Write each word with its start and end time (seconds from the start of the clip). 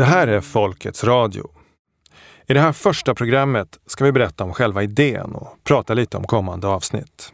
Det 0.00 0.06
här 0.06 0.26
är 0.26 0.40
Folkets 0.40 1.04
Radio. 1.04 1.50
I 2.46 2.54
det 2.54 2.60
här 2.60 2.72
första 2.72 3.14
programmet 3.14 3.78
ska 3.86 4.04
vi 4.04 4.12
berätta 4.12 4.44
om 4.44 4.52
själva 4.52 4.82
idén 4.82 5.34
och 5.34 5.56
prata 5.64 5.94
lite 5.94 6.16
om 6.16 6.24
kommande 6.24 6.66
avsnitt. 6.66 7.32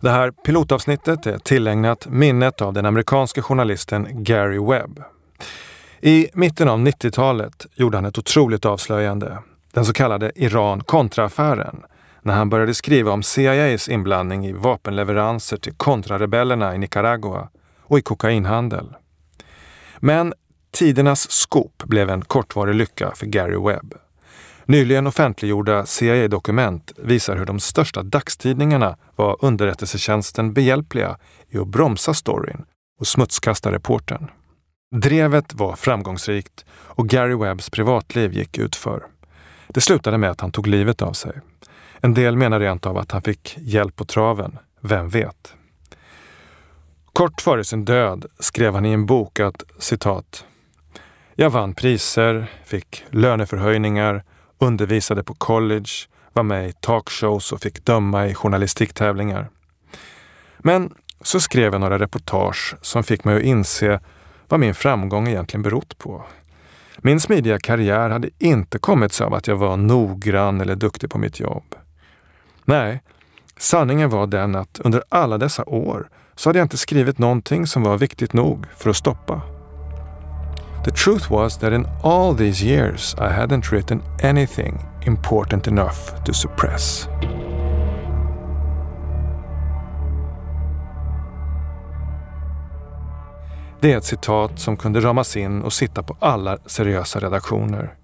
Det 0.00 0.10
här 0.10 0.30
pilotavsnittet 0.30 1.26
är 1.26 1.38
tillägnat 1.38 2.06
minnet 2.06 2.60
av 2.60 2.72
den 2.72 2.86
amerikanske 2.86 3.42
journalisten 3.42 4.24
Gary 4.24 4.58
Webb. 4.58 5.02
I 6.00 6.28
mitten 6.34 6.68
av 6.68 6.78
90-talet 6.78 7.66
gjorde 7.74 7.96
han 7.96 8.04
ett 8.04 8.18
otroligt 8.18 8.64
avslöjande, 8.64 9.38
den 9.72 9.84
så 9.84 9.92
kallade 9.92 10.32
Iran-kontra-affären, 10.34 11.82
när 12.22 12.34
han 12.34 12.50
började 12.50 12.74
skriva 12.74 13.12
om 13.12 13.22
CIAs 13.22 13.88
inblandning 13.88 14.46
i 14.46 14.52
vapenleveranser 14.52 15.56
till 15.56 15.74
kontrarebellerna 15.74 16.74
i 16.74 16.78
Nicaragua 16.78 17.48
och 17.82 17.98
i 17.98 18.02
kokainhandel. 18.02 18.94
Men 19.98 20.34
tidernas 20.76 21.30
skop 21.30 21.82
blev 21.84 22.10
en 22.10 22.22
kortvarig 22.22 22.74
lycka 22.74 23.12
för 23.14 23.26
Gary 23.26 23.56
Webb. 23.56 23.94
Nyligen 24.64 25.06
offentliggjorda 25.06 25.86
CIA-dokument 25.86 26.92
visar 26.96 27.36
hur 27.36 27.44
de 27.44 27.60
största 27.60 28.02
dagstidningarna 28.02 28.96
var 29.16 29.36
underrättelsetjänsten 29.40 30.52
behjälpliga 30.52 31.18
i 31.48 31.58
att 31.58 31.68
bromsa 31.68 32.14
storyn 32.14 32.64
och 33.00 33.06
smutskasta 33.06 33.72
reportern. 33.72 34.30
Drevet 34.94 35.54
var 35.54 35.76
framgångsrikt 35.76 36.64
och 36.70 37.08
Gary 37.08 37.34
Webbs 37.34 37.70
privatliv 37.70 38.32
gick 38.32 38.58
utför. 38.58 39.06
Det 39.68 39.80
slutade 39.80 40.18
med 40.18 40.30
att 40.30 40.40
han 40.40 40.52
tog 40.52 40.66
livet 40.66 41.02
av 41.02 41.12
sig. 41.12 41.40
En 42.00 42.14
del 42.14 42.36
menar 42.36 42.60
rent 42.60 42.86
av 42.86 42.98
att 42.98 43.12
han 43.12 43.22
fick 43.22 43.56
hjälp 43.58 43.96
på 43.96 44.04
traven. 44.04 44.58
Vem 44.80 45.08
vet? 45.08 45.54
Kort 47.12 47.40
före 47.40 47.64
sin 47.64 47.84
död 47.84 48.26
skrev 48.38 48.74
han 48.74 48.86
i 48.86 48.92
en 48.92 49.06
bok 49.06 49.40
att 49.40 49.62
citat 49.78 50.44
jag 51.38 51.50
vann 51.50 51.74
priser, 51.74 52.46
fick 52.64 53.04
löneförhöjningar, 53.10 54.24
undervisade 54.58 55.24
på 55.24 55.34
college, 55.34 55.90
var 56.32 56.42
med 56.42 56.68
i 56.68 56.72
talkshows 56.72 57.52
och 57.52 57.60
fick 57.60 57.84
döma 57.84 58.26
i 58.26 58.34
journalistiktävlingar. 58.34 59.48
Men 60.58 60.94
så 61.20 61.40
skrev 61.40 61.72
jag 61.72 61.80
några 61.80 61.98
reportage 61.98 62.76
som 62.82 63.04
fick 63.04 63.24
mig 63.24 63.36
att 63.36 63.42
inse 63.42 64.00
vad 64.48 64.60
min 64.60 64.74
framgång 64.74 65.28
egentligen 65.28 65.62
berott 65.62 65.98
på. 65.98 66.24
Min 66.98 67.20
smidiga 67.20 67.58
karriär 67.58 68.10
hade 68.10 68.30
inte 68.38 68.78
kommit 68.78 69.12
sig 69.12 69.26
av 69.26 69.34
att 69.34 69.46
jag 69.46 69.56
var 69.56 69.76
noggrann 69.76 70.60
eller 70.60 70.74
duktig 70.74 71.10
på 71.10 71.18
mitt 71.18 71.40
jobb. 71.40 71.74
Nej, 72.64 73.02
sanningen 73.58 74.10
var 74.10 74.26
den 74.26 74.54
att 74.54 74.80
under 74.84 75.02
alla 75.08 75.38
dessa 75.38 75.64
år 75.64 76.08
så 76.34 76.48
hade 76.48 76.58
jag 76.58 76.64
inte 76.64 76.76
skrivit 76.76 77.18
någonting 77.18 77.66
som 77.66 77.82
var 77.82 77.98
viktigt 77.98 78.32
nog 78.32 78.66
för 78.76 78.90
att 78.90 78.96
stoppa. 78.96 79.55
The 80.86 80.92
truth 80.92 81.30
was 81.30 81.58
that 81.58 81.72
in 81.72 81.86
all 82.02 82.36
these 82.36 82.64
years 82.64 83.16
I 83.18 83.28
hadn't 83.28 83.72
written 83.72 84.02
anything 84.22 84.78
important 85.06 85.66
enough 85.66 86.24
to 86.24 86.32
suppress. 86.32 87.08
Det 93.80 93.92
är 93.92 93.96
ett 93.96 94.04
citat 94.04 94.58
som 94.58 94.76
kunde 94.76 95.00
ramas 95.00 95.36
in 95.36 95.62
och 95.62 95.72
sitta 95.72 96.02
på 96.02 96.16
alla 96.20 96.58
seriösa 96.66 97.20
redaktioner. 97.20 97.94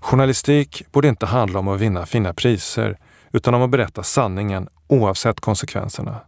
Journalistik 0.00 0.82
borde 0.92 1.08
inte 1.08 1.26
handla 1.26 1.58
om 1.58 1.68
att 1.68 1.80
vinna 1.80 2.06
fina 2.06 2.34
priser 2.34 2.98
utan 3.32 3.54
om 3.54 3.62
att 3.62 3.70
berätta 3.70 4.02
sanningen 4.02 4.68
oavsett 4.88 5.40
konsekvenserna. 5.40 6.20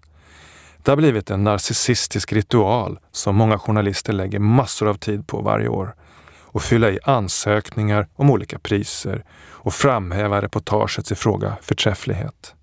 Det 0.86 0.92
har 0.92 0.96
blivit 0.96 1.30
en 1.30 1.44
narcissistisk 1.44 2.32
ritual 2.32 2.98
som 3.12 3.36
många 3.36 3.58
journalister 3.58 4.12
lägger 4.12 4.38
massor 4.38 4.88
av 4.88 4.94
tid 4.94 5.26
på 5.26 5.40
varje 5.40 5.68
år. 5.68 5.94
Och 6.40 6.62
fylla 6.62 6.90
i 6.90 6.98
ansökningar 7.04 8.08
om 8.14 8.30
olika 8.30 8.58
priser 8.58 9.24
och 9.50 9.74
framhäva 9.74 10.42
reportagets 10.42 11.12
i 11.12 11.14
fråga 11.14 11.56
förträfflighet. 11.62 12.54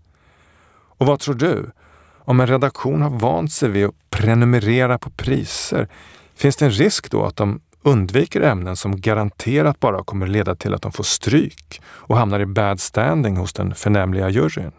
Och 0.98 1.06
vad 1.06 1.20
tror 1.20 1.36
du? 1.36 1.72
Om 2.18 2.40
en 2.40 2.48
redaktion 2.48 3.02
har 3.02 3.10
vant 3.10 3.52
sig 3.52 3.70
vid 3.70 3.86
att 3.86 4.10
prenumerera 4.10 4.98
på 4.98 5.10
priser, 5.10 5.88
finns 6.36 6.56
det 6.56 6.66
en 6.66 6.72
risk 6.72 7.12
då 7.12 7.26
att 7.26 7.36
de 7.36 7.62
undviker 7.82 8.42
ämnen 8.42 8.76
som 8.76 9.02
garanterat 9.02 9.80
bara 9.80 10.04
kommer 10.04 10.28
leda 10.28 10.56
till 10.56 10.74
att 10.74 10.82
de 10.82 10.92
får 10.92 11.04
stryk 11.04 11.82
och 11.86 12.18
hamnar 12.18 12.40
i 12.40 12.46
bad 12.46 12.80
standing 12.80 13.38
hos 13.38 13.54
den 13.54 13.76
förnämliga 13.76 14.30
juryn? 14.30 14.72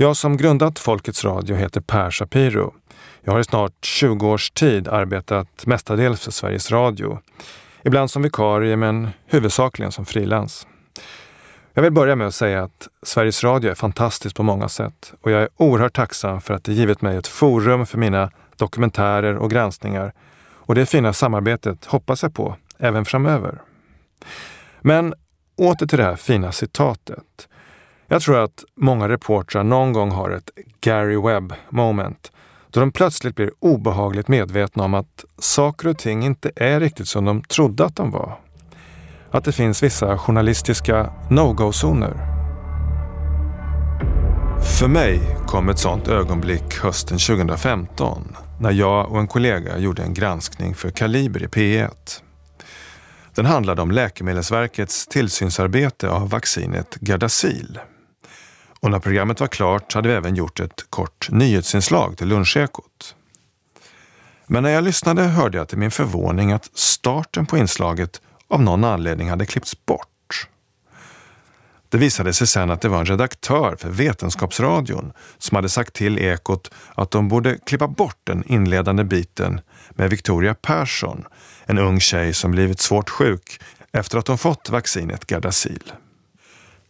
Jag 0.00 0.16
som 0.16 0.36
grundat 0.36 0.78
Folkets 0.78 1.24
Radio 1.24 1.56
heter 1.56 1.80
Per 1.80 2.10
Shapiro. 2.10 2.74
Jag 3.20 3.32
har 3.32 3.40
i 3.40 3.44
snart 3.44 3.72
20 3.84 4.28
års 4.28 4.50
tid 4.50 4.88
arbetat 4.88 5.66
mestadels 5.66 6.20
för 6.20 6.30
Sveriges 6.30 6.70
Radio. 6.70 7.18
Ibland 7.82 8.10
som 8.10 8.22
vikarie 8.22 8.76
men 8.76 9.08
huvudsakligen 9.26 9.92
som 9.92 10.06
frilans. 10.06 10.66
Jag 11.74 11.82
vill 11.82 11.92
börja 11.92 12.16
med 12.16 12.26
att 12.26 12.34
säga 12.34 12.62
att 12.62 12.88
Sveriges 13.02 13.44
Radio 13.44 13.70
är 13.70 13.74
fantastiskt 13.74 14.36
på 14.36 14.42
många 14.42 14.68
sätt 14.68 15.12
och 15.20 15.30
jag 15.30 15.42
är 15.42 15.48
oerhört 15.56 15.96
tacksam 15.96 16.40
för 16.40 16.54
att 16.54 16.64
det 16.64 16.72
givit 16.72 17.02
mig 17.02 17.16
ett 17.16 17.26
forum 17.26 17.86
för 17.86 17.98
mina 17.98 18.30
dokumentärer 18.56 19.36
och 19.36 19.50
granskningar. 19.50 20.12
Och 20.40 20.74
det 20.74 20.86
fina 20.86 21.12
samarbetet 21.12 21.84
hoppas 21.84 22.22
jag 22.22 22.34
på 22.34 22.56
även 22.78 23.04
framöver. 23.04 23.62
Men 24.80 25.14
åter 25.56 25.86
till 25.86 25.98
det 25.98 26.04
här 26.04 26.16
fina 26.16 26.52
citatet. 26.52 27.48
Jag 28.10 28.22
tror 28.22 28.38
att 28.44 28.64
många 28.76 29.08
reportrar 29.08 29.64
någon 29.64 29.92
gång 29.92 30.10
har 30.10 30.30
ett 30.30 30.50
Gary 30.80 31.16
Webb 31.16 31.54
moment 31.68 32.32
då 32.70 32.80
de 32.80 32.92
plötsligt 32.92 33.36
blir 33.36 33.50
obehagligt 33.58 34.28
medvetna 34.28 34.84
om 34.84 34.94
att 34.94 35.24
saker 35.38 35.88
och 35.88 35.98
ting 35.98 36.24
inte 36.24 36.50
är 36.56 36.80
riktigt 36.80 37.08
som 37.08 37.24
de 37.24 37.42
trodde 37.42 37.84
att 37.84 37.96
de 37.96 38.10
var. 38.10 38.40
Att 39.30 39.44
det 39.44 39.52
finns 39.52 39.82
vissa 39.82 40.18
journalistiska 40.18 41.12
no-go-zoner. 41.30 42.16
För 44.78 44.88
mig 44.88 45.36
kom 45.46 45.68
ett 45.68 45.78
sådant 45.78 46.08
ögonblick 46.08 46.78
hösten 46.82 47.18
2015 47.18 48.36
när 48.60 48.72
jag 48.72 49.12
och 49.12 49.18
en 49.18 49.26
kollega 49.26 49.78
gjorde 49.78 50.02
en 50.02 50.14
granskning 50.14 50.74
för 50.74 50.90
Kaliber 50.90 51.42
i 51.42 51.46
P1. 51.46 52.22
Den 53.34 53.46
handlade 53.46 53.82
om 53.82 53.90
Läkemedelsverkets 53.90 55.06
tillsynsarbete 55.06 56.10
av 56.10 56.30
vaccinet 56.30 56.96
Gardasil. 57.00 57.78
Och 58.80 58.90
när 58.90 58.98
programmet 58.98 59.40
var 59.40 59.46
klart 59.46 59.94
hade 59.94 60.08
vi 60.08 60.14
även 60.14 60.34
gjort 60.34 60.60
ett 60.60 60.86
kort 60.90 61.28
nyhetsinslag 61.30 62.16
till 62.16 62.28
Lunchekot. 62.28 63.14
Men 64.46 64.62
när 64.62 64.70
jag 64.70 64.84
lyssnade 64.84 65.22
hörde 65.22 65.58
jag 65.58 65.68
till 65.68 65.78
min 65.78 65.90
förvåning 65.90 66.52
att 66.52 66.70
starten 66.74 67.46
på 67.46 67.58
inslaget 67.58 68.20
av 68.48 68.62
någon 68.62 68.84
anledning 68.84 69.30
hade 69.30 69.46
klippts 69.46 69.86
bort. 69.86 70.08
Det 71.88 71.98
visade 71.98 72.32
sig 72.32 72.46
sen 72.46 72.70
att 72.70 72.80
det 72.80 72.88
var 72.88 72.98
en 72.98 73.06
redaktör 73.06 73.76
för 73.78 73.88
Vetenskapsradion 73.88 75.12
som 75.38 75.56
hade 75.56 75.68
sagt 75.68 75.94
till 75.94 76.18
Ekot 76.18 76.70
att 76.94 77.10
de 77.10 77.28
borde 77.28 77.58
klippa 77.66 77.88
bort 77.88 78.20
den 78.24 78.44
inledande 78.46 79.04
biten 79.04 79.60
med 79.90 80.10
Victoria 80.10 80.54
Persson, 80.54 81.24
en 81.66 81.78
ung 81.78 82.00
tjej 82.00 82.34
som 82.34 82.50
blivit 82.50 82.80
svårt 82.80 83.10
sjuk 83.10 83.60
efter 83.92 84.18
att 84.18 84.28
hon 84.28 84.38
fått 84.38 84.70
vaccinet 84.70 85.26
Gardasil. 85.26 85.92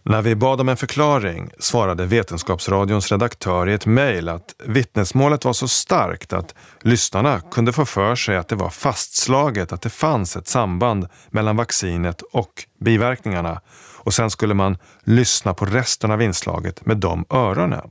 När 0.09 0.23
vi 0.23 0.35
bad 0.35 0.61
om 0.61 0.69
en 0.69 0.77
förklaring 0.77 1.51
svarade 1.59 2.07
Vetenskapsradions 2.07 3.13
redaktör 3.13 3.69
i 3.69 3.73
ett 3.73 3.87
mejl 3.87 4.29
att 4.29 4.55
vittnesmålet 4.65 5.45
var 5.45 5.53
så 5.53 5.69
starkt 5.69 6.33
att 6.33 6.55
lyssnarna 6.81 7.41
kunde 7.41 7.73
få 7.73 7.85
för 7.85 8.15
sig 8.15 8.37
att 8.37 8.49
det 8.49 8.57
var 8.57 8.71
fastslaget 8.71 9.73
att 9.73 9.83
det 9.83 9.91
fanns 9.91 10.37
ett 10.37 10.49
samband 10.49 11.09
mellan 11.31 11.57
vaccinet 11.57 12.23
och 12.23 12.65
biverkningarna 12.81 13.61
och 13.97 14.15
sen 14.15 14.31
skulle 14.31 14.55
man 14.55 14.79
lyssna 15.05 15.55
på 15.55 15.65
resten 15.65 16.11
av 16.11 16.23
inslaget 16.23 16.87
med 16.87 16.97
de 16.97 17.25
öronen. 17.31 17.91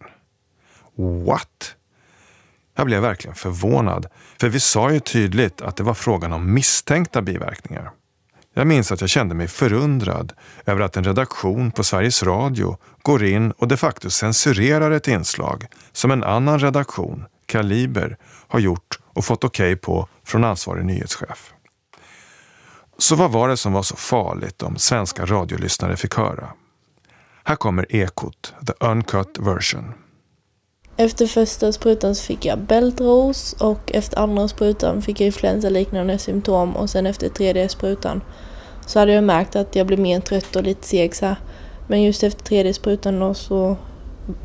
What? 1.26 1.76
Jag 2.76 2.86
blev 2.86 3.02
verkligen 3.02 3.36
förvånad, 3.36 4.08
för 4.40 4.50
vi 4.50 4.60
sa 4.60 4.92
ju 4.92 5.00
tydligt 5.00 5.62
att 5.62 5.76
det 5.76 5.84
var 5.84 5.94
frågan 5.94 6.34
om 6.34 6.54
misstänkta 6.54 7.22
biverkningar. 7.22 7.92
Jag 8.58 8.68
minns 8.68 8.92
att 8.92 9.02
jag 9.02 9.10
kände 9.10 9.36
mig 9.36 9.48
förundrad 9.48 10.34
över 10.66 10.82
att 10.82 10.98
en 10.98 11.04
redaktion 11.04 11.72
på 11.72 11.84
Sveriges 11.84 12.24
Radio 12.24 12.78
går 13.02 13.24
in 13.24 13.52
och 13.52 13.68
de 13.68 13.78
facto 13.78 14.10
censurerar 14.10 14.92
ett 14.92 15.08
inslag 15.08 15.66
som 15.92 16.12
en 16.12 16.24
annan 16.24 16.60
redaktion, 16.60 17.26
Kaliber, 17.46 18.18
har 18.48 18.60
gjort 18.60 19.00
och 19.14 19.26
fått 19.26 19.44
okej 19.44 19.74
okay 19.74 19.76
på 19.76 20.08
från 20.24 20.44
ansvarig 20.44 20.86
nyhetschef. 20.86 21.54
Så 22.98 23.16
vad 23.16 23.32
var 23.32 23.50
det 23.50 23.58
som 23.58 23.74
var 23.74 23.84
så 23.84 23.96
farligt 23.96 24.64
om 24.64 24.78
svenska 24.78 25.26
radiolyssnare 25.26 25.98
fick 25.98 26.16
höra? 26.16 26.50
Här 27.44 27.56
kommer 27.56 27.96
Ekot, 27.96 28.54
the 28.68 28.86
uncut 28.86 29.38
version. 29.40 29.94
Efter 30.98 31.28
första 31.28 31.72
sprutan 31.72 32.16
så 32.16 32.24
fick 32.24 32.46
jag 32.46 32.60
bältros 32.60 33.54
och 33.54 33.92
efter 33.94 34.20
andra 34.20 34.48
sprutan 34.48 35.02
fick 35.02 35.22
jag 35.22 35.26
influensaliknande 35.26 36.18
symptom 36.18 36.76
och 36.76 36.90
sen 36.90 37.06
efter 37.06 37.30
tredje 37.30 37.70
sprutan 37.70 38.22
så 38.88 39.00
hade 39.00 39.14
jag 39.14 39.24
märkt 39.24 39.56
att 39.56 39.76
jag 39.76 39.88
blev 39.88 40.00
mer 40.00 40.20
trött 40.20 40.56
och 40.56 40.64
lite 40.64 40.88
seg 40.88 41.16
så 41.16 41.26
här. 41.26 41.36
Men 41.88 42.02
just 42.02 42.24
efter 42.24 42.44
tredje 42.44 42.74
sprutan 42.74 43.20
då 43.20 43.34
så 43.34 43.78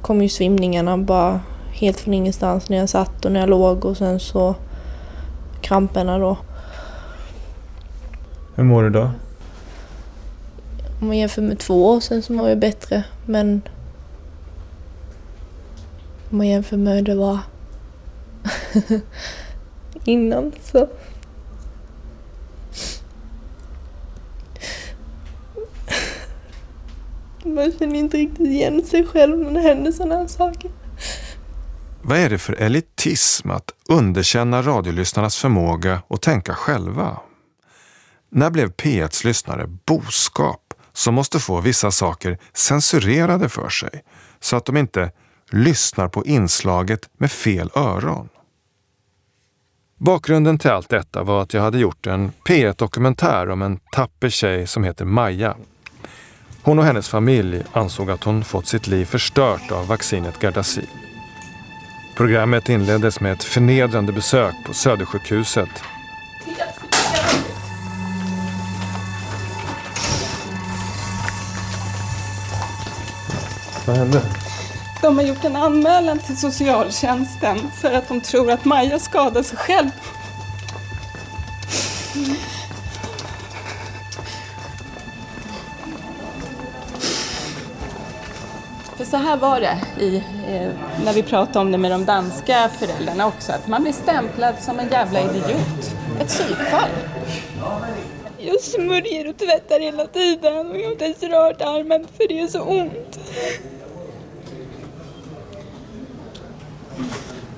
kom 0.03 0.23
ju 0.23 0.29
svimningarna 0.29 0.99
bara 0.99 1.41
helt 1.73 2.00
från 2.00 2.15
ingenstans 2.15 2.69
när 2.69 2.77
jag 2.77 2.89
satt 2.89 3.25
och 3.25 3.33
när 3.33 3.41
jag 3.41 3.49
låg 3.49 3.85
och 3.85 3.97
sen 3.97 4.21
så 4.21 4.55
kramperna 5.61 6.19
då. 6.19 6.39
Hur 8.55 8.65
mår 8.65 8.83
du 8.83 8.91
då? 8.91 9.11
Om 11.00 11.06
man 11.06 11.19
jämför 11.19 11.43
med 11.43 11.59
två 11.59 11.87
år 11.87 12.00
sedan 12.00 12.23
så 12.23 12.33
mår 12.33 12.49
jag 12.49 12.59
bättre 12.59 13.05
men 13.27 13.62
om 16.31 16.39
man 16.39 16.47
jämför 16.47 16.77
med 16.77 16.94
hur 16.94 17.03
det 17.03 17.15
var 17.15 17.39
innan 20.05 20.53
så 20.62 20.89
Man 27.44 27.73
känner 27.79 27.94
inte 27.94 28.17
riktigt 28.17 28.47
igen 28.47 28.85
sig 28.85 29.06
själv 29.06 29.39
när 29.39 29.50
det 29.50 29.61
händer 29.61 29.93
sådana 29.93 30.17
här 30.17 30.27
saker. 30.27 30.71
Vad 32.03 32.19
är 32.19 32.31
det 32.31 32.39
för 32.39 32.53
elitism 32.53 33.50
att 33.50 33.71
underkänna 33.89 34.62
radiolyssnarnas 34.62 35.37
förmåga 35.37 36.03
att 36.09 36.23
tänka 36.23 36.55
själva? 36.55 37.21
När 38.31 38.50
blev 38.50 38.73
P1s 38.73 39.27
lyssnare 39.27 39.67
boskap 39.67 40.75
som 40.93 41.15
måste 41.15 41.39
få 41.39 41.61
vissa 41.61 41.91
saker 41.91 42.39
censurerade 42.53 43.49
för 43.49 43.69
sig 43.69 44.03
så 44.41 44.56
att 44.56 44.65
de 44.65 44.77
inte 44.77 45.11
lyssnar 45.50 46.09
på 46.09 46.25
inslaget 46.27 47.11
med 47.19 47.33
fel 47.33 47.71
öron? 47.75 48.29
Bakgrunden 49.99 50.59
till 50.59 50.71
allt 50.71 50.89
detta 50.89 51.23
var 51.23 51.43
att 51.43 51.55
jag 51.55 51.62
hade 51.62 51.79
gjort 51.79 52.06
en 52.06 52.33
P1-dokumentär 52.49 53.50
om 53.50 53.62
en 53.62 53.81
tapper 53.93 54.29
tjej 54.29 54.67
som 54.67 54.85
heter 54.85 55.05
Maja. 55.05 55.56
Hon 56.64 56.79
och 56.79 56.85
hennes 56.85 57.09
familj 57.09 57.62
ansåg 57.73 58.11
att 58.11 58.25
hon 58.25 58.44
fått 58.44 58.67
sitt 58.67 58.87
liv 58.87 59.05
förstört 59.05 59.70
av 59.73 59.87
vaccinet 59.87 60.38
Gardasil. 60.38 60.87
Programmet 62.14 62.69
inleddes 62.69 63.20
med 63.20 63.32
ett 63.32 63.44
förnedrande 63.44 64.12
besök 64.12 64.55
på 64.67 64.75
Södersjukhuset. 64.75 65.69
Vad 73.87 73.97
hände? 73.97 74.23
De 75.03 75.19
har 75.19 75.25
gjort 75.25 75.44
en 75.44 75.56
anmälan 75.56 76.19
till 76.19 76.37
socialtjänsten 76.37 77.70
för 77.81 77.93
att 77.93 78.08
de 78.08 78.20
tror 78.20 78.50
att 78.50 78.65
Maja 78.65 78.99
skadar 78.99 79.43
sig 79.43 79.58
själv. 79.58 79.91
Så 89.12 89.19
här 89.19 89.37
var 89.37 89.61
det 89.61 90.05
i, 90.05 90.17
eh, 90.17 90.70
när 91.05 91.12
vi 91.12 91.23
pratade 91.23 91.59
om 91.59 91.73
det 91.73 91.79
med 91.79 91.91
de 91.91 92.05
danska 92.05 92.70
föräldrarna 92.79 93.26
också, 93.26 93.53
att 93.53 93.69
man 93.69 93.82
blir 93.82 93.93
stämplad 93.93 94.55
som 94.61 94.79
en 94.79 94.88
jävla 94.88 95.20
idiot. 95.20 95.94
Ett 96.20 96.29
psykfall. 96.29 96.91
Jag 98.38 98.61
smörjer 98.61 99.29
och 99.29 99.37
tvättar 99.37 99.81
hela 99.81 100.06
tiden 100.06 100.70
och 100.70 100.76
jag 100.76 100.85
har 100.85 100.93
inte 100.93 101.05
ens 101.05 101.23
rört 101.23 101.61
armen 101.61 102.06
för 102.17 102.29
det 102.29 102.41
är 102.41 102.47
så 102.47 102.61
ont. 102.62 103.20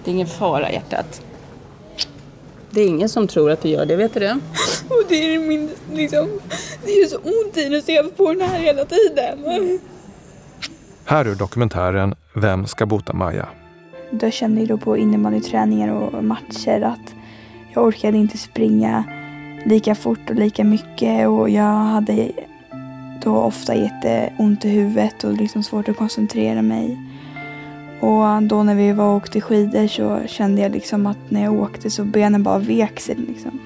Det 0.05 0.11
är 0.11 0.13
ingen 0.13 0.27
fara 0.27 0.73
hjärtat. 0.73 1.23
Det 2.71 2.81
är 2.81 2.87
ingen 2.87 3.09
som 3.09 3.29
tror 3.29 3.51
att 3.51 3.63
du 3.63 3.69
gör 3.69 3.87
det, 3.87 3.97
vet 3.97 4.15
du 4.15 4.21
det? 4.21 4.39
Och 4.89 5.05
det 5.09 5.35
är 5.35 5.39
min, 5.39 5.71
liksom, 5.93 6.41
det 6.85 6.91
är 6.91 7.07
så 7.07 7.17
ont 7.17 7.57
i 7.57 7.69
det 7.69 7.83
så 7.83 7.93
jag 7.93 8.17
får 8.17 8.35
den 8.35 8.49
här 8.49 8.59
hela 8.59 8.85
tiden. 8.85 9.45
Här 11.07 11.27
ur 11.27 11.35
dokumentären 11.35 12.15
Vem 12.35 12.67
ska 12.67 12.87
bota 12.87 13.13
Maja? 13.13 13.49
Då 14.11 14.31
kände 14.31 14.61
jag 14.61 14.69
då 14.69 14.79
på 14.79 14.97
innebandyträningar 14.97 15.89
och 15.89 16.25
matcher 16.25 16.83
att 16.83 17.15
jag 17.73 17.85
orkade 17.85 18.19
inte 18.19 18.39
springa 18.39 19.05
lika 19.65 19.95
fort 19.95 20.31
och 20.31 20.37
lika 20.37 20.65
mycket 20.65 21.29
och 21.29 21.51
jag 21.51 21.75
hade 21.75 22.33
då 23.23 23.37
ofta 23.37 23.75
jätteont 23.75 24.65
i 24.65 24.69
huvudet 24.69 25.25
och 25.25 25.33
liksom 25.33 25.63
svårt 25.63 25.89
att 25.89 25.97
koncentrera 25.97 26.63
mig. 26.63 26.99
Och 28.01 28.43
då 28.43 28.63
när 28.63 28.75
vi 28.75 28.93
var 28.93 29.09
och 29.09 29.17
åkte 29.17 29.41
skidor 29.41 29.87
så 29.87 30.21
kände 30.27 30.63
jag 30.63 30.73
liksom 30.73 31.07
att 31.07 31.31
när 31.31 31.45
jag 31.45 31.53
åkte 31.53 31.91
så 31.91 32.05
benen 32.05 32.43
bara 32.43 32.59
vek 32.59 33.01
sig 33.01 33.17
liksom. 33.29 33.61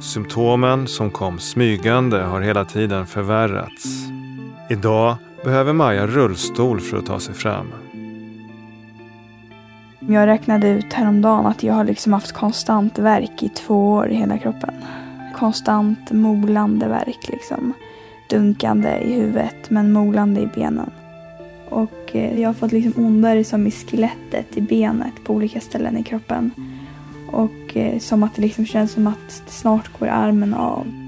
Symptomen 0.00 0.86
som 0.86 1.10
kom 1.10 1.38
smygande 1.38 2.18
har 2.18 2.40
hela 2.40 2.64
tiden 2.64 3.06
förvärrats. 3.06 3.84
Idag 4.70 5.16
behöver 5.44 5.72
Maja 5.72 6.06
rullstol 6.06 6.80
för 6.80 6.96
att 6.96 7.06
ta 7.06 7.20
sig 7.20 7.34
fram. 7.34 7.72
Jag 10.00 10.26
räknade 10.26 10.68
ut 10.68 10.92
häromdagen 10.92 11.46
att 11.46 11.62
jag 11.62 11.74
har 11.74 11.84
liksom 11.84 12.12
haft 12.12 12.32
konstant 12.32 12.98
värk 12.98 13.42
i 13.42 13.48
två 13.48 13.92
år 13.92 14.08
i 14.08 14.14
hela 14.14 14.38
kroppen. 14.38 14.74
Konstant 15.36 16.12
molande 16.12 16.88
värk 16.88 17.28
liksom. 17.28 17.72
Dunkande 18.30 18.98
i 18.98 19.12
huvudet 19.12 19.70
men 19.70 19.92
molande 19.92 20.40
i 20.40 20.46
benen. 20.46 20.90
Och 21.68 22.16
eh, 22.16 22.40
jag 22.40 22.48
har 22.48 22.54
fått 22.54 22.72
liksom 22.72 23.04
ondare 23.04 23.44
som 23.44 23.66
i 23.66 23.70
skelettet 23.70 24.56
i 24.56 24.60
benet 24.60 25.24
på 25.24 25.34
olika 25.34 25.60
ställen 25.60 25.96
i 25.96 26.02
kroppen. 26.02 26.50
Och 27.32 27.76
eh, 27.76 27.98
som 27.98 28.22
att 28.22 28.34
det 28.34 28.42
liksom 28.42 28.66
känns 28.66 28.92
som 28.92 29.06
att 29.06 29.42
snart 29.46 29.98
går 29.98 30.08
armen 30.08 30.54
av. 30.54 31.07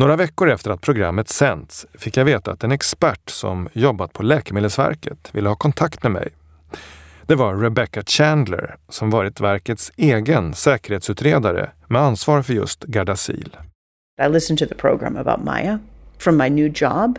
Några 0.00 0.16
veckor 0.16 0.50
efter 0.50 0.70
att 0.70 0.80
programmet 0.80 1.28
sänts 1.28 1.86
fick 1.94 2.16
jag 2.16 2.24
veta 2.24 2.52
att 2.52 2.64
en 2.64 2.72
expert 2.72 3.30
som 3.30 3.68
jobbat 3.72 4.12
på 4.12 4.22
Läkemedelsverket 4.22 5.30
ville 5.32 5.48
ha 5.48 5.56
kontakt 5.56 6.02
med 6.02 6.12
mig. 6.12 6.28
Det 7.26 7.34
var 7.34 7.56
Rebecca 7.56 8.02
Chandler 8.06 8.76
som 8.88 9.10
varit 9.10 9.40
verkets 9.40 9.92
egen 9.96 10.54
säkerhetsutredare 10.54 11.70
med 11.88 12.02
ansvar 12.02 12.42
för 12.42 12.54
just 12.54 12.84
Gardasil. 12.84 13.56
I 14.22 14.28
listened 14.28 14.58
to 14.58 14.66
the 14.66 14.74
program 14.74 15.16
about 15.16 15.44
Maya 15.44 15.78
from 16.18 16.36
my 16.36 16.48
new 16.48 16.72
job 16.74 17.18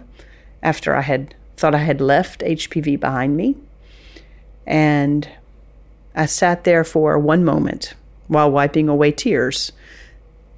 after 0.61 0.99
I 0.99 1.01
had 1.01 1.25
thought 1.55 1.75
I 1.75 1.85
had 1.85 2.01
left 2.01 2.41
HPV 2.41 2.99
behind 2.99 3.35
me. 3.35 3.53
And 4.67 5.27
I 6.15 6.27
sat 6.27 6.63
there 6.63 6.83
for 6.83 7.29
one 7.29 7.43
moment 7.43 7.95
while 8.27 8.51
wiping 8.51 8.89
away 8.89 9.11
tears. 9.11 9.73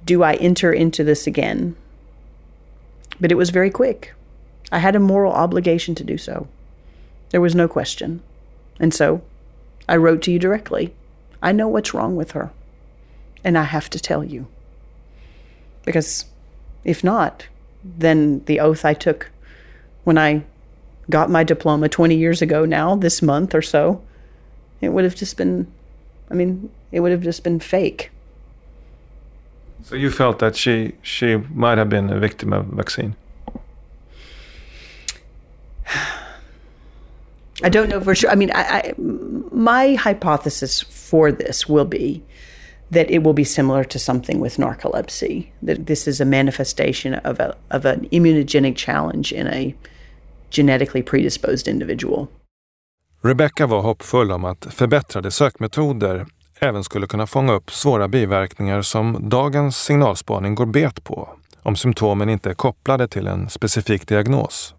Do 0.04 0.22
I 0.22 0.34
enter 0.40 0.72
into 0.72 1.04
this 1.04 1.26
again? 1.26 1.74
But 3.20 3.32
it 3.32 3.36
was 3.36 3.50
very 3.50 3.70
quick. 3.70 4.14
I 4.72 4.78
had 4.78 4.96
a 4.96 5.00
moral 5.00 5.32
obligation 5.32 5.94
to 5.96 6.04
do 6.04 6.18
so. 6.18 6.48
There 7.30 7.40
was 7.40 7.54
no 7.54 7.68
question. 7.68 8.22
And 8.80 8.92
so 8.92 9.22
I 9.88 9.96
wrote 9.96 10.22
to 10.22 10.32
you 10.32 10.38
directly. 10.38 10.94
I 11.42 11.52
know 11.52 11.68
what's 11.68 11.94
wrong 11.94 12.16
with 12.16 12.32
her. 12.32 12.50
And 13.44 13.58
I 13.58 13.64
have 13.64 13.90
to 13.90 14.00
tell 14.00 14.24
you. 14.24 14.46
Because 15.84 16.24
if 16.84 17.04
not, 17.04 17.46
then 17.84 18.42
the 18.46 18.60
oath 18.60 18.84
I 18.84 18.94
took 18.94 19.30
when 20.04 20.18
I 20.18 20.44
got 21.10 21.30
my 21.30 21.44
diploma 21.44 21.88
20 21.88 22.14
years 22.14 22.40
ago 22.40 22.64
now, 22.64 22.94
this 22.96 23.20
month 23.20 23.54
or 23.54 23.62
so, 23.62 24.02
it 24.80 24.90
would 24.90 25.04
have 25.04 25.14
just 25.14 25.36
been, 25.36 25.66
I 26.30 26.34
mean, 26.34 26.70
it 26.92 27.00
would 27.00 27.12
have 27.12 27.22
just 27.22 27.44
been 27.44 27.60
fake. 27.60 28.10
So 29.84 29.96
you 29.96 30.10
felt 30.10 30.38
that 30.38 30.56
she 30.56 30.92
she 31.02 31.36
might 31.54 31.78
have 31.78 31.88
been 31.88 32.10
a 32.10 32.18
victim 32.18 32.52
of 32.52 32.66
vaccine? 32.66 33.14
I 37.62 37.68
don't 37.68 37.88
know 37.88 38.00
for 38.00 38.14
sure. 38.14 38.30
I 38.30 38.34
mean, 38.34 38.50
I, 38.54 38.62
I, 38.62 38.94
my 39.52 39.94
hypothesis 39.94 40.80
for 40.80 41.30
this 41.32 41.68
will 41.68 41.84
be 41.84 42.22
that 42.90 43.10
it 43.10 43.22
will 43.22 43.34
be 43.34 43.44
similar 43.44 43.84
to 43.84 43.98
something 43.98 44.40
with 44.40 44.56
narcolepsy. 44.56 45.48
That 45.62 45.86
this 45.86 46.08
is 46.08 46.20
a 46.20 46.24
manifestation 46.24 47.14
of 47.14 47.40
a 47.40 47.54
of 47.70 47.84
an 47.84 48.08
immunogenic 48.10 48.76
challenge 48.76 49.32
in 49.32 49.46
a 49.46 49.74
genetically 50.50 51.02
predisposed 51.02 51.68
individual. 51.68 52.28
Rebecca 53.22 53.66
var 53.66 53.82
hoppfull 53.82 54.32
om 54.32 54.44
att 54.44 54.66
förbättrade 54.70 55.30
sökmetoder 55.30 56.26
även 56.64 56.84
skulle 56.84 57.06
kunna 57.06 57.26
fånga 57.26 57.52
upp 57.52 57.70
svåra 57.70 58.08
biverkningar 58.08 58.82
som 58.82 59.28
dagens 59.28 59.76
signalspaning 59.76 60.54
går 60.54 60.66
bet 60.66 61.04
på 61.04 61.28
om 61.62 61.76
symptomen 61.76 62.28
inte 62.28 62.50
är 62.50 62.54
kopplade 62.54 63.08
till 63.08 63.26
en 63.26 63.48
specifik 63.48 64.08
diagnos. 64.08 64.74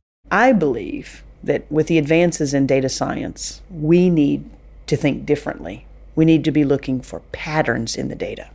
I 0.50 0.54
believe 0.54 1.08
that 1.46 1.62
with 1.68 1.88
the 1.88 2.00
advances 2.00 2.54
in 2.54 2.68
data 2.68 2.89
science, 2.89 3.62
we 3.70 4.10
need 4.10 4.44
to 4.86 4.96
think 4.98 5.27
differently. 5.27 5.86
We 6.15 6.25
need 6.25 6.46
to 6.46 6.51
be 6.51 6.63
looking 6.63 7.01
for 7.01 7.22
patterns 7.32 7.98
in 7.98 8.10
the 8.10 8.15
data, 8.15 8.46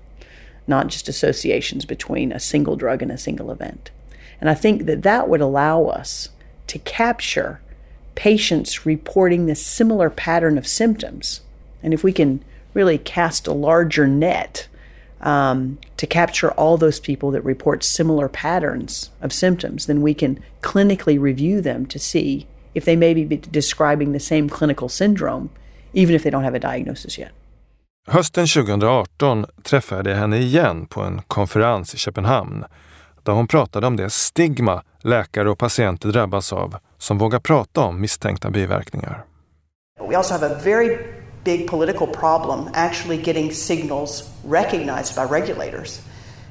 not 0.67 0.85
just 0.85 1.09
associations 1.09 1.87
between 1.87 2.33
a 2.33 2.39
single 2.39 2.77
drug 2.77 3.03
and 3.03 3.13
a 3.13 3.19
single 3.19 3.51
event. 3.51 3.91
And 4.41 4.51
I 4.51 4.55
think 4.55 4.87
that 4.87 5.03
that 5.03 5.29
would 5.29 5.43
allow 5.43 5.85
us 6.01 6.31
to 6.67 6.79
capture 6.79 7.61
patients 8.15 8.87
reporting 8.87 9.47
this 9.47 9.67
similar 9.67 10.11
pattern 10.11 10.59
of 10.59 10.67
symptoms. 10.67 11.41
And 11.83 11.95
if 11.95 12.05
we 12.05 12.13
can 12.13 12.41
really 12.75 12.99
cast 12.99 13.47
a 13.47 13.53
larger 13.53 14.07
net 14.07 14.69
um, 15.21 15.79
to 15.97 16.07
capture 16.07 16.51
all 16.53 16.77
those 16.77 17.01
people 17.01 17.31
that 17.31 17.45
report 17.45 17.85
similar 17.85 18.29
patterns 18.29 19.11
of 19.21 19.33
symptoms, 19.33 19.87
then 19.87 20.03
we 20.03 20.15
can 20.15 20.39
clinically 20.61 21.21
review 21.21 21.61
them 21.61 21.87
to 21.87 21.99
see 21.99 22.47
if 22.75 22.85
they 22.85 22.97
may 22.97 23.15
be 23.15 23.37
describing 23.37 24.13
the 24.13 24.21
same 24.21 24.49
clinical 24.49 24.89
syndrome, 24.89 25.51
even 25.93 26.15
if 26.15 26.23
they 26.23 26.31
don't 26.31 26.45
have 26.45 26.55
a 26.55 26.59
diagnosis 26.59 27.19
yet. 27.19 27.33
Hösten 28.09 28.47
2018 28.47 29.47
träffade 29.63 30.11
jag 30.11 30.17
henne 30.17 30.39
igen 30.39 30.87
på 30.87 31.01
en 31.01 31.23
konferens 31.29 31.95
i 31.95 31.99
Köpenhamn 31.99 32.65
där 33.23 33.33
hon 33.33 33.47
pratade 33.47 33.87
om 33.87 33.97
det 33.97 34.11
stigma 34.11 34.83
läkare 35.01 35.51
och 35.51 35.59
patienter 35.59 36.09
drabbas 36.09 36.53
av 36.53 36.77
som 36.99 37.19
vågar 37.19 37.41
prata 37.41 37.81
om 37.81 38.01
misstänkta 38.01 38.51
biverkningar. 38.51 39.25
We 40.09 40.17
also 40.17 40.35
have 40.35 40.47
a 40.47 40.59
very 40.65 40.99
big 41.45 41.67
political 41.67 42.07
problem 42.07 42.71
actually 42.75 43.17
getting 43.19 43.53
signals 43.53 44.31
recognized 44.45 45.17
by 45.17 45.25
regulators. 45.25 46.03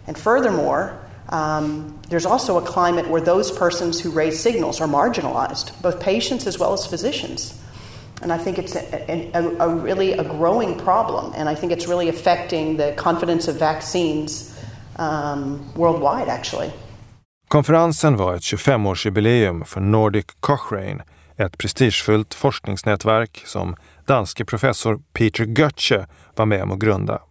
And 0.07 0.17
furthermore, 0.17 0.99
um, 1.29 1.99
there's 2.09 2.25
also 2.25 2.57
a 2.57 2.61
climate 2.61 3.07
where 3.07 3.21
those 3.21 3.51
persons 3.51 4.01
who 4.01 4.09
raise 4.09 4.39
signals 4.39 4.81
are 4.81 4.87
marginalized, 4.87 5.79
both 5.81 5.99
patients 5.99 6.47
as 6.47 6.57
well 6.57 6.73
as 6.73 6.85
physicians. 6.87 7.53
And 8.21 8.33
I 8.33 8.37
think 8.37 8.57
it's 8.57 8.75
a, 8.75 9.31
a, 9.33 9.55
a, 9.59 9.75
really 9.75 10.13
a 10.13 10.23
growing 10.23 10.77
problem, 10.77 11.33
and 11.35 11.47
I 11.47 11.55
think 11.55 11.71
it's 11.71 11.87
really 11.87 12.09
affecting 12.09 12.77
the 12.77 12.93
confidence 12.97 13.47
of 13.47 13.55
vaccines 13.59 14.53
um, 14.97 15.61
worldwide, 15.75 16.27
actually. 16.27 16.71
Konferensen 17.47 18.17
var 18.17 18.35
ett 18.35 18.41
25-årsjubileum 18.41 19.63
för 19.63 19.81
Nordic 19.81 20.25
Cochrane, 20.39 21.03
ett 21.37 21.57
prestigefullt 21.57 22.33
forskningsnätverk 22.33 23.43
som 23.45 23.75
danske 24.09 24.45
professor 24.45 24.99
Peter 25.13 25.45
Götze 25.45 26.07
var 26.35 26.45
med 26.45 26.63
om 26.63 26.71
att 26.71 26.79
grunda. 26.79 27.21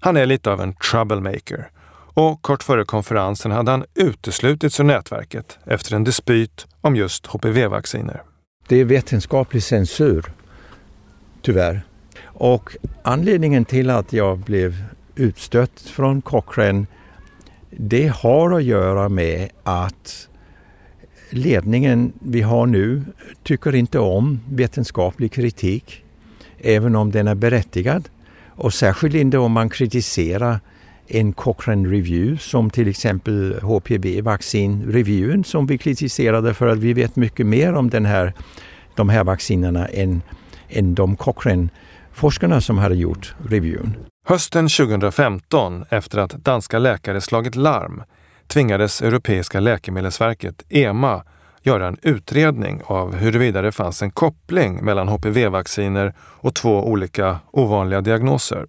Han 0.00 0.16
är 0.16 0.26
lite 0.26 0.50
av 0.50 0.60
en 0.60 0.74
troublemaker 0.74 1.70
och 2.14 2.42
kort 2.42 2.62
före 2.62 2.84
konferensen 2.84 3.52
hade 3.52 3.70
han 3.70 3.84
uteslutits 3.94 4.80
ur 4.80 4.84
nätverket 4.84 5.58
efter 5.64 5.96
en 5.96 6.04
dispyt 6.04 6.66
om 6.80 6.96
just 6.96 7.26
HPV-vacciner. 7.26 8.22
Det 8.68 8.76
är 8.76 8.84
vetenskaplig 8.84 9.62
censur, 9.62 10.32
tyvärr. 11.42 11.82
Och 12.24 12.76
anledningen 13.02 13.64
till 13.64 13.90
att 13.90 14.12
jag 14.12 14.38
blev 14.38 14.84
utstött 15.14 15.80
från 15.80 16.22
Cochrane 16.22 16.86
det 17.70 18.06
har 18.06 18.56
att 18.56 18.64
göra 18.64 19.08
med 19.08 19.50
att 19.62 20.27
ledningen 21.30 22.12
vi 22.20 22.40
har 22.40 22.66
nu 22.66 23.02
tycker 23.42 23.74
inte 23.74 23.98
om 23.98 24.40
vetenskaplig 24.50 25.32
kritik, 25.32 26.04
även 26.58 26.96
om 26.96 27.10
den 27.10 27.28
är 27.28 27.34
berättigad. 27.34 28.08
Och 28.46 28.74
särskilt 28.74 29.14
inte 29.14 29.38
om 29.38 29.52
man 29.52 29.68
kritiserar 29.68 30.60
en 31.06 31.32
Cochrane 31.32 31.88
Review 31.88 32.38
som 32.38 32.70
till 32.70 32.88
exempel 32.88 33.60
HPV-vaccinreviewen 33.62 35.44
som 35.44 35.66
vi 35.66 35.78
kritiserade 35.78 36.54
för 36.54 36.66
att 36.66 36.78
vi 36.78 36.92
vet 36.92 37.16
mycket 37.16 37.46
mer 37.46 37.72
om 37.74 37.90
den 37.90 38.06
här, 38.06 38.32
de 38.96 39.08
här 39.08 39.24
vaccinerna 39.24 39.86
än, 39.86 40.22
än 40.68 40.94
de 40.94 41.16
Cochrane-forskarna 41.16 42.60
som 42.60 42.78
hade 42.78 42.94
gjort 42.94 43.34
reviewen. 43.48 43.96
Hösten 44.26 44.68
2015, 44.68 45.84
efter 45.90 46.18
att 46.18 46.30
danska 46.30 46.78
läkare 46.78 47.20
slagit 47.20 47.56
larm, 47.56 48.02
tvingades 48.48 49.02
Europeiska 49.02 49.60
läkemedelsverket, 49.60 50.62
EMA, 50.68 51.24
göra 51.62 51.86
en 51.86 51.96
utredning 52.02 52.82
av 52.84 53.14
huruvida 53.14 53.62
det 53.62 53.72
fanns 53.72 54.02
en 54.02 54.10
koppling 54.10 54.84
mellan 54.84 55.08
HPV-vacciner 55.08 56.14
och 56.20 56.54
två 56.54 56.88
olika 56.88 57.38
ovanliga 57.50 58.00
diagnoser. 58.00 58.66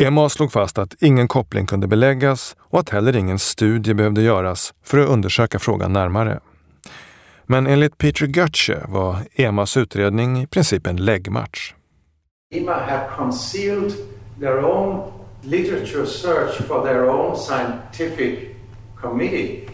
EMA 0.00 0.28
slog 0.28 0.52
fast 0.52 0.78
att 0.78 0.94
ingen 1.02 1.28
koppling 1.28 1.66
kunde 1.66 1.86
beläggas 1.86 2.56
och 2.60 2.80
att 2.80 2.88
heller 2.88 3.16
ingen 3.16 3.38
studie 3.38 3.94
behövde 3.94 4.22
göras 4.22 4.74
för 4.84 4.98
att 4.98 5.08
undersöka 5.08 5.58
frågan 5.58 5.92
närmare. 5.92 6.40
Men 7.46 7.66
enligt 7.66 7.98
Peter 7.98 8.26
Götze 8.26 8.84
var 8.88 9.16
EMAs 9.34 9.76
utredning 9.76 10.42
i 10.42 10.46
princip 10.46 10.86
en 10.86 10.96
läggmatch. 10.96 11.74
EMA 12.54 12.74
had 12.74 13.10
concealed 13.16 13.92
their 14.40 14.64
own 14.64 15.12
literature 15.42 16.06
search 16.06 16.62
for 16.68 16.84
their 16.86 17.08
own 17.08 17.36
scientific 17.36 18.49
committee. 19.00 19.68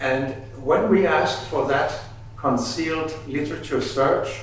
And 0.00 0.34
when 0.62 0.88
we 0.88 1.06
asked 1.06 1.48
for 1.48 1.66
that 1.68 1.98
concealed 2.36 3.14
literature 3.26 3.80
search, 3.80 4.42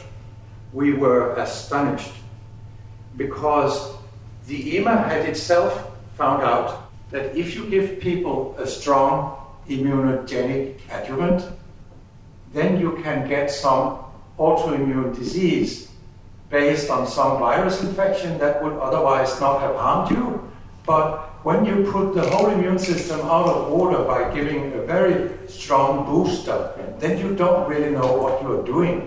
we 0.73 0.93
were 0.93 1.33
astonished 1.33 2.13
because 3.17 3.93
the 4.47 4.77
EMA 4.77 4.95
had 5.03 5.27
itself 5.27 5.91
found 6.15 6.43
out 6.43 6.89
that 7.11 7.35
if 7.35 7.55
you 7.55 7.69
give 7.69 7.99
people 7.99 8.55
a 8.57 8.67
strong 8.67 9.35
immunogenic 9.67 10.79
adjuvant, 10.91 11.43
then 12.53 12.79
you 12.79 12.99
can 13.03 13.27
get 13.27 13.51
some 13.51 13.99
autoimmune 14.38 15.15
disease 15.15 15.89
based 16.49 16.89
on 16.89 17.05
some 17.07 17.39
virus 17.39 17.83
infection 17.83 18.38
that 18.39 18.63
would 18.63 18.73
otherwise 18.73 19.39
not 19.39 19.61
have 19.61 19.75
harmed 19.75 20.11
you. 20.11 20.51
But 20.85 21.28
when 21.43 21.65
you 21.65 21.91
put 21.91 22.13
the 22.13 22.29
whole 22.29 22.51
immune 22.51 22.79
system 22.79 23.19
out 23.19 23.48
of 23.48 23.72
order 23.72 24.03
by 24.03 24.36
giving 24.36 24.74
a 24.74 24.86
very 24.86 25.29
strong 25.48 26.05
booster, 26.05 26.72
then 27.00 27.17
you 27.19 27.36
don't 27.36 27.69
really 27.69 27.91
know 27.91 28.22
what 28.22 28.41
you 28.43 28.60
are 28.60 28.65
doing. 28.65 29.01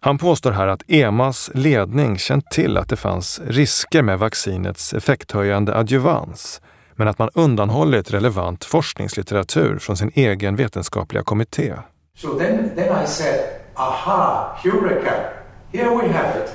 Han 0.00 0.18
påstår 0.18 0.50
här 0.50 0.66
att 0.66 0.82
EMAs 0.86 1.50
ledning 1.54 2.18
känt 2.18 2.50
till 2.50 2.76
att 2.76 2.88
det 2.88 2.96
fanns 2.96 3.40
risker 3.46 4.02
med 4.02 4.18
vaccinets 4.18 4.94
effekthöjande 4.94 5.76
adjuvans, 5.76 6.60
men 6.94 7.08
att 7.08 7.18
man 7.18 7.30
undanhållit 7.34 8.14
relevant 8.14 8.64
forskningslitteratur 8.64 9.78
från 9.78 9.96
sin 9.96 10.10
egen 10.14 10.56
vetenskapliga 10.56 11.22
kommitté. 11.22 11.74
So 12.16 12.38
then, 12.38 12.70
then 12.76 13.04
I 13.04 13.06
said, 13.06 13.40
aha, 13.74 14.58
Eureka, 14.64 15.12
here 15.72 15.90
we 15.90 16.08
have 16.12 16.38
it. 16.38 16.50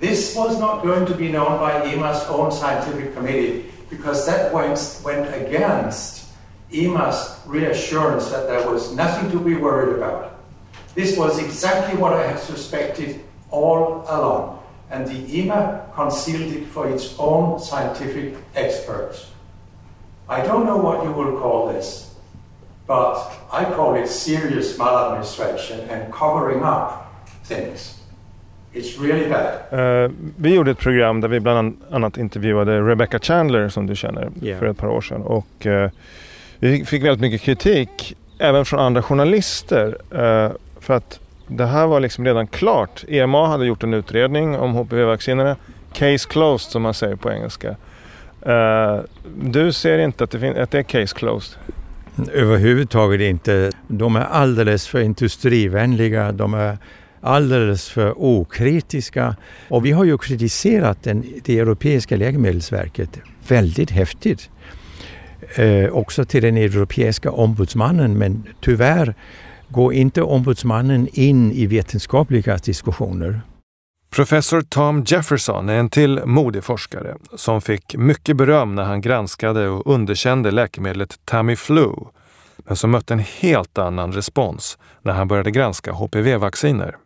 This 0.00 0.36
was 0.36 0.60
not 0.60 0.82
going 0.82 1.06
to 1.06 1.14
be 1.14 1.28
known 1.28 1.58
by 1.58 1.92
EMA's 1.92 2.30
own 2.30 2.52
scientific 2.52 3.14
committee 3.16 3.62
because 3.90 4.26
that 4.26 4.52
went, 4.52 5.00
went 5.04 5.34
against 5.34 6.28
EMA's 6.72 7.40
reassurance 7.46 8.30
that 8.30 8.46
there 8.46 8.70
was 8.70 8.94
nothing 8.94 9.30
to 9.30 9.38
be 9.38 9.54
worried 9.54 9.96
about. 9.96 10.38
This 10.94 11.16
was 11.16 11.38
exactly 11.38 11.98
what 11.98 12.12
I 12.12 12.26
had 12.26 12.38
suspected 12.38 13.24
all 13.50 14.04
along, 14.08 14.62
and 14.90 15.06
the 15.06 15.38
EMA 15.38 15.90
concealed 15.94 16.52
it 16.52 16.66
for 16.66 16.88
its 16.88 17.14
own 17.18 17.58
scientific 17.58 18.36
experts. 18.54 19.30
I 20.28 20.42
don't 20.42 20.66
know 20.66 20.76
what 20.76 21.04
you 21.04 21.12
will 21.12 21.40
call 21.40 21.72
this, 21.72 22.14
but 22.86 23.30
I 23.50 23.64
call 23.64 23.94
it 23.94 24.08
serious 24.08 24.76
maladministration 24.76 25.80
and 25.88 26.12
covering 26.12 26.62
up 26.62 27.12
things. 27.44 27.97
It's 28.72 29.02
really 29.02 29.28
bad. 29.28 29.80
Uh, 29.80 30.10
vi 30.36 30.54
gjorde 30.54 30.70
ett 30.70 30.78
program 30.78 31.20
där 31.20 31.28
vi 31.28 31.40
bland 31.40 31.76
annat 31.90 32.18
intervjuade 32.18 32.80
Rebecca 32.80 33.18
Chandler 33.18 33.68
som 33.68 33.86
du 33.86 33.96
känner 33.96 34.30
yeah. 34.42 34.58
för 34.58 34.66
ett 34.66 34.78
par 34.78 34.88
år 34.88 35.00
sedan. 35.00 35.22
Och, 35.22 35.66
uh, 35.66 35.88
vi 36.58 36.84
fick 36.84 37.04
väldigt 37.04 37.20
mycket 37.20 37.40
kritik 37.40 38.16
även 38.38 38.64
från 38.64 38.80
andra 38.80 39.02
journalister 39.02 39.86
uh, 40.12 40.52
för 40.80 40.94
att 40.94 41.20
det 41.46 41.66
här 41.66 41.86
var 41.86 42.00
liksom 42.00 42.24
redan 42.24 42.46
klart. 42.46 43.04
EMA 43.08 43.48
hade 43.48 43.66
gjort 43.66 43.82
en 43.82 43.94
utredning 43.94 44.56
om 44.56 44.74
HPV-vaccinerna. 44.74 45.56
Case 45.92 46.28
closed 46.28 46.70
som 46.70 46.82
man 46.82 46.94
säger 46.94 47.16
på 47.16 47.32
engelska. 47.32 47.76
Uh, 48.46 49.00
du 49.40 49.72
ser 49.72 49.98
inte 49.98 50.24
att 50.24 50.30
det, 50.30 50.62
att 50.62 50.70
det 50.70 50.78
är 50.78 50.82
case 50.82 51.16
closed? 51.16 51.58
Överhuvudtaget 52.32 53.20
inte. 53.20 53.70
De 53.88 54.16
är 54.16 54.24
alldeles 54.24 54.88
för 54.88 55.00
industrivänliga. 55.00 56.32
De 56.32 56.54
är 56.54 56.78
alldeles 57.20 57.88
för 57.88 58.22
okritiska. 58.22 59.36
Och 59.68 59.86
vi 59.86 59.92
har 59.92 60.04
ju 60.04 60.18
kritiserat 60.18 61.02
den, 61.02 61.24
det 61.44 61.58
europeiska 61.58 62.16
läkemedelsverket 62.16 63.20
väldigt 63.48 63.90
häftigt. 63.90 64.50
Eh, 65.54 65.90
också 65.90 66.24
till 66.24 66.42
den 66.42 66.56
europeiska 66.56 67.30
ombudsmannen 67.30 68.18
men 68.18 68.44
tyvärr 68.60 69.14
går 69.68 69.94
inte 69.94 70.22
ombudsmannen 70.22 71.08
in 71.12 71.52
i 71.52 71.66
vetenskapliga 71.66 72.56
diskussioner. 72.56 73.40
Professor 74.10 74.60
Tom 74.60 75.04
Jefferson 75.06 75.68
är 75.68 75.74
en 75.74 75.90
till 75.90 76.20
modig 76.24 76.64
forskare 76.64 77.16
som 77.36 77.60
fick 77.60 77.96
mycket 77.96 78.36
beröm 78.36 78.74
när 78.74 78.82
han 78.82 79.00
granskade 79.00 79.68
och 79.68 79.94
underkände 79.94 80.50
läkemedlet 80.50 81.20
Tamiflu, 81.24 81.92
men 82.58 82.76
som 82.76 82.90
mötte 82.90 83.14
en 83.14 83.24
helt 83.40 83.78
annan 83.78 84.12
respons 84.12 84.78
när 85.02 85.12
han 85.12 85.28
började 85.28 85.50
granska 85.50 85.92
HPV-vacciner. 85.92 86.96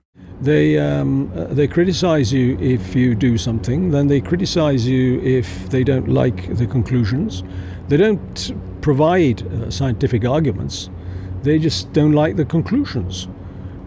They 0.43 0.77
um, 0.77 1.31
they 1.53 1.69
criticize 1.69 2.33
you 2.33 2.59
if 2.59 2.97
you 2.97 3.15
do 3.15 3.39
something, 3.39 3.93
then 3.93 4.09
they 4.09 4.21
criticize 4.21 4.89
you 4.89 5.21
if 5.21 5.71
they 5.71 5.85
don't 5.85 6.09
like 6.09 6.57
the 6.57 6.67
conclusions. 6.67 7.45
They 7.87 7.97
don't 7.97 8.53
provide 8.81 9.47
uh, 9.47 9.71
scientific 9.71 10.25
arguments. 10.25 10.91
They 11.45 11.61
just 11.61 11.93
don't 11.93 12.11
like 12.11 12.35
the 12.35 12.45
conclusions. 12.45 13.29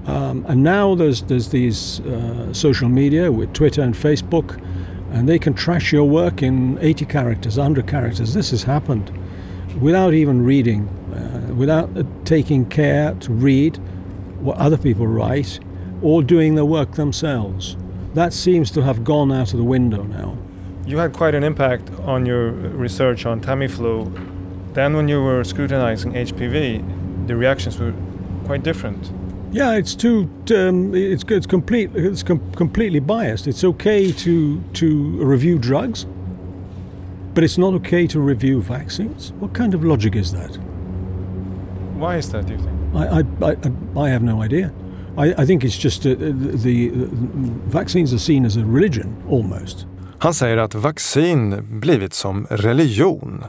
Um, 0.08 0.46
and 0.48 0.64
now 0.64 0.96
there's 0.96 1.24
there's 1.24 1.50
these 1.50 2.00
uh, 2.00 2.54
social 2.54 2.88
media 2.88 3.34
with 3.34 3.52
Twitter 3.52 3.82
and 3.82 3.94
Facebook, 3.94 4.58
and 5.12 5.28
they 5.28 5.38
can 5.38 5.54
trash 5.54 5.92
your 5.92 6.06
work 6.06 6.42
in 6.42 6.78
80 6.80 7.06
characters, 7.06 7.58
100 7.58 7.86
characters. 7.86 8.34
This 8.34 8.52
has 8.52 8.64
happened 8.64 9.12
without 9.82 10.14
even 10.14 10.46
reading, 10.46 10.88
uh, 11.14 11.54
without 11.54 11.98
uh, 11.98 12.04
taking 12.24 12.66
care 12.66 13.14
to 13.16 13.34
read 13.34 13.76
what 14.40 14.56
other 14.58 14.78
people 14.78 15.06
write, 15.06 15.60
or 16.02 16.24
doing 16.24 16.56
the 16.56 16.66
work 16.66 16.94
themselves. 16.94 17.78
That 18.14 18.34
seems 18.34 18.72
to 18.72 18.82
have 18.84 19.04
gone 19.04 19.32
out 19.32 19.52
of 19.54 19.58
the 19.58 19.64
window 19.66 20.04
now. 20.04 20.38
you 20.86 20.98
had 21.00 21.14
quite 21.14 21.34
an 21.36 21.44
impact 21.44 21.90
on 22.06 22.26
your 22.26 22.52
research 22.52 23.26
on 23.26 23.42
Tamiflu. 23.42 24.12
Then, 24.74 24.94
when 24.96 25.08
you 25.08 25.22
were 25.24 25.44
scrutinizing 25.44 26.14
HPV, 26.14 27.28
the 27.28 27.36
reactions 27.36 27.80
were 27.80 27.94
quite 28.46 28.62
different. 28.64 29.12
Yeah, 29.52 29.74
it's 29.78 29.96
too. 29.96 30.30
Um, 30.56 30.94
it's 30.94 31.24
it's 31.30 31.48
complete. 31.48 31.90
It's 31.96 32.24
com- 32.24 32.52
completely 32.52 33.00
biased. 33.00 33.48
It's 33.48 33.64
okay 33.64 34.12
to 34.12 34.62
to 34.74 34.88
review 35.26 35.58
drugs, 35.58 36.06
but 37.34 37.44
it's 37.44 37.58
not 37.58 37.74
okay 37.76 38.06
to 38.08 38.20
review 38.20 38.62
vaccines. 38.62 39.32
What 39.40 39.54
kind 39.54 39.74
of 39.74 39.84
logic 39.84 40.16
is 40.16 40.32
that? 40.34 40.58
Why 41.98 42.18
is 42.18 42.30
that? 42.32 42.46
Do 42.46 42.54
you 42.54 42.60
think? 42.60 42.76
I 42.94 43.20
I, 43.20 43.52
I, 43.52 44.06
I 44.06 44.10
have 44.10 44.24
no 44.24 44.42
idea. 44.44 44.72
I, 45.18 45.46
think 45.46 45.64
it's 45.64 45.84
just 45.84 46.06
uh, 46.06 46.10
the, 46.10 46.90
the 46.90 46.92
vaccines 47.68 48.14
are 48.14 48.20
seen 48.20 48.46
as 48.46 48.58
a 48.58 48.66
religion 48.66 49.16
almost. 49.30 49.88
Han 50.20 50.34
säger 50.34 50.58
att 50.58 50.76
vaccin 50.76 51.80
blivit 51.80 52.14
som 52.14 52.48
religion. 52.50 53.44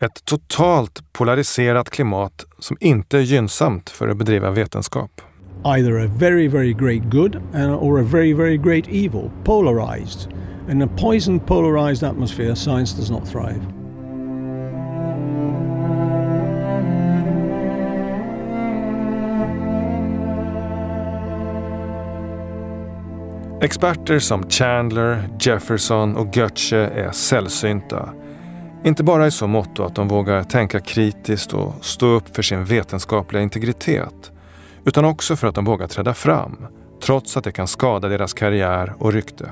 Ett 0.00 0.24
totalt 0.24 1.12
polariserat 1.12 1.90
klimat 1.90 2.44
som 2.58 2.76
inte 2.80 3.18
är 3.18 3.22
gynnsamt 3.22 3.90
för 3.90 4.08
att 4.08 4.16
bedriva 4.16 4.50
vetenskap. 4.50 5.20
Either 5.64 6.04
a 6.04 6.10
very, 6.16 6.48
very 6.48 6.72
great 6.72 7.02
good 7.10 7.36
or 7.80 8.00
a 8.00 8.02
very, 8.02 8.32
very 8.32 8.56
great 8.56 8.88
evil, 8.88 9.30
polarized. 9.44 10.32
In 10.70 10.82
a 10.82 10.88
poisoned, 10.96 11.46
polarized 11.46 12.10
atmosphere, 12.10 12.54
science 12.54 12.96
does 12.96 13.10
not 13.10 13.28
thrive. 13.28 13.79
Experter 23.62 24.18
som 24.18 24.50
Chandler, 24.50 25.28
Jefferson 25.40 26.16
och 26.16 26.32
Goethe 26.32 26.76
är 26.76 27.10
sällsynta. 27.10 28.08
Inte 28.84 29.02
bara 29.02 29.26
i 29.26 29.30
så 29.30 29.46
måtto 29.46 29.82
att 29.84 29.94
de 29.94 30.08
vågar 30.08 30.42
tänka 30.42 30.80
kritiskt 30.80 31.52
och 31.52 31.74
stå 31.80 32.06
upp 32.06 32.36
för 32.36 32.42
sin 32.42 32.64
vetenskapliga 32.64 33.42
integritet, 33.42 34.32
utan 34.84 35.04
också 35.04 35.36
för 35.36 35.46
att 35.46 35.54
de 35.54 35.64
vågar 35.64 35.86
träda 35.86 36.14
fram, 36.14 36.66
trots 37.02 37.36
att 37.36 37.44
det 37.44 37.52
kan 37.52 37.66
skada 37.66 38.08
deras 38.08 38.34
karriär 38.34 38.94
och 38.98 39.12
rykte. 39.12 39.50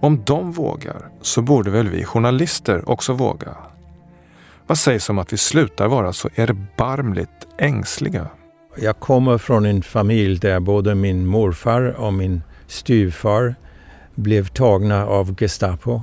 Om 0.00 0.22
de 0.24 0.52
vågar 0.52 1.08
så 1.22 1.42
borde 1.42 1.70
väl 1.70 1.88
vi 1.88 2.04
journalister 2.04 2.88
också 2.88 3.12
våga? 3.12 3.56
Vad 4.66 4.78
sägs 4.78 5.10
om 5.10 5.18
att 5.18 5.32
vi 5.32 5.36
slutar 5.36 5.88
vara 5.88 6.12
så 6.12 6.28
erbarmligt 6.36 7.46
ängsliga? 7.58 8.26
Jag 8.76 9.00
kommer 9.00 9.38
från 9.38 9.66
en 9.66 9.82
familj 9.82 10.38
där 10.38 10.60
både 10.60 10.94
min 10.94 11.26
morfar 11.26 11.82
och 11.82 12.12
min 12.12 12.42
styvfar 12.68 13.54
blev 14.14 14.46
tagna 14.46 15.06
av 15.06 15.34
Gestapo 15.34 16.02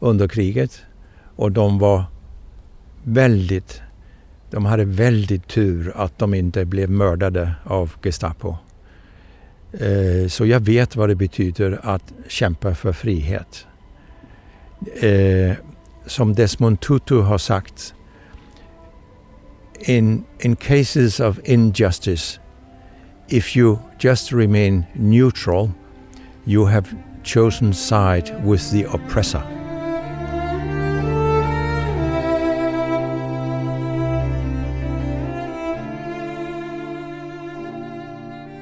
under 0.00 0.28
kriget. 0.28 0.82
Och 1.36 1.52
de 1.52 1.78
var 1.78 2.04
väldigt, 3.02 3.82
de 4.50 4.64
hade 4.64 4.84
väldigt 4.84 5.48
tur 5.48 5.92
att 5.96 6.18
de 6.18 6.34
inte 6.34 6.64
blev 6.64 6.90
mördade 6.90 7.54
av 7.64 7.92
Gestapo. 8.02 8.56
Eh, 9.72 10.28
så 10.28 10.46
jag 10.46 10.60
vet 10.60 10.96
vad 10.96 11.08
det 11.08 11.14
betyder 11.14 11.80
att 11.82 12.12
kämpa 12.28 12.74
för 12.74 12.92
frihet. 12.92 13.66
Eh, 15.00 15.56
som 16.06 16.34
Desmond 16.34 16.80
Tutu 16.80 17.20
har 17.20 17.38
sagt, 17.38 17.94
in, 19.80 20.24
in 20.40 20.56
cases 20.56 21.20
of 21.20 21.38
injustice, 21.44 22.40
if 23.28 23.56
you 23.56 23.78
just 23.98 24.32
remain 24.32 24.84
neutral 24.92 25.70
You 26.46 26.66
have 26.66 26.86
chosen 27.22 27.74
side 27.74 28.34
with 28.44 28.70
the 28.70 28.86
oppressor. 28.86 29.42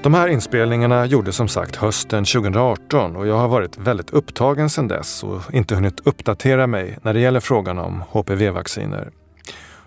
De 0.03 0.15
här 0.15 0.29
inspelningarna 0.29 1.07
gjordes 1.07 1.37
som 1.37 1.49
sagt 1.49 1.77
hösten 1.77 2.25
2018 2.25 3.17
och 3.17 3.27
jag 3.27 3.39
har 3.39 3.49
varit 3.49 3.79
väldigt 3.79 4.11
upptagen 4.11 4.71
sedan 4.71 4.89
dess 4.89 5.25
och 5.25 5.55
inte 5.55 5.75
hunnit 5.75 6.01
uppdatera 6.07 6.67
mig 6.67 6.99
när 7.03 7.15
det 7.15 7.21
gäller 7.21 7.41
frågan 7.41 7.79
om 7.79 8.05
HPV-vacciner. 8.11 9.11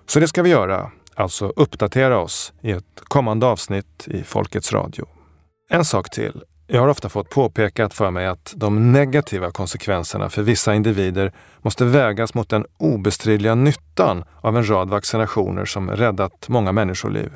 Så 0.06 0.20
det 0.20 0.28
ska 0.28 0.44
vi 0.44 0.50
göra, 0.50 0.92
alltså 1.16 1.54
uppdatera 1.56 2.20
oss 2.20 2.54
i 2.62 2.72
ett 2.72 3.02
kommande 3.04 3.46
avsnitt 3.46 4.08
i 4.08 4.24
Folkets 4.24 4.74
Radio. 4.74 5.06
En 5.70 5.86
sak 5.86 6.10
till. 6.10 6.44
Jag 6.68 6.82
har 6.82 6.88
ofta 6.88 7.10
fått 7.10 7.30
påpekat 7.30 7.94
för 7.94 8.12
mig 8.12 8.28
att 8.28 8.54
de 8.58 8.92
negativa 8.92 9.52
konsekvenserna 9.52 10.30
för 10.30 10.42
vissa 10.42 10.76
individer 10.76 11.32
måste 11.62 11.86
vägas 11.86 12.34
mot 12.34 12.50
den 12.50 12.66
obestridliga 12.78 13.56
nyttan 13.56 14.24
av 14.42 14.58
en 14.58 14.70
rad 14.70 14.90
vaccinationer 14.90 15.66
som 15.66 15.92
räddat 15.92 16.50
många 16.50 16.72
människoliv. 16.72 17.32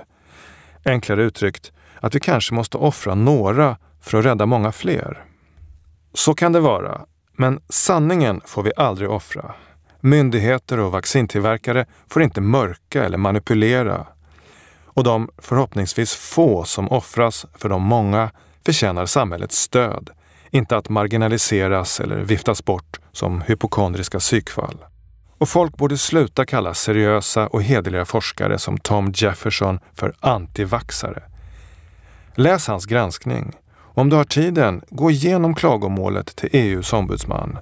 Enklare 0.86 1.24
uttryckt, 1.24 1.72
att 2.00 2.16
vi 2.16 2.20
kanske 2.20 2.54
måste 2.54 2.78
offra 2.78 3.16
några 3.16 3.78
för 4.02 4.18
att 4.18 4.26
rädda 4.26 4.46
många 4.46 4.72
fler. 4.72 5.24
Så 6.14 6.34
kan 6.34 6.54
det 6.54 6.60
vara, 6.60 7.02
men 7.34 7.62
sanningen 7.70 8.42
får 8.46 8.64
vi 8.64 8.72
aldrig 8.78 9.10
offra. 9.10 9.54
Myndigheter 10.00 10.80
och 10.80 10.92
vaccintillverkare 10.92 11.86
får 12.08 12.22
inte 12.22 12.42
mörka 12.42 13.06
eller 13.06 13.18
manipulera. 13.18 14.06
Och 14.86 15.04
de 15.04 15.30
förhoppningsvis 15.38 16.16
få 16.16 16.64
som 16.64 16.90
offras 16.90 17.46
för 17.58 17.70
de 17.70 17.82
många 17.82 18.30
förtjänar 18.66 19.06
samhällets 19.06 19.58
stöd, 19.58 20.10
inte 20.52 20.78
att 20.78 20.90
marginaliseras 20.90 22.00
eller 22.00 22.18
viftas 22.18 22.66
bort 22.66 23.00
som 23.12 23.42
hypokondriska 23.42 24.20
psykfall. 24.20 24.78
Och 25.38 25.50
folk 25.50 25.78
borde 25.78 25.98
sluta 25.98 26.46
kalla 26.46 26.74
seriösa 26.74 27.48
och 27.48 27.64
hederliga 27.64 28.06
forskare 28.06 28.58
som 28.58 28.78
Tom 28.78 29.12
Jefferson 29.16 29.80
för 29.94 30.14
antivaxare. 30.20 31.24
Läs 32.36 32.68
hans 32.68 32.86
granskning. 32.86 33.52
Om 33.78 34.10
du 34.10 34.16
har 34.16 34.24
tiden, 34.24 34.82
gå 34.90 35.12
igenom 35.12 35.56
klagomålet 35.56 36.36
till 36.36 36.50
EUs 36.52 36.94
ombudsman 36.94 37.58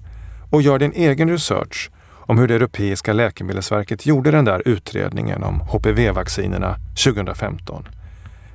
och 0.52 0.62
gör 0.62 0.80
din 0.80 0.94
egen 0.94 1.30
research 1.30 1.92
om 2.28 2.38
hur 2.38 2.48
det 2.48 2.56
europeiska 2.56 3.14
läkemedelsverket 3.14 4.06
gjorde 4.06 4.32
den 4.32 4.46
där 4.46 4.62
utredningen 4.66 5.44
om 5.44 5.60
HPV-vaccinerna 5.60 6.76
2015. 7.04 7.88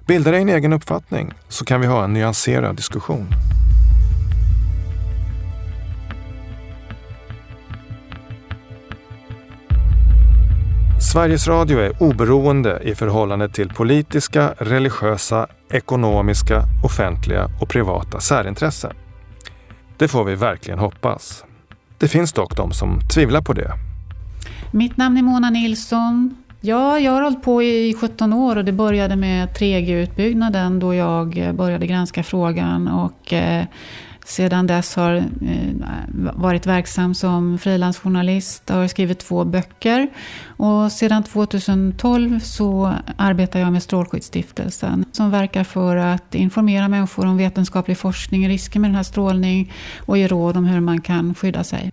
Bilda 0.07 0.31
dig 0.31 0.43
en 0.43 0.49
egen 0.49 0.73
uppfattning 0.73 1.33
så 1.49 1.65
kan 1.65 1.81
vi 1.81 1.87
ha 1.87 2.05
en 2.05 2.13
nyanserad 2.13 2.77
diskussion. 2.77 3.27
Sveriges 11.13 11.49
Radio 11.49 11.79
är 11.79 12.03
oberoende 12.03 12.81
i 12.85 12.95
förhållande 12.95 13.49
till 13.49 13.69
politiska, 13.69 14.55
religiösa, 14.59 15.47
ekonomiska, 15.71 16.65
offentliga 16.85 17.49
och 17.61 17.69
privata 17.69 18.21
särintressen. 18.21 18.93
Det 19.99 20.09
får 20.09 20.25
vi 20.25 20.35
verkligen 20.35 20.79
hoppas. 20.79 21.45
Det 21.99 22.09
finns 22.09 22.33
dock 22.33 22.57
de 22.57 22.73
som 22.73 23.01
tvivlar 23.15 23.43
på 23.43 23.53
det. 23.53 23.73
Mitt 24.71 24.97
namn 24.97 25.17
är 25.17 25.23
Mona 25.23 25.51
Nilsson. 25.51 26.43
Ja, 26.65 26.99
jag 26.99 27.13
har 27.13 27.23
hållit 27.23 27.43
på 27.43 27.63
i 27.63 27.95
17 28.01 28.33
år 28.33 28.57
och 28.57 28.65
det 28.65 28.73
började 28.73 29.17
med 29.17 29.49
3G-utbyggnaden 29.49 30.79
då 30.79 30.95
jag 30.95 31.39
eh, 31.39 31.53
började 31.53 31.87
granska 31.87 32.23
frågan 32.23 32.89
och 32.89 33.33
eh, 33.33 33.65
sedan 34.25 34.67
dess 34.67 34.97
har 34.97 35.15
eh, 35.15 35.25
varit 36.35 36.67
verksam 36.67 37.15
som 37.15 37.59
frilansjournalist 37.59 38.71
och 38.71 38.77
har 38.77 38.89
skrivit 38.89 39.19
två 39.19 39.45
böcker. 39.45 40.09
Och 40.47 40.93
sedan 40.93 41.23
2012 41.23 42.41
så 42.41 42.95
arbetar 43.17 43.61
jag 43.61 43.73
med 43.73 43.83
Strålskyddsstiftelsen 43.83 45.05
som 45.13 45.31
verkar 45.31 45.65
för 45.65 45.97
att 45.97 46.35
informera 46.35 46.89
människor 46.89 47.27
om 47.27 47.37
vetenskaplig 47.37 47.99
forskning, 47.99 48.49
risker 48.49 48.81
med 48.81 48.91
den 48.91 48.97
här 48.97 49.03
strålning 49.03 49.73
och 50.07 50.19
ge 50.19 50.29
råd 50.29 50.57
om 50.57 50.65
hur 50.65 50.81
man 50.81 51.01
kan 51.01 51.35
skydda 51.35 51.65
sig. 51.65 51.93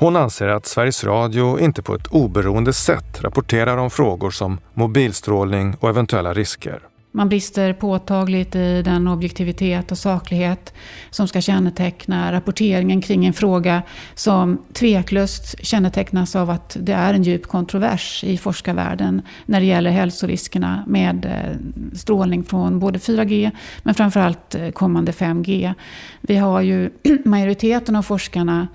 Hon 0.00 0.16
anser 0.16 0.48
att 0.48 0.66
Sveriges 0.66 1.04
Radio 1.04 1.60
inte 1.60 1.82
på 1.82 1.94
ett 1.94 2.06
oberoende 2.06 2.72
sätt 2.72 3.20
rapporterar 3.20 3.76
om 3.76 3.90
frågor 3.90 4.30
som 4.30 4.60
mobilstrålning 4.74 5.74
och 5.80 5.88
eventuella 5.88 6.32
risker. 6.32 6.80
Man 7.12 7.28
brister 7.28 7.72
påtagligt 7.72 8.54
i 8.54 8.82
den 8.82 9.08
objektivitet 9.08 9.92
och 9.92 9.98
saklighet 9.98 10.74
som 11.10 11.28
ska 11.28 11.40
känneteckna 11.40 12.32
rapporteringen 12.32 13.02
kring 13.02 13.26
en 13.26 13.32
fråga 13.32 13.82
som 14.14 14.64
tveklöst 14.72 15.64
kännetecknas 15.64 16.36
av 16.36 16.50
att 16.50 16.76
det 16.80 16.92
är 16.92 17.14
en 17.14 17.22
djup 17.22 17.46
kontrovers 17.46 18.24
i 18.24 18.38
forskarvärlden 18.38 19.22
när 19.46 19.60
det 19.60 19.66
gäller 19.66 19.90
hälsoriskerna 19.90 20.84
med 20.86 21.24
eh, 21.24 21.96
strålning 21.96 22.44
från 22.44 22.78
både 22.78 22.98
4G 22.98 23.50
men 23.82 23.94
framförallt 23.94 24.54
eh, 24.54 24.70
kommande 24.70 25.12
5G. 25.12 25.74
Vi 26.20 26.36
har 26.36 26.60
ju 26.60 26.90
majoriteten 27.24 27.96
av 27.96 28.02
forskarna 28.02 28.68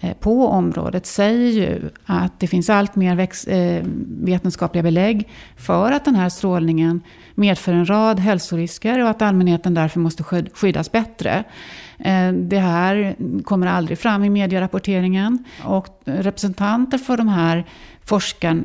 Eh, 0.00 0.12
på 0.12 0.46
området 0.46 1.06
säger 1.06 1.50
ju 1.50 1.90
att 2.04 2.40
det 2.40 2.46
finns 2.46 2.70
allt 2.70 2.96
mer 2.96 3.28
eh, 3.48 3.82
vetenskapliga 4.22 4.82
belägg 4.82 5.28
för 5.56 5.92
att 5.92 6.04
den 6.04 6.14
här 6.14 6.28
strålningen 6.28 7.00
medför 7.34 7.72
en 7.72 7.88
rad 7.88 8.20
hälsorisker 8.20 9.02
och 9.02 9.10
att 9.10 9.22
allmänheten 9.22 9.74
därför 9.74 10.00
måste 10.00 10.24
skyddas 10.52 10.92
bättre. 10.92 11.44
Eh, 11.98 12.32
det 12.32 12.58
här 12.58 13.16
kommer 13.44 13.66
aldrig 13.66 13.98
fram 13.98 14.24
i 14.24 14.30
medierapporteringen 14.30 15.44
och 15.64 15.86
representanter 16.04 16.98
för 16.98 17.16
de 17.16 17.28
här 17.28 17.64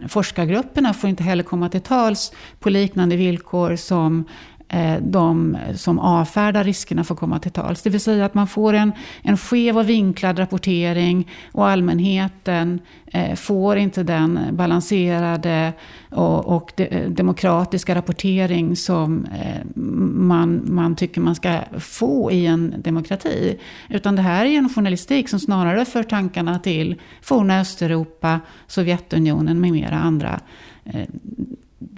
forskargrupperna 0.07 0.93
får 0.93 1.09
inte 1.09 1.23
heller 1.23 1.43
komma 1.43 1.69
till 1.69 1.81
tals 1.81 2.33
på 2.59 2.69
liknande 2.69 3.15
villkor 3.15 3.75
som 3.75 4.25
Eh, 4.69 5.01
de 5.01 5.57
som 5.75 5.99
avfärdar 5.99 6.63
riskerna 6.63 7.03
får 7.03 7.15
komma 7.15 7.39
till 7.39 7.51
tals. 7.51 7.81
Det 7.81 7.89
vill 7.89 8.01
säga 8.01 8.25
att 8.25 8.33
man 8.33 8.47
får 8.47 8.73
en, 8.73 8.91
en 9.21 9.37
skev 9.37 9.77
och 9.77 9.89
vinklad 9.89 10.39
rapportering 10.39 11.31
och 11.51 11.67
allmänheten 11.67 12.79
eh, 13.05 13.35
får 13.35 13.77
inte 13.77 14.03
den 14.03 14.39
balanserade 14.51 15.73
och, 16.11 16.45
och 16.45 16.71
de, 16.75 16.83
eh, 16.83 17.09
demokratiska 17.09 17.95
rapportering 17.95 18.75
som 18.75 19.27
man, 20.15 20.61
man 20.65 20.95
tycker 20.95 21.21
man 21.21 21.35
ska 21.35 21.59
få 21.79 22.31
i 22.31 22.45
en 22.45 22.75
demokrati. 22.77 23.59
Utan 23.89 24.15
det 24.15 24.21
här 24.21 24.45
är 24.45 24.57
en 24.57 24.69
journalistik 24.69 25.29
som 25.29 25.39
snarare 25.39 25.85
för 25.85 26.03
tankarna 26.03 26.59
till 26.59 26.95
forna 27.21 27.59
Östeuropa, 27.59 28.39
Sovjetunionen 28.67 29.59
med 29.59 29.71
mera 29.71 29.95
andra 29.95 30.39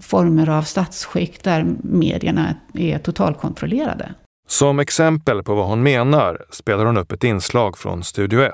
former 0.01 0.49
av 0.49 0.61
statsskick 0.61 1.43
där 1.43 1.65
medierna 1.83 2.55
är 2.73 2.99
totalkontrollerade. 2.99 4.13
Som 4.47 4.79
exempel 4.79 5.43
på 5.43 5.55
vad 5.55 5.65
hon 5.65 5.83
menar 5.83 6.45
spelar 6.49 6.85
hon 6.85 6.97
upp 6.97 7.11
ett 7.11 7.23
inslag 7.23 7.77
från 7.77 8.03
Studio 8.03 8.41
1. 8.41 8.53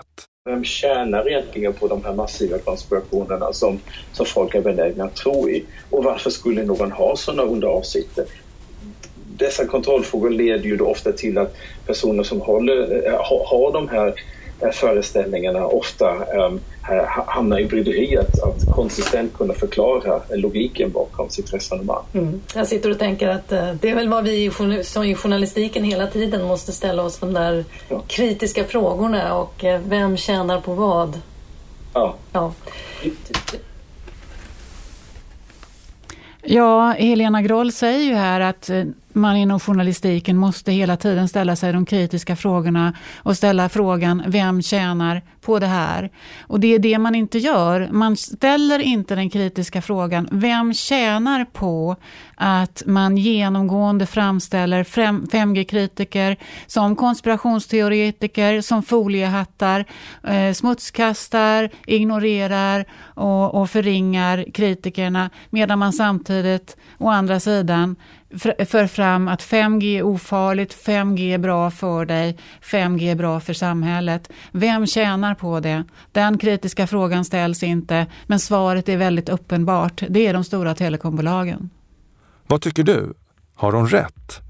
Vem 0.50 0.64
tjänar 0.64 1.30
egentligen 1.30 1.74
på 1.74 1.88
de 1.88 2.04
här 2.04 2.14
massiva 2.14 2.58
konspirationerna 2.58 3.54
som, 3.54 3.80
som 4.12 4.26
folk 4.26 4.56
är 4.56 4.62
benägna 4.62 5.04
att 5.04 5.16
tro 5.16 5.50
i? 5.50 5.66
Och 5.90 6.04
varför 6.04 6.30
skulle 6.30 6.64
någon 6.64 6.92
ha 6.92 7.16
sådana 7.16 7.44
onda 7.44 7.68
avsikter? 7.68 8.26
Dessa 9.38 9.66
kontrollfrågor 9.66 10.30
leder 10.30 10.64
ju 10.64 10.78
då 10.78 10.86
ofta 10.86 11.12
till 11.12 11.38
att 11.38 11.56
personer 11.88 12.24
som 12.24 12.42
håller, 12.42 13.08
eh, 13.08 13.14
har 13.50 13.74
de 13.74 13.90
här 13.90 14.14
föreställningarna 14.74 15.66
ofta 15.66 16.16
um, 16.38 16.60
hamnar 17.28 17.60
i 17.60 17.66
bryderi 17.66 18.18
att, 18.18 18.76
konsistent 18.76 19.34
kunna 19.34 19.54
förklara 19.54 20.22
logiken 20.30 20.92
bakom 20.92 21.30
sitt 21.30 21.54
resonemang. 21.54 22.04
Mm. 22.14 22.42
Jag 22.56 22.68
sitter 22.68 22.92
och 22.92 23.00
tänker 23.00 23.28
att 23.28 23.52
uh, 23.52 23.74
det 23.82 23.90
är 23.90 23.96
väl 23.96 24.10
vad 24.10 24.24
vi 24.24 24.52
som 24.84 25.04
i 25.04 25.16
journalistiken 25.16 25.84
hela 25.84 26.08
tiden 26.08 26.44
måste 26.44 26.72
ställa 26.72 27.04
oss 27.04 27.18
de 27.18 27.34
där 27.34 27.66
ja. 27.90 28.02
kritiska 28.08 28.64
frågorna 28.64 29.36
och 29.36 29.64
uh, 29.64 29.80
vem 29.88 30.18
tjänar 30.18 30.62
på 30.62 30.74
vad? 30.74 31.20
Ja. 31.94 32.16
ja. 32.32 32.54
Ja, 36.48 36.92
Helena 36.92 37.42
Groll 37.42 37.72
säger 37.72 38.00
ju 38.00 38.14
här 38.14 38.42
att 38.42 38.70
eh, 38.70 38.84
man 39.16 39.36
inom 39.36 39.60
journalistiken 39.60 40.38
måste 40.38 40.72
hela 40.72 40.98
tiden 40.98 41.28
ställa 41.28 41.56
sig 41.56 41.74
de 41.74 41.86
kritiska 41.86 42.36
frågorna 42.36 42.94
och 43.18 43.38
ställa 43.38 43.70
frågan 43.70 44.24
vem 44.28 44.62
tjänar 44.62 45.22
på 45.46 45.60
det 45.60 45.68
här? 45.68 46.10
Och 46.42 46.60
det 46.60 46.76
är 46.76 46.80
det 46.80 46.98
man 47.00 47.16
inte 47.16 47.38
gör. 47.40 47.90
Man 47.92 48.18
ställer 48.18 48.80
inte 48.80 49.16
den 49.16 49.30
kritiska 49.30 49.82
frågan 49.82 50.28
vem 50.32 50.74
tjänar 50.74 51.46
på 51.46 51.96
att 52.36 52.84
man 52.86 53.18
genomgående 53.18 54.06
framställer 54.06 54.84
5G-kritiker 54.84 56.38
som 56.68 56.96
konspirationsteoretiker, 56.96 58.62
som 58.62 58.84
foliehattar, 58.84 59.86
eh, 60.24 60.54
smutskastar, 60.54 61.70
ignorerar 61.86 62.86
och, 63.02 63.62
och 63.62 63.70
förringar 63.70 64.46
kritikerna 64.54 65.30
medan 65.50 65.80
man 65.80 65.94
samtidigt 65.94 66.78
å 66.98 67.10
andra 67.10 67.40
sidan 67.40 67.96
för 68.66 68.88
fram 68.88 69.28
att 69.28 69.42
5G 69.42 69.98
är 69.98 70.04
ofarligt, 70.04 70.86
5G 70.86 71.34
är 71.34 71.38
bra 71.38 71.72
för 71.72 72.06
dig, 72.06 72.38
5G 72.62 73.12
är 73.12 73.16
bra 73.16 73.40
för 73.40 73.54
samhället. 73.54 74.32
Vem 74.52 74.88
tjänar 74.88 75.35
på 75.36 75.60
det? 75.60 75.84
Den 76.12 76.38
kritiska 76.38 76.88
frågan 76.88 77.26
ställs 77.26 77.64
inte, 77.64 78.06
men 78.28 78.40
svaret 78.40 78.90
är 78.90 78.98
väldigt 78.98 79.30
uppenbart. 79.30 80.04
Det 80.10 80.28
är 80.28 80.34
de 80.34 80.44
stora 80.44 80.76
telekombolagen. 80.76 81.70
Vad 82.48 82.62
tycker 82.62 82.84
du? 82.84 83.14
Har 83.56 83.72
hon 83.72 83.88
rätt? 83.88 84.42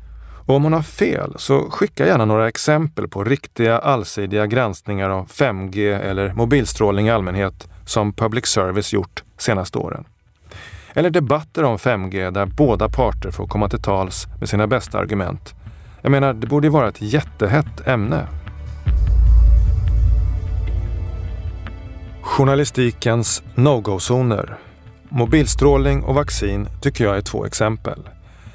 Och 0.45 0.55
om 0.55 0.63
hon 0.63 0.73
har 0.73 0.81
fel, 0.81 1.33
så 1.37 1.69
skicka 1.69 2.07
gärna 2.07 2.25
några 2.25 2.47
exempel 2.47 3.07
på 3.07 3.23
riktiga 3.23 3.79
allsidiga 3.79 4.45
granskningar 4.45 5.09
av 5.09 5.27
5G 5.27 5.99
eller 5.99 6.33
mobilstrålning 6.33 7.07
i 7.07 7.11
allmänhet 7.11 7.67
som 7.85 8.13
public 8.13 8.45
service 8.45 8.93
gjort 8.93 9.23
senaste 9.37 9.77
åren. 9.77 10.05
Eller 10.93 11.09
debatter 11.09 11.63
om 11.63 11.77
5G 11.77 12.31
där 12.31 12.45
båda 12.45 12.89
parter 12.89 13.31
får 13.31 13.47
komma 13.47 13.69
till 13.69 13.81
tals 13.81 14.27
med 14.39 14.49
sina 14.49 14.67
bästa 14.67 14.99
argument. 14.99 15.55
Jag 16.01 16.11
menar, 16.11 16.33
det 16.33 16.47
borde 16.47 16.67
ju 16.67 16.71
vara 16.71 16.89
ett 16.89 17.01
jättehett 17.01 17.87
ämne. 17.87 18.27
Journalistikens 22.25 23.43
no-go-zoner. 23.55 24.57
Mobilstrålning 25.09 26.03
och 26.03 26.15
vaccin 26.15 26.67
tycker 26.81 27.03
jag 27.03 27.17
är 27.17 27.21
två 27.21 27.45
exempel. 27.45 28.09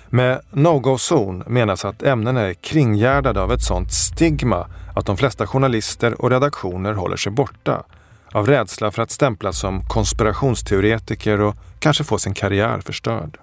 Med 0.08 0.40
no-go-zon 0.50 1.42
menas 1.46 1.84
att 1.84 2.02
ämnena 2.02 2.40
är 2.40 2.54
kringgärdade 2.54 3.42
av 3.42 3.52
ett 3.52 3.62
sånt 3.62 3.92
stigma 3.92 4.66
att 4.94 5.06
de 5.06 5.16
flesta 5.16 5.46
journalister 5.46 6.20
och 6.20 6.30
redaktioner 6.30 6.92
håller 6.92 7.16
sig 7.16 7.32
borta 7.32 7.84
av 8.32 8.46
rädsla 8.46 8.90
för 8.90 9.02
att 9.02 9.10
stämplas 9.10 9.58
som 9.58 9.84
konspirationsteoretiker 9.88 11.40
och 11.40 11.56
kanske 11.78 12.04
få 12.04 12.18
sin 12.18 12.34
karriär 12.34 12.80
förstörd. 12.80 13.38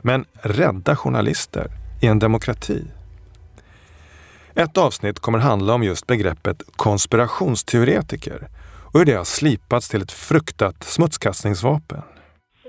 Men 0.00 0.24
rädda 0.32 0.96
journalister 0.96 1.70
i 2.00 2.06
en 2.06 2.18
demokrati? 2.18 2.84
Ett 4.54 4.78
avsnitt 4.78 5.20
kommer 5.20 5.38
handla 5.38 5.74
om 5.74 5.82
just 5.82 6.06
begreppet 6.06 6.62
konspirationsteoretiker 6.76 8.48
och 8.94 9.00
hur 9.00 9.06
det 9.06 9.12
har 9.12 9.24
slipats 9.24 9.88
till 9.88 10.02
ett 10.02 10.12
fruktat 10.12 10.84
smutskastningsvapen. 10.84 12.02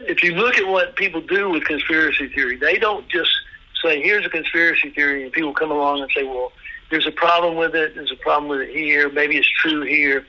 If 0.07 0.23
you 0.23 0.35
look 0.35 0.57
at 0.57 0.67
what 0.67 0.95
people 0.95 1.21
do 1.39 1.53
with 1.53 1.67
conspiracy 1.67 2.29
theory, 2.35 2.59
they 2.59 2.79
don't 2.79 3.05
just 3.17 3.33
say, 3.83 4.01
here's 4.01 4.25
a 4.25 4.29
conspiracy 4.29 4.89
theory, 4.95 5.23
and 5.23 5.31
people 5.33 5.53
come 5.53 5.71
along 5.71 6.01
and 6.01 6.11
say, 6.11 6.23
well, 6.23 6.49
there's 6.89 7.07
a 7.07 7.15
problem 7.25 7.53
with 7.63 7.75
it, 7.75 7.93
there's 7.95 8.11
a 8.19 8.21
problem 8.23 8.47
with 8.53 8.61
it 8.67 8.75
here, 8.75 9.09
maybe 9.09 9.35
it's 9.37 9.51
true 9.63 9.83
here. 9.97 10.23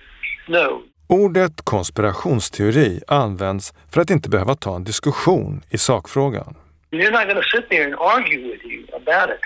No. 0.49 0.83
Ordet 1.09 1.65
konspirationsteori 1.65 3.03
används 3.09 3.75
för 3.91 4.01
att 4.01 4.11
inte 4.11 4.29
behöva 4.29 4.55
ta 4.55 4.77
en 4.77 4.85
diskussion 4.85 5.63
i 5.71 5.79
sakfrågan. 5.79 6.55
They're 6.91 7.11
not 7.11 7.25
going 7.25 7.43
to 7.43 7.49
sit 7.57 7.69
there 7.69 7.85
and 7.85 7.95
argue 7.95 8.51
with 8.51 8.65
you 8.65 8.81
about 8.97 9.31
it. 9.31 9.41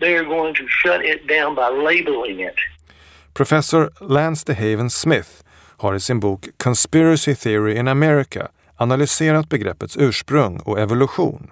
They 0.00 0.16
are 0.16 0.24
going 0.24 0.54
to 0.54 0.64
shut 0.68 1.04
it 1.04 1.28
down 1.28 1.54
by 1.54 1.68
labeling 1.84 2.40
it. 2.40 2.56
Professor 3.34 3.90
Lance 4.00 4.44
DeHaven 4.44 4.90
Smith 4.90 5.42
har 5.80 5.94
i 5.94 6.00
sin 6.00 6.20
bok 6.20 6.48
Conspiracy 6.56 7.34
Theory 7.34 7.74
in 7.74 7.88
America 7.88 8.48
analyserat 8.76 9.48
begreppets 9.48 9.96
ursprung 9.96 10.58
och 10.58 10.80
evolution 10.80 11.50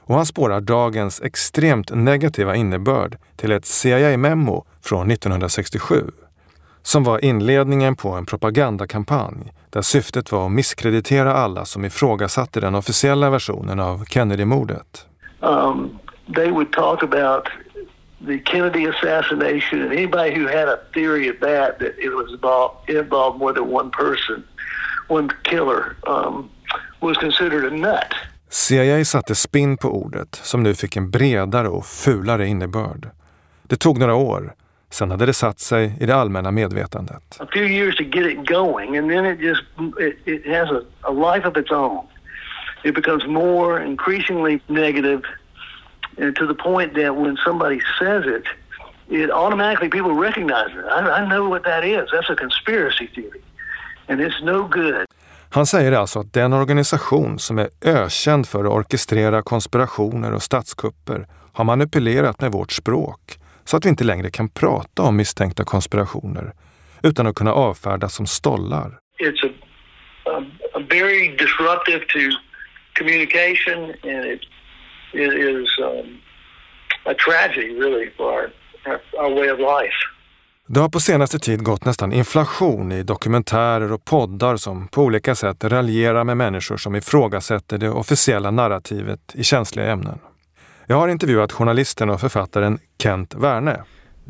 och 0.00 0.14
han 0.14 0.26
spårar 0.26 0.60
dagens 0.60 1.22
extremt 1.22 1.94
negativa 1.94 2.56
innebörd 2.56 3.18
till 3.36 3.52
ett 3.52 3.66
CIA-memo 3.66 4.64
från 4.82 5.10
1967 5.10 6.10
som 6.82 7.04
var 7.04 7.24
inledningen 7.24 7.96
på 7.96 8.08
en 8.08 8.26
propagandakampanj 8.26 9.52
där 9.70 9.82
syftet 9.82 10.32
var 10.32 10.46
att 10.46 10.52
misskreditera 10.52 11.34
alla 11.34 11.64
som 11.64 11.84
ifrågasatte 11.84 12.60
den 12.60 12.74
officiella 12.74 13.30
versionen 13.30 13.80
av 13.80 14.04
Kennedy-mordet. 14.04 15.06
Um, 15.40 15.98
they 16.34 16.50
would 16.50 16.72
talk 16.72 17.02
about 17.02 17.48
the 18.26 18.38
Kennedy 18.38 18.84
assassination 18.84 19.82
and 19.82 19.92
anybody 19.92 20.34
who 20.34 20.46
had 20.46 20.68
a 20.68 20.78
theory 20.94 21.28
of 21.28 21.40
that, 21.40 21.78
that 21.78 21.98
it 21.98 22.10
was 22.10 22.32
involved, 22.32 22.90
involved 22.90 23.38
more 23.38 23.52
than 23.52 23.68
one 23.68 23.90
person, 23.90 24.44
one 25.08 25.30
killer, 25.42 25.96
um, 26.06 26.50
was 27.00 27.16
considered 27.16 27.72
a 27.72 27.76
nut. 27.76 28.14
CIA 28.48 29.04
satte 29.04 29.34
spinn 29.34 29.76
på 29.76 29.88
ordet 29.88 30.34
som 30.42 30.62
nu 30.62 30.74
fick 30.74 30.96
en 30.96 31.10
bredare 31.10 31.68
och 31.68 31.86
fulare 31.86 32.46
innebörd. 32.46 33.10
Det 33.62 33.76
tog 33.76 33.98
några 33.98 34.14
år 34.14 34.54
Sen 34.94 35.10
hade 35.10 35.26
det 35.26 35.32
satt 35.34 35.60
sig 35.60 35.96
i 36.00 36.06
det 36.06 36.14
allmänna 36.14 36.50
medvetandet. 36.50 37.36
A 37.40 37.46
few 37.52 37.66
years 37.66 37.96
to 37.96 38.02
get 38.02 38.26
it 38.26 38.48
going 38.48 38.96
and 38.96 39.10
then 39.10 39.26
it 39.26 39.40
just 39.40 39.62
it, 39.98 40.16
it 40.24 40.46
has 40.46 40.70
a, 40.70 40.82
a 41.02 41.12
life 41.12 41.48
of 41.48 41.56
its 41.56 41.70
own. 41.70 42.06
It 42.84 42.94
becomes 42.94 43.26
more 43.26 43.84
increasingly 43.84 44.60
negative 44.66 45.22
and 46.18 46.36
to 46.36 46.46
the 46.46 46.54
point 46.54 46.94
that 46.94 47.16
when 47.16 47.36
somebody 47.44 47.80
says 47.98 48.24
it, 48.26 48.44
it 49.08 49.30
automatically 49.30 49.88
people 49.88 50.14
recognize 50.14 50.70
it. 50.78 50.84
I, 50.84 51.22
I 51.22 51.28
know 51.28 51.48
what 51.48 51.64
that 51.64 51.84
is. 51.84 52.10
That's 52.12 52.30
a 52.30 52.36
conspiracy 52.36 53.06
theory. 53.14 53.42
And 54.08 54.20
it's 54.20 54.44
no 54.44 54.68
good. 54.68 55.06
Han 55.50 55.66
säger 55.66 55.92
alltså 55.92 56.18
att 56.20 56.32
den 56.32 56.52
organisation 56.52 57.38
som 57.38 57.58
är 57.58 57.68
ökänd 57.84 58.48
för 58.48 58.64
att 58.64 58.70
orkestrera 58.70 59.42
konspirationer 59.42 60.32
och 60.32 60.42
statskupper 60.42 61.26
har 61.52 61.64
manipulerat 61.64 62.40
med 62.40 62.52
vårt 62.52 62.72
språk 62.72 63.38
så 63.64 63.76
att 63.76 63.84
vi 63.84 63.88
inte 63.88 64.04
längre 64.04 64.30
kan 64.30 64.48
prata 64.48 65.02
om 65.02 65.16
misstänkta 65.16 65.64
konspirationer 65.64 66.52
utan 67.02 67.26
att 67.26 67.34
kunna 67.34 67.52
avfärdas 67.52 68.14
som 68.14 68.26
stollar. 68.26 68.98
It's 69.18 69.46
a, 69.46 69.52
a, 70.26 70.44
a 70.74 70.80
very 70.90 71.36
disruptive 71.36 72.00
to 72.08 72.18
communication 72.98 73.78
and 73.84 74.24
it, 74.24 74.40
it 74.42 74.53
is 75.14 75.68
um, 75.78 76.20
a 77.04 77.14
tragedy 77.14 77.74
really 77.74 78.10
for 78.16 78.50
our, 78.86 79.00
our 79.18 79.34
way 79.34 79.50
of 79.50 79.58
life. 79.58 80.14
Det 80.66 80.80
har 80.80 80.88
på 80.88 81.00
senaste 81.00 81.38
tid 81.38 81.62
gått 81.62 81.84
nästan 81.84 82.12
inflation 82.12 82.92
i 82.92 83.02
dokumentärer 83.02 83.92
och 83.92 84.04
poddar 84.04 84.56
som 84.56 84.88
på 84.88 85.02
olika 85.02 85.34
sätt 85.34 85.64
raljerar 85.64 86.24
med 86.24 86.36
människor 86.36 86.76
som 86.76 86.94
ifrågasätter 86.94 87.78
det 87.78 87.90
officiella 87.90 88.50
narrativet 88.50 89.20
i 89.34 89.44
känsliga 89.44 89.86
ämnen. 89.86 90.18
Jag 90.86 90.96
har 90.96 91.08
intervjuat 91.08 91.52
journalisten 91.52 92.10
och 92.10 92.20
författaren 92.20 92.78
Kent 93.02 93.34
Werne. 93.34 93.80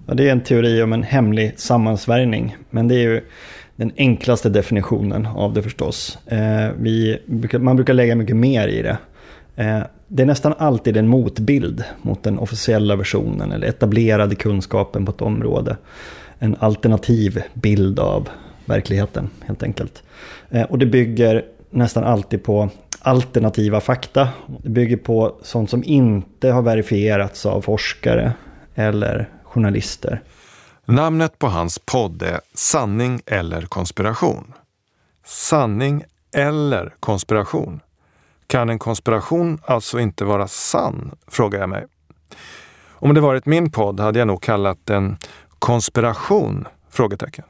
Ja, 0.07 0.14
det 0.14 0.29
är 0.29 0.33
en 0.33 0.44
teori 0.44 0.83
om 0.83 0.92
en 0.92 1.03
hemlig 1.03 1.53
sammansvärjning, 1.57 2.57
men 2.70 2.88
det 2.88 2.94
är 2.94 3.03
ju 3.03 3.25
den 3.77 3.92
enklaste 3.97 4.49
definitionen 4.49 5.27
av 5.27 5.53
det 5.53 5.62
förstås. 5.62 6.18
Eh, 6.27 6.70
vi, 6.79 7.18
man 7.59 7.77
brukar 7.77 7.94
lägga 7.94 8.16
mycket 8.16 8.37
mer 8.37 8.68
i 8.68 8.83
det. 8.83 8.99
Eh, 9.57 9.83
det 10.14 10.22
är 10.22 10.27
nästan 10.27 10.55
alltid 10.59 10.96
en 10.96 11.09
motbild 11.09 11.85
mot 12.03 12.22
den 12.22 12.38
officiella 12.38 12.96
versionen 12.96 13.53
eller 13.53 13.66
etablerade 13.66 14.35
kunskapen 14.35 15.07
på 15.07 15.12
ett 15.12 15.20
område. 15.20 15.77
En 16.38 16.57
alternativ 16.61 17.42
bild 17.55 17.98
av 17.98 18.29
verkligheten 18.64 19.31
helt 19.46 19.62
enkelt. 19.62 20.03
Eh, 20.50 20.62
och 20.62 20.79
det 20.79 20.87
bygger 20.87 21.44
nästan 21.70 22.05
alltid 22.05 22.42
på 22.42 22.68
alternativa 23.00 23.81
fakta. 23.81 24.29
Det 24.62 24.68
bygger 24.68 24.96
på 24.96 25.37
sånt 25.42 25.70
som 25.70 25.85
inte 25.85 26.50
har 26.50 26.62
verifierats 26.62 27.46
av 27.46 27.61
forskare 27.62 28.33
eller 28.74 29.29
journalister. 29.44 30.22
Namnet 30.85 31.38
på 31.38 31.46
hans 31.46 31.79
podd 31.79 32.22
är 32.22 32.40
Sanning 32.55 33.20
eller 33.27 33.62
konspiration. 33.62 34.53
Sanning 35.24 36.05
eller 36.37 36.94
konspiration. 37.00 37.81
Kan 38.46 38.70
en 38.70 38.78
konspiration 38.78 39.59
alltså 39.64 40.00
inte 40.00 40.24
vara 40.24 40.48
sann? 40.48 41.14
frågar 41.26 41.61
jag 41.61 41.68
mig. 41.68 41.87
Om 42.90 43.14
det 43.14 43.20
varit 43.20 43.46
min 43.46 43.70
podd 43.70 44.00
hade 44.00 44.18
jag 44.18 44.28
nog 44.28 44.42
kallat 44.42 44.78
den 44.85 45.16
konspiration? 45.59 46.68
Frågetecken. 46.90 47.44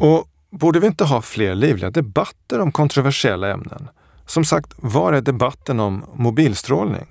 Och 0.00 0.28
borde 0.50 0.80
vi 0.80 0.86
inte 0.86 1.04
ha 1.04 1.22
fler 1.22 1.54
livliga 1.54 1.90
debatter 1.90 2.60
om 2.60 2.72
kontroversiella 2.72 3.52
ämnen? 3.52 3.88
Som 4.26 4.44
sagt, 4.44 4.72
var 4.76 5.12
är 5.12 5.20
debatten 5.20 5.80
om 5.80 6.04
mobilstrålning? 6.14 7.06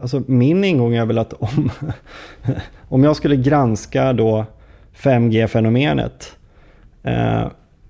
Alltså 0.00 0.22
min 0.26 0.64
ingång 0.64 0.94
är 0.94 1.06
väl 1.06 1.18
att 1.18 1.32
om, 1.32 1.70
om 2.88 3.04
jag 3.04 3.16
skulle 3.16 3.36
granska 3.36 4.12
då 4.12 4.46
5G-fenomenet 4.96 6.36
eh, 7.02 7.46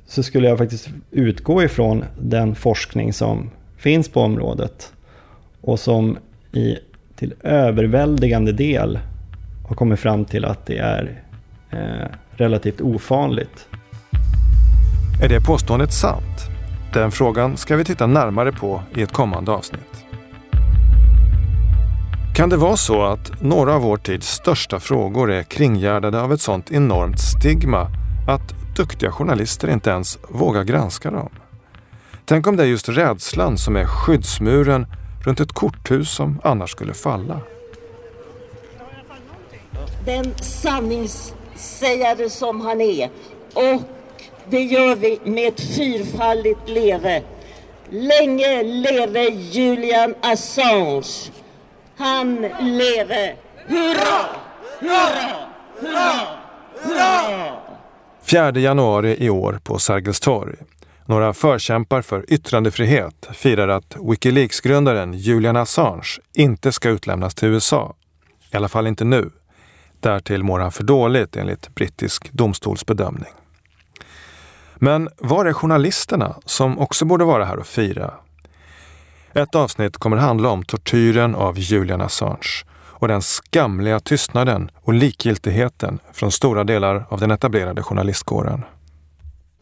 så 0.07 0.23
skulle 0.23 0.49
jag 0.49 0.59
faktiskt 0.59 0.89
utgå 1.11 1.63
ifrån 1.63 2.05
den 2.21 2.55
forskning 2.55 3.13
som 3.13 3.51
finns 3.77 4.09
på 4.09 4.21
området 4.21 4.93
och 5.61 5.81
som 5.81 6.19
i, 6.53 6.79
till 7.17 7.35
överväldigande 7.43 8.53
del 8.53 8.99
har 9.69 9.77
kommit 9.77 10.01
fram 10.01 10.25
till 10.25 10.45
att 10.45 10.67
det 10.67 10.79
är 10.79 11.23
eh, 11.71 12.09
relativt 12.31 12.81
ofarligt. 12.81 13.69
Är 15.23 15.29
det 15.29 15.41
påståendet 15.41 15.93
sant? 15.93 16.55
Den 16.95 17.11
frågan 17.11 17.57
ska 17.57 17.77
vi 17.77 17.85
titta 17.85 18.07
närmare 18.07 18.53
på 18.53 18.83
i 18.97 19.03
ett 19.03 19.13
kommande 19.13 19.53
avsnitt. 19.53 20.05
Kan 22.35 22.49
det 22.49 22.57
vara 22.57 22.77
så 22.77 23.03
att 23.03 23.43
några 23.43 23.75
av 23.75 23.83
vår 23.83 23.97
tids 23.97 24.29
största 24.29 24.81
frågor 24.81 25.33
är 25.33 25.43
kringgärdade 25.43 26.21
av 26.21 26.33
ett 26.33 26.41
sånt 26.41 26.73
enormt 26.73 27.21
stigma 27.21 27.91
att 28.29 28.77
duktiga 28.77 29.11
journalister 29.11 29.71
inte 29.71 29.91
ens 29.91 30.19
vågar 30.29 30.65
granska 30.65 31.11
dem? 31.11 31.31
Tänk 32.27 32.47
om 32.47 32.57
det 32.57 32.63
är 32.63 32.67
just 32.67 32.89
rädslan 32.89 33.59
som 33.59 33.77
är 33.77 33.85
skyddsmuren 33.85 34.87
runt 35.25 35.41
ett 35.41 35.53
korthus 35.53 36.11
som 36.11 36.41
annars 36.45 36.71
skulle 36.71 36.95
falla. 36.95 37.41
Den 40.07 40.35
sanningssägare 40.39 42.31
som 42.31 42.61
han 42.61 42.81
är 42.81 43.11
och 43.55 43.83
det 44.49 44.63
gör 44.63 44.97
vi 44.97 45.21
med 45.25 45.49
ett 45.49 45.61
fyrfaldigt 45.77 46.69
leve. 46.69 47.23
Länge 47.91 48.63
leve 48.63 49.25
Julian 49.29 50.15
Assange. 50.23 51.31
Han 51.97 52.41
leve. 52.61 53.35
Hurra! 53.67 54.27
Hurra! 54.81 55.31
Hurra! 55.81 56.21
Hurra! 56.83 57.53
4 58.23 58.51
januari 58.51 59.17
i 59.25 59.31
år 59.31 59.61
på 59.65 59.79
Sergels 59.79 60.21
torg. 60.21 60.57
Några 61.07 61.33
förkämpar 61.33 62.03
för 62.03 62.25
yttrandefrihet 62.29 63.29
firar 63.33 63.69
att 63.69 63.97
Wikileaks-grundaren 64.11 65.13
Julian 65.13 65.57
Assange 65.57 66.19
inte 66.35 66.73
ska 66.73 66.89
utlämnas 66.89 67.35
till 67.35 67.49
USA. 67.49 67.95
I 68.53 68.57
alla 68.57 68.69
fall 68.69 68.87
inte 68.87 69.05
nu. 69.05 69.31
Därtill 70.01 70.43
mår 70.43 70.59
han 70.59 70.73
för 70.73 70.85
dåligt 70.85 71.37
enligt 71.37 71.75
brittisk 71.75 72.33
domstolsbedömning. 72.33 73.33
Men 74.75 75.09
var 75.19 75.47
är 75.47 75.53
journalisterna 75.53 76.37
som 76.45 76.79
också 76.79 77.05
borde 77.05 77.25
vara 77.25 77.45
här 77.45 77.57
och 77.57 77.67
fira? 77.67 78.15
Ett 79.33 79.55
avsnitt 79.55 79.97
kommer 79.97 80.17
handla 80.17 80.49
om 80.49 80.65
tortyren 80.65 81.35
av 81.35 81.59
Julian 81.59 82.01
Assange 82.01 82.65
och 82.77 83.09
den 83.09 83.23
skamliga 83.23 84.01
tystnaden 84.01 84.71
och 84.75 84.95
likgiltigheten 84.95 85.99
från 86.13 86.33
stora 86.33 86.65
delar 86.65 87.07
av 87.09 87.21
den 87.21 87.31
etablerade 87.31 87.83
journalistkåren. 87.83 88.65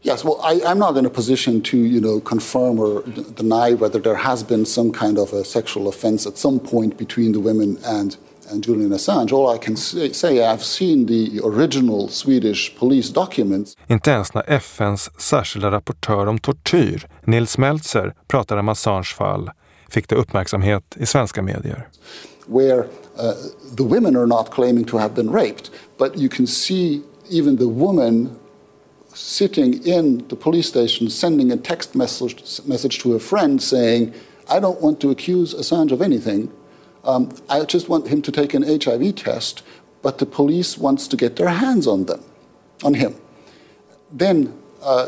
Yes, 0.03 0.25
well, 0.25 0.39
I, 0.43 0.55
am 0.71 0.79
not 0.79 0.97
in 0.97 1.05
a 1.05 1.09
position 1.09 1.61
to, 1.61 1.77
you 1.77 2.01
know, 2.01 2.19
confirm 2.19 2.77
or 2.77 3.03
deny 3.35 3.73
whether 3.73 3.99
there 3.99 4.15
has 4.15 4.43
been 4.43 4.65
some 4.65 4.91
kind 4.91 5.17
of 5.17 5.31
a 5.33 5.45
sexual 5.45 5.87
offence 5.87 6.27
at 6.27 6.37
some 6.37 6.59
point 6.59 6.97
between 6.97 7.31
the 7.31 7.39
women 7.39 7.77
and 7.85 8.17
and 8.51 8.63
Julian 8.63 8.91
Assange. 8.91 9.31
All 9.31 9.49
I 9.49 9.57
can 9.57 9.77
say, 9.77 10.11
say 10.11 10.43
I've 10.43 10.63
seen 10.63 11.05
the 11.05 11.39
original 11.43 12.09
Swedish 12.09 12.75
police 12.79 13.09
documents. 13.13 13.77
Inte 13.87 14.11
ens 14.11 14.33
när 14.33 14.49
FNs 14.49 15.11
särskilda 15.17 15.71
rapportör 15.71 16.27
om 16.27 16.39
tortyr, 16.39 17.07
Nils 17.25 17.57
Meltzer, 17.57 18.13
pratar 18.27 18.57
om 18.57 18.69
Assange 18.69 19.13
fall 19.17 19.51
fick 19.89 20.09
det 20.09 20.15
uppmärksamhet 20.15 20.83
i 20.99 21.05
svenska 21.05 21.41
medier. 21.41 21.87
Where 22.45 22.79
uh, 22.79 23.33
the 23.77 23.83
women 23.83 24.15
are 24.15 24.25
not 24.25 24.51
claiming 24.51 24.85
to 24.85 24.97
have 24.97 25.13
been 25.15 25.31
raped, 25.31 25.69
but 25.97 26.17
you 26.17 26.29
can 26.29 26.47
see 26.47 27.01
even 27.29 27.57
the 27.57 27.67
woman 27.67 28.29
sitting 29.13 29.85
in 29.85 30.27
the 30.27 30.35
police 30.35 30.67
station 30.67 31.09
sending 31.09 31.51
a 31.51 31.57
text 31.57 31.95
message, 31.95 32.61
message 32.65 32.99
to 32.99 33.13
a 33.13 33.19
friend 33.19 33.61
saying, 33.61 34.13
I 34.49 34.59
don't 34.59 34.81
want 34.81 34.99
to 35.01 35.09
accuse 35.09 35.53
Assange 35.53 35.91
of 35.91 36.01
anything. 36.01 36.51
Um, 37.03 37.35
I 37.49 37.63
just 37.65 37.89
want 37.89 38.07
him 38.07 38.21
to 38.21 38.31
take 38.31 38.53
an 38.53 38.63
HIV 38.63 39.15
test, 39.15 39.63
but 40.01 40.17
the 40.17 40.25
police 40.25 40.77
wants 40.77 41.07
to 41.09 41.17
get 41.17 41.35
their 41.35 41.49
hands 41.49 41.87
on 41.87 42.05
them, 42.05 42.23
on 42.83 42.93
him. 42.95 43.15
Then 44.11 44.57
uh, 44.81 45.07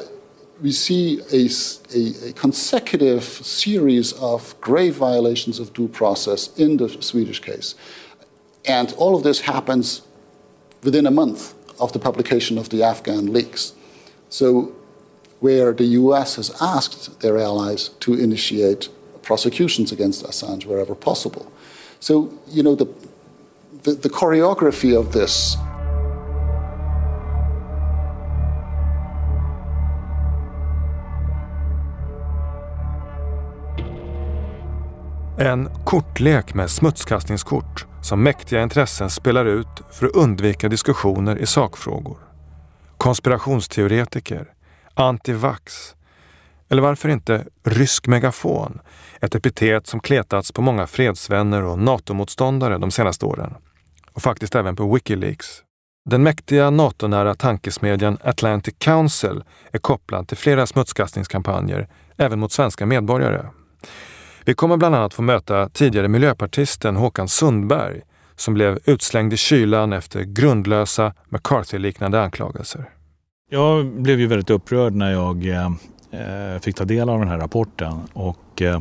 we 0.61 0.71
see 0.71 1.19
a, 1.31 1.49
a, 1.93 2.29
a, 2.29 2.33
consecutive 2.33 3.23
series 3.23 4.13
of 4.13 4.59
grave 4.61 4.95
violations 4.95 5.59
of 5.59 5.73
due 5.73 5.87
process 5.87 6.57
in 6.57 6.77
the 6.77 6.89
Swedish 7.01 7.41
case. 7.41 7.75
And 8.65 8.93
all 8.93 9.15
of 9.15 9.23
this 9.23 9.41
happens 9.41 10.01
within 10.83 11.05
a 11.05 11.11
month 11.11 11.53
of 11.79 11.93
the 11.93 11.99
publication 11.99 12.57
of 12.57 12.69
the 12.69 12.83
Afghan 12.83 13.31
leaks. 13.33 13.74
So, 14.36 14.67
where 15.39 15.74
the 15.74 15.86
US 15.86 16.36
has 16.36 16.52
asked 16.62 17.19
their 17.21 17.38
allies 17.38 17.91
to 18.00 18.13
initiate 18.13 18.89
prosecutions 19.21 19.91
against 19.91 20.26
Assange 20.26 20.65
wherever 20.65 20.95
possible. 20.95 21.45
So, 22.00 22.30
you 22.52 22.62
know, 22.62 22.76
the, 22.76 22.88
the, 23.84 23.91
the 23.91 24.10
choreography 24.10 24.93
of 24.98 25.13
this 25.13 25.58
En 35.38 35.69
kortlek 35.86 36.54
med 36.54 36.69
smutskastningskort 36.69 37.86
som 38.02 38.24
mäktiga 38.24 38.63
intressen 38.63 39.10
spelar 39.10 39.45
ut 39.45 39.82
för 39.91 40.06
att 40.06 40.15
undvika 40.15 40.69
diskussioner 40.69 41.38
i 41.38 41.45
sakfrågor. 41.45 42.35
Konspirationsteoretiker, 43.05 44.53
antivax 44.93 45.95
eller 46.69 46.81
varför 46.81 47.09
inte 47.09 47.45
rysk 47.63 48.07
megafon? 48.07 48.79
Ett 49.21 49.35
epitet 49.35 49.87
som 49.87 49.99
kletats 49.99 50.51
på 50.51 50.61
många 50.61 50.87
fredsvänner 50.87 51.63
och 51.63 51.79
NATO-motståndare 51.79 52.77
de 52.77 52.91
senaste 52.91 53.25
åren. 53.25 53.55
Och 54.11 54.21
faktiskt 54.21 54.55
även 54.55 54.75
på 54.75 54.93
Wikileaks. 54.93 55.47
Den 56.09 56.23
mäktiga 56.23 56.69
NATO-nära 56.69 57.35
tankesmedjan 57.35 58.17
Atlantic 58.23 58.75
Council 58.77 59.43
är 59.71 59.79
kopplad 59.79 60.27
till 60.27 60.37
flera 60.37 60.67
smutskastningskampanjer, 60.67 61.87
även 62.17 62.39
mot 62.39 62.51
svenska 62.51 62.85
medborgare. 62.85 63.49
Vi 64.45 64.53
kommer 64.53 64.77
bland 64.77 64.95
annat 64.95 65.13
få 65.13 65.21
möta 65.21 65.69
tidigare 65.69 66.07
miljöpartisten 66.07 66.95
Håkan 66.95 67.27
Sundberg 67.27 68.01
som 68.35 68.53
blev 68.53 68.79
utslängd 68.85 69.33
i 69.33 69.37
kylan 69.37 69.93
efter 69.93 70.23
grundlösa 70.23 71.13
McCarthy-liknande 71.29 72.21
anklagelser. 72.21 72.94
Jag 73.49 73.86
blev 73.86 74.19
ju 74.19 74.27
väldigt 74.27 74.49
upprörd 74.49 74.95
när 74.95 75.12
jag 75.12 75.47
eh, 75.47 76.60
fick 76.62 76.75
ta 76.75 76.86
del 76.86 77.10
av 77.10 77.19
den 77.19 77.27
här 77.27 77.38
rapporten. 77.38 77.93
Och, 78.13 78.62
eh, 78.62 78.79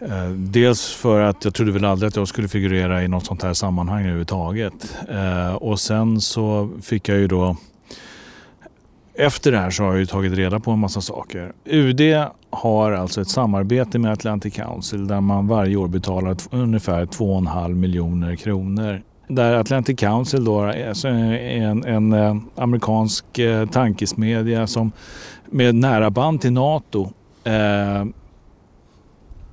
eh, 0.00 0.30
dels 0.30 0.92
för 0.92 1.20
att 1.20 1.44
jag 1.44 1.54
trodde 1.54 1.72
väl 1.72 1.84
aldrig 1.84 2.08
att 2.08 2.16
jag 2.16 2.28
skulle 2.28 2.48
figurera 2.48 3.04
i 3.04 3.08
något 3.08 3.26
sånt 3.26 3.42
här 3.42 3.52
sammanhang 3.52 4.00
överhuvudtaget. 4.00 4.96
Eh, 5.08 5.54
och 5.54 5.80
sen 5.80 6.20
så 6.20 6.70
fick 6.82 7.08
jag 7.08 7.18
ju 7.18 7.28
då 7.28 7.56
efter 9.14 9.52
det 9.52 9.58
här 9.58 9.70
så 9.70 9.82
har 9.82 9.90
jag 9.90 10.00
ju 10.00 10.06
tagit 10.06 10.32
reda 10.32 10.60
på 10.60 10.70
en 10.70 10.78
massa 10.78 11.00
saker. 11.00 11.52
UD 11.64 12.00
har 12.50 12.92
alltså 12.92 13.20
ett 13.20 13.28
samarbete 13.28 13.98
med 13.98 14.12
Atlantic 14.12 14.54
Council 14.54 15.06
där 15.06 15.20
man 15.20 15.46
varje 15.48 15.76
år 15.76 15.88
betalar 15.88 16.36
ungefär 16.50 17.06
2,5 17.06 17.74
miljoner 17.74 18.36
kronor. 18.36 19.02
Där 19.28 19.54
Atlantic 19.54 19.98
Council 19.98 20.44
då 20.44 20.60
är 20.60 20.88
alltså, 20.88 21.08
en, 21.08 21.84
en 21.84 22.12
eh, 22.12 22.36
amerikansk 22.56 23.38
eh, 23.38 23.68
tankesmedja 23.68 24.66
som 24.66 24.92
med 25.46 25.74
nära 25.74 26.10
band 26.10 26.40
till 26.40 26.52
NATO 26.52 27.10
eh, 27.44 28.04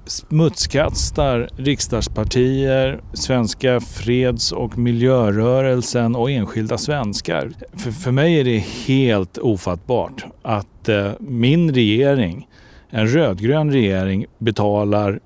smutskastar 0.06 1.50
riksdagspartier, 1.56 3.02
svenska 3.14 3.80
freds 3.80 4.52
och 4.52 4.78
miljörörelsen 4.78 6.16
och 6.16 6.32
enskilda 6.32 6.78
svenskar. 6.78 7.52
För, 7.74 7.92
för 7.92 8.12
mig 8.12 8.40
är 8.40 8.44
det 8.44 8.58
helt 8.88 9.38
ofattbart 9.38 10.26
att 10.42 10.90
eh, 10.90 11.12
min 11.20 11.74
regering, 11.74 12.48
en 12.90 13.08
rödgrön 13.08 13.72
regering, 13.72 14.26
betalar 14.38 15.20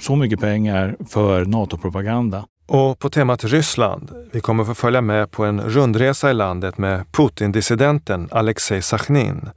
så 0.00 0.16
mycket 0.16 0.40
pengar 0.40 0.96
för 1.08 1.44
NATO-propaganda. 1.44 2.44
Och 2.68 2.98
på 2.98 3.10
temat 3.10 3.44
Ryssland, 3.44 4.12
vi 4.32 4.40
kommer 4.40 4.64
få 4.64 4.74
följa 4.74 5.00
med 5.00 5.30
på 5.30 5.44
en 5.44 5.60
rundresa 5.60 6.30
i 6.30 6.34
landet 6.34 6.78
med 6.78 7.12
Putin-dissidenten 7.12 8.28
Alexej 8.30 8.82
Sachnin. 8.82 9.50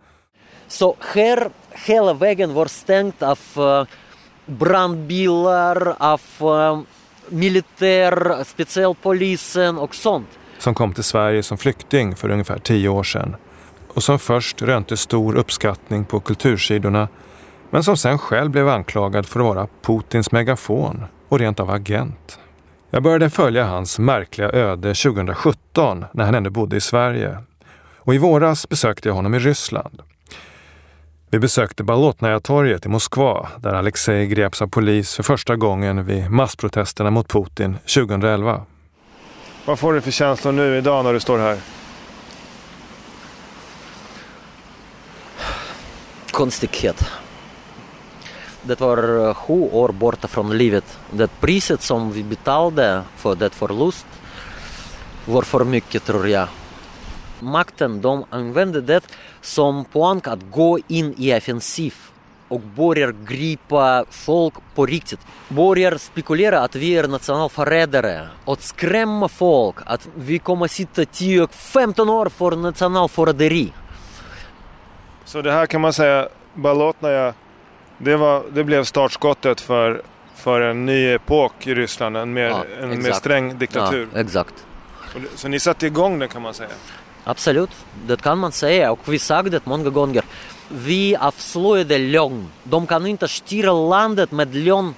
Så 0.67 0.95
här 1.13 1.49
hela 1.71 2.13
vägen 2.13 2.53
var 2.53 2.65
stängt 2.65 3.23
av 3.23 3.39
uh 3.57 3.83
brandbilar, 4.45 5.95
av 5.97 6.21
uh, 6.41 6.81
militär, 7.29 8.43
specialpolisen 8.43 9.77
och 9.77 9.95
sånt. 9.95 10.27
Som 10.57 10.73
kom 10.73 10.93
till 10.93 11.03
Sverige 11.03 11.43
som 11.43 11.57
flykting 11.57 12.15
för 12.15 12.29
ungefär 12.29 12.59
tio 12.59 12.89
år 12.89 13.03
sedan 13.03 13.35
och 13.87 14.03
som 14.03 14.19
först 14.19 14.61
rönte 14.61 14.97
stor 14.97 15.35
uppskattning 15.35 16.05
på 16.05 16.19
kultursidorna 16.19 17.07
men 17.69 17.83
som 17.83 17.97
sen 17.97 18.19
själv 18.19 18.51
blev 18.51 18.69
anklagad 18.69 19.25
för 19.25 19.39
att 19.39 19.45
vara 19.45 19.67
Putins 19.81 20.31
megafon 20.31 21.03
och 21.29 21.39
rent 21.39 21.59
av 21.59 21.69
agent. 21.69 22.39
Jag 22.93 23.03
började 23.03 23.29
följa 23.29 23.65
hans 23.65 23.99
märkliga 23.99 24.49
öde 24.51 24.93
2017 24.93 26.05
när 26.13 26.25
han 26.25 26.35
ännu 26.35 26.49
bodde 26.49 26.77
i 26.77 26.81
Sverige. 26.81 27.37
Och 27.97 28.15
i 28.15 28.17
våras 28.17 28.69
besökte 28.69 29.09
jag 29.09 29.15
honom 29.15 29.35
i 29.35 29.39
Ryssland. 29.39 30.01
Vi 31.29 31.39
besökte 31.39 31.83
Balotnaja-torget 31.83 32.85
i 32.85 32.89
Moskva 32.89 33.49
där 33.57 33.73
Alexej 33.73 34.27
greps 34.27 34.61
av 34.61 34.67
polis 34.67 35.15
för 35.15 35.23
första 35.23 35.55
gången 35.55 36.05
vid 36.05 36.31
massprotesterna 36.31 37.09
mot 37.09 37.27
Putin 37.27 37.77
2011. 37.95 38.65
Vad 39.65 39.79
får 39.79 39.93
du 39.93 40.01
för 40.01 40.11
känslor 40.11 40.51
nu 40.51 40.77
idag 40.77 41.05
när 41.05 41.13
du 41.13 41.19
står 41.19 41.37
här? 41.37 41.57
Konstighet. 46.31 47.05
Det 48.63 48.79
var 48.79 49.27
eh, 49.27 49.33
sju 49.33 49.69
år 49.71 49.89
borta 49.89 50.27
från 50.27 50.57
livet. 50.57 50.99
Det 51.11 51.39
priset 51.39 51.81
som 51.81 52.11
vi 52.11 52.23
betalade 52.23 53.03
för 53.15 53.35
det 53.35 53.49
förlust 53.49 54.05
var 55.25 55.41
för 55.41 55.63
mycket 55.63 56.05
tror 56.05 56.27
jag 56.27 56.47
makten 57.41 58.01
de 58.01 58.25
använde 58.29 58.81
det 58.81 59.01
som 59.41 59.85
poäng 59.85 60.21
att 60.23 60.51
gå 60.51 60.79
in 60.87 61.13
i 61.17 61.37
offensiv 61.37 61.93
och 62.47 62.59
börjar 62.59 63.11
gripa 63.25 64.05
folk 64.09 64.53
på 64.75 64.85
riktigt. 64.85 65.19
Börjar 65.49 65.97
spekulera 65.97 66.59
att 66.59 66.75
vi 66.75 66.97
är 66.97 67.07
nationalförrädare 67.07 68.27
och 68.45 68.61
skrämma 68.61 69.27
folk 69.27 69.75
att 69.85 70.09
vi 70.15 70.39
kommer 70.39 70.67
sitta 70.67 71.01
10-15 71.01 72.09
år 72.09 72.29
för 72.29 72.55
nationalförräderi. 72.55 73.73
Så 75.25 75.41
det 75.41 75.51
här 75.51 75.65
kan 75.65 75.81
man 75.81 75.93
säga, 75.93 76.27
Balotnaja, 76.53 77.33
det, 78.03 78.15
var, 78.15 78.43
det 78.53 78.63
blev 78.63 78.83
startskottet 78.83 79.61
för, 79.61 80.01
för 80.35 80.61
en 80.61 80.85
ny 80.85 81.13
epok 81.13 81.67
i 81.67 81.75
Ryssland, 81.75 82.17
en 82.17 82.33
mer, 82.33 82.47
ja, 82.47 82.65
en 82.81 83.03
mer 83.03 83.11
sträng 83.11 83.57
diktatur. 83.57 84.07
Ja, 84.13 84.19
exakt. 84.19 84.53
Så 85.35 85.47
ni 85.47 85.59
satte 85.59 85.87
igång 85.87 86.19
det 86.19 86.27
kan 86.27 86.41
man 86.41 86.53
säga? 86.53 86.69
Absolut, 87.23 87.69
det 88.07 88.21
kan 88.21 88.37
man 88.37 88.51
säga 88.51 88.91
och 88.91 88.99
vi 89.05 89.19
sagt 89.19 89.51
det 89.51 89.65
många 89.65 89.89
gånger. 89.89 90.23
Vi 90.69 91.15
avslöjade 91.15 91.97
lögn. 91.97 92.47
De 92.63 92.87
kan 92.87 93.07
inte 93.07 93.27
styra 93.27 93.73
landet 93.73 94.31
med 94.31 94.55
lögn 94.55 94.93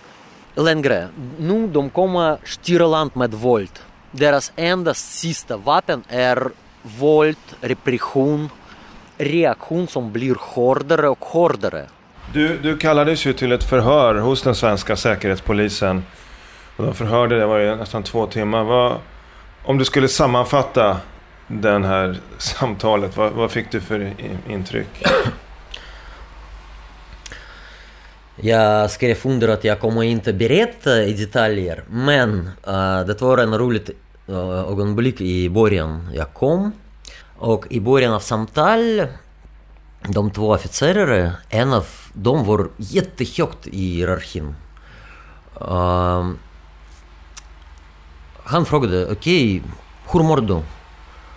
längre. 0.56 1.08
Nu 1.38 1.68
de 1.68 1.90
kommer 1.90 2.38
styra 2.44 2.88
landet 2.88 3.16
med 3.16 3.34
våld. 3.34 3.80
Deras 4.12 4.52
enda 4.56 4.94
sista 4.94 5.58
vapen 5.58 6.04
är 6.08 6.50
våld, 6.82 7.38
repression, 7.62 8.50
reaktion 9.18 9.88
som 9.88 10.12
blir 10.12 10.36
hårdare 10.40 11.10
och 11.10 11.26
hårdare. 11.26 11.86
Du, 12.34 12.58
du 12.58 12.78
kallades 12.78 13.26
ju 13.26 13.34
till 13.34 13.52
ett 13.52 13.64
förhör 13.64 14.16
hos 14.16 14.42
den 14.42 14.56
svenska 14.56 14.96
säkerhetspolisen. 14.96 16.04
Och 16.78 16.86
de 16.86 16.94
förhörde 16.94 17.38
dig 17.38 17.48
var 17.48 17.60
ju 17.60 17.76
nästan 17.76 18.04
två 18.04 18.28
timmar. 18.28 18.64
Vad, 18.64 18.98
om 19.64 19.78
du 19.78 19.86
skulle 19.86 20.08
sammanfatta 20.08 20.98
det 21.48 21.88
här 21.88 22.20
samtalet? 22.38 23.18
Vad, 23.18 23.32
vad 23.32 23.52
fick 23.52 23.72
du 23.72 23.82
för 23.82 24.14
intryck? 24.50 24.88
Jag 28.36 28.92
skrev 28.92 29.18
under 29.24 29.48
att 29.48 29.64
jag 29.64 29.80
kommer 29.80 30.04
inte 30.04 30.34
berätta 30.34 31.04
i 31.04 31.14
detaljer, 31.14 31.84
men 31.90 32.50
uh, 32.68 33.00
det 33.08 33.22
var 33.22 33.38
en 33.38 33.58
roligt 33.58 33.90
uh, 34.30 34.38
ögonblick 34.72 35.22
i 35.22 35.50
början. 35.50 36.10
Jag 36.14 36.34
kom 36.34 36.72
och 37.38 37.66
i 37.70 37.80
början 37.80 38.14
av 38.14 38.20
samtal, 38.20 39.08
Uh, 45.62 46.34
hur 50.12 50.24
mår 50.24 50.42
du? 50.42 50.62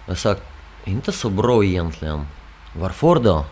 Jag 0.07 0.19
sagt, 0.19 0.43
inte 0.85 1.13
så 1.13 1.31
bra 1.31 1.65
egentligen. 1.65 2.27
Varför 2.81 3.15
då? 3.15 3.45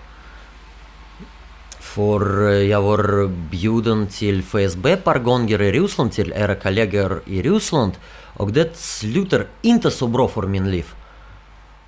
För 1.80 2.50
jag 2.62 2.82
var 2.82 3.28
bjuden 3.28 4.06
till 4.06 4.40
FSB 4.40 4.92
ett 4.92 5.04
par 5.04 5.18
gånger 5.18 5.62
i 5.62 5.72
Ryssland, 5.72 6.12
till 6.12 6.32
era 6.32 6.54
kollegor 6.54 7.22
i 7.26 7.42
Ryssland. 7.42 7.92
Och 8.36 8.52
det 8.52 8.76
slutar 8.76 9.46
inte 9.62 9.90
så 9.90 10.06
bra 10.06 10.28
för 10.28 10.42
min 10.42 10.70
liv. 10.70 10.86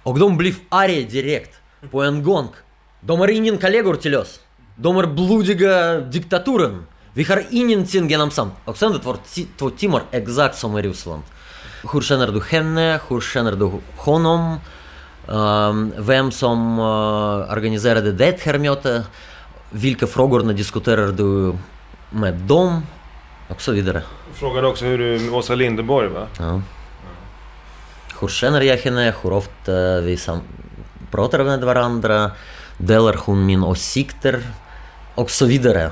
Och 0.02 0.18
de 0.18 0.36
blev 0.36 0.54
arga 0.68 1.08
direkt, 1.08 1.60
på 1.90 2.02
en 2.02 2.22
gång. 2.22 2.48
Kollegor 3.60 3.94
till 3.94 4.14
oss. 4.16 4.40
De 4.76 4.96
är 4.96 5.06
blodiga 5.06 6.00
diktaturen. 6.00 6.86
Vi 7.12 7.24
har 7.24 7.44
ingenting 7.50 8.08
gemensamt. 8.08 8.54
Och 8.64 8.76
sen 8.76 9.00
två 9.58 9.70
timmar 9.70 10.02
exakt 10.10 10.58
som 10.58 10.78
i 10.78 10.82
Ryssland. 10.82 11.22
Hur 11.92 12.00
känner 12.00 12.26
du 12.26 12.40
henne? 12.40 13.00
Hur 13.08 13.20
känner 13.20 13.52
du 13.52 13.70
honom? 13.96 14.56
Um, 15.26 15.92
vem 15.96 16.30
som 16.30 16.78
uh, 16.78 17.52
organiserade 17.52 18.12
det 18.12 18.40
här 18.42 18.58
mötet? 18.58 19.04
Vilka 19.70 20.06
frågor 20.06 20.52
diskuterar 20.52 21.12
du 21.12 21.52
med 22.10 22.34
dem? 22.34 22.82
Och 23.48 23.62
så 23.62 23.72
vidare. 23.72 24.02
Frågade 24.34 24.66
också 24.66 24.84
hur 24.84 24.98
du 24.98 25.30
Åsa 25.30 25.54
Linderborg 25.54 26.08
va? 26.08 26.26
Ja. 26.38 26.60
Hur 28.20 28.28
känner 28.28 28.60
jag 28.60 28.76
henne? 28.76 29.14
Hur 29.22 29.32
ofta 29.32 30.00
vi 30.00 30.16
sam 30.16 30.40
pratar 31.10 31.44
med 31.44 31.64
varandra? 31.64 32.30
Delar 32.78 33.16
hon 33.24 33.46
min 33.46 33.64
åsikter? 33.64 34.42
Och 35.14 35.30
så 35.30 35.46
vidare. 35.46 35.90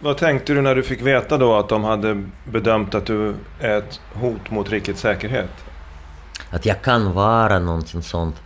Vad 0.00 0.16
tänkte 0.16 0.54
du 0.54 0.60
när 0.60 0.74
du 0.74 0.82
fick 0.82 1.02
veta 1.02 1.38
då 1.38 1.54
att 1.56 1.68
de 1.68 1.84
hade 1.84 2.22
bedömt 2.44 2.94
att 2.94 3.06
du 3.06 3.34
är 3.60 3.78
ett 3.78 4.00
hot 4.14 4.50
mot 4.50 4.70
rikets 4.70 5.00
säkerhet? 5.00 5.50
Att 6.50 6.66
jag 6.66 6.82
kan 6.82 7.12
vara 7.12 7.58
någonting 7.58 8.02
sånt. 8.02 8.36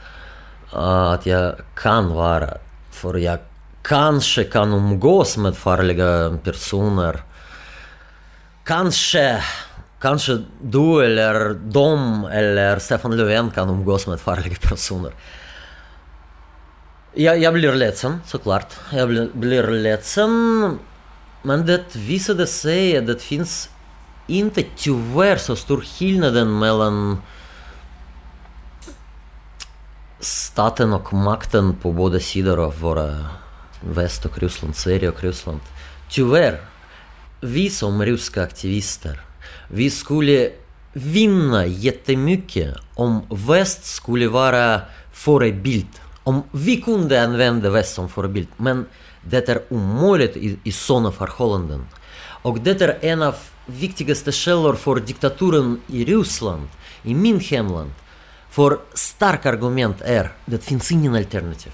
Att 0.73 1.27
jag 1.27 1.55
kan 1.75 2.15
vara. 2.15 2.51
För 2.91 3.15
jag 3.15 3.39
kanske 3.83 4.45
kan 4.45 4.73
umgås 4.73 5.37
med 5.37 5.57
farliga 5.57 6.39
personer. 6.45 7.23
Kanske, 8.65 9.43
kanske 10.01 10.43
du 10.63 11.05
eller 11.05 11.55
de 11.55 12.25
eller 12.25 12.79
Stefan 12.79 13.17
Löfven 13.17 13.51
kan 13.51 13.69
umgås 13.69 14.07
med 14.07 14.21
farliga 14.21 14.57
personer. 14.63 15.13
Jag, 17.19 17.39
jag 17.39 17.55
blir 17.55 17.73
ledsen 17.73 18.21
såklart. 18.27 18.75
Jag 18.93 19.09
blir, 19.09 19.29
blir 19.33 19.71
ledsen 19.71 20.79
men 21.43 21.67
det 21.67 21.97
visade 21.97 22.47
sig 22.47 22.97
att 22.97 23.07
det 23.07 23.23
finns 23.23 23.71
inte 24.27 24.65
tyvärr 24.77 25.37
så 25.37 25.57
stor 25.57 25.81
skillnad 25.81 26.47
mellan 26.47 27.23
staten 30.21 30.93
och 30.93 31.13
makten 31.13 31.75
på 31.83 31.93
båda 31.93 32.21
sidor 32.21 32.65
av 32.65 32.81
våra 32.81 33.27
väst 33.81 34.25
och 34.25 34.39
Ryssland, 34.39 34.77
Sverige 34.77 35.09
och 35.09 35.23
Ryssland. 35.23 35.61
Tyvärr, 36.11 36.61
vi 37.41 37.71
som 37.71 38.05
ryska 38.05 38.43
aktivister, 38.43 39.21
vi 39.69 39.91
skulle 39.91 40.51
vinna 40.93 41.67
jättemycket 41.67 42.75
om 42.95 43.27
väst 43.31 43.85
skulle 43.85 44.29
vara 44.29 44.81
förebild. 45.13 46.01
Om 46.27 46.43
vi 46.53 46.77
kunde 46.81 47.23
använda 47.23 47.71
väst 47.71 47.95
som 47.95 48.09
förebild. 48.09 48.49
Men 48.57 48.87
det 49.23 49.49
är 49.49 49.63
omöjligt 49.69 50.37
i, 50.37 50.59
i 50.65 50.73
sådana 50.73 51.13
förhållanden. 51.13 51.87
Och 52.43 52.61
det 52.61 52.83
är 52.83 52.99
en 53.01 53.23
av 53.23 53.35
viktigaste 53.67 54.33
källor 54.33 54.75
för 54.75 54.97
diktaturen 54.97 55.81
i 55.87 56.05
Ryssland, 56.05 56.69
i 57.03 57.15
min 57.15 57.41
hemland. 57.41 57.91
För 58.51 58.79
stark 58.95 59.47
argument 59.47 60.01
är, 60.01 60.33
det 60.47 60.59
finns 60.59 60.93
ingen 60.93 61.15
alternativ. 61.15 61.73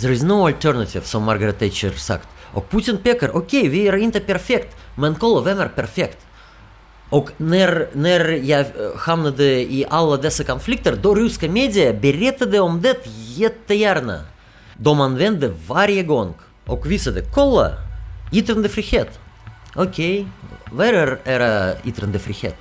There 0.00 0.12
is 0.12 0.22
no 0.22 0.46
alternative, 0.46 1.04
som 1.04 1.22
Margaret 1.22 1.58
Thatcher 1.58 1.90
sagt. 1.90 2.28
Och 2.52 2.70
Putin 2.70 2.96
pekar, 2.96 3.36
okej, 3.36 3.60
okay, 3.60 3.70
vi 3.70 3.88
är 3.88 3.96
inte 3.96 4.20
perfekt, 4.20 4.76
men 4.96 5.14
kolla, 5.14 5.40
vem 5.40 5.60
är 5.60 5.68
perfekt? 5.68 6.26
Och 7.12 7.30
när, 7.36 7.86
när 7.92 8.30
jag 8.30 8.66
hamnade 8.96 9.44
i 9.44 9.84
alla 9.90 10.16
dessa 10.16 10.44
konflikter, 10.44 10.98
då 11.02 11.14
ryska 11.14 11.48
media 11.48 11.92
berättade 11.92 12.60
om 12.60 12.82
det 12.82 12.96
jättegärna. 13.36 14.20
De 14.76 15.00
använde 15.00 15.52
varje 15.68 16.02
gång 16.02 16.34
och 16.66 16.90
visade, 16.90 17.20
kolla, 17.34 17.70
yttrandefrihet. 18.32 19.18
Okej, 19.74 20.20
okay, 20.20 20.26
vad 20.72 20.86
är 20.86 21.18
era 21.24 21.72
yttrandefrihet? 21.84 22.56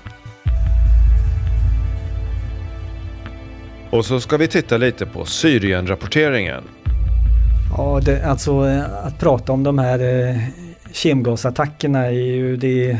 Och 3.89 4.05
så 4.05 4.19
ska 4.19 4.37
vi 4.37 4.47
titta 4.47 4.77
lite 4.77 5.05
på 5.05 5.25
Syrien-rapporteringen. 5.25 6.63
Ja, 7.77 7.99
det, 8.05 8.25
alltså 8.25 8.61
att 9.03 9.19
prata 9.19 9.51
om 9.51 9.63
de 9.63 9.79
här 9.79 9.99
eh, 9.99 10.35
kemgasattackerna 10.91 12.05
är 12.05 12.11
ju 12.11 12.57
det... 12.57 12.97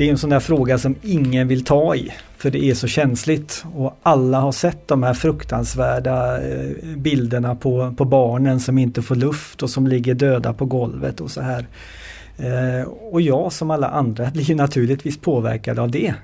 Det 0.00 0.06
är 0.06 0.10
en 0.10 0.18
sån 0.18 0.30
där 0.30 0.40
fråga 0.40 0.78
som 0.78 0.94
ingen 1.02 1.48
vill 1.48 1.64
ta 1.64 1.94
i. 1.94 2.12
För 2.36 2.50
det 2.50 2.64
är 2.64 2.74
så 2.74 2.86
känsligt 2.86 3.64
och 3.74 3.98
alla 4.02 4.40
har 4.40 4.52
sett 4.52 4.88
de 4.88 5.02
här 5.02 5.14
fruktansvärda 5.14 6.42
eh, 6.42 6.70
bilderna 6.96 7.54
på, 7.54 7.94
på 7.96 8.04
barnen 8.04 8.60
som 8.60 8.78
inte 8.78 9.02
får 9.02 9.14
luft 9.14 9.62
och 9.62 9.70
som 9.70 9.86
ligger 9.86 10.14
döda 10.14 10.52
på 10.52 10.64
golvet 10.64 11.20
och 11.20 11.30
så 11.30 11.40
här. 11.40 11.66
Eh, 12.38 12.88
och 12.88 13.20
jag 13.20 13.52
som 13.52 13.70
alla 13.70 13.88
andra 13.88 14.30
blir 14.34 14.54
naturligtvis 14.54 15.18
påverkad 15.18 15.78
av 15.78 15.90
det. 15.90 16.14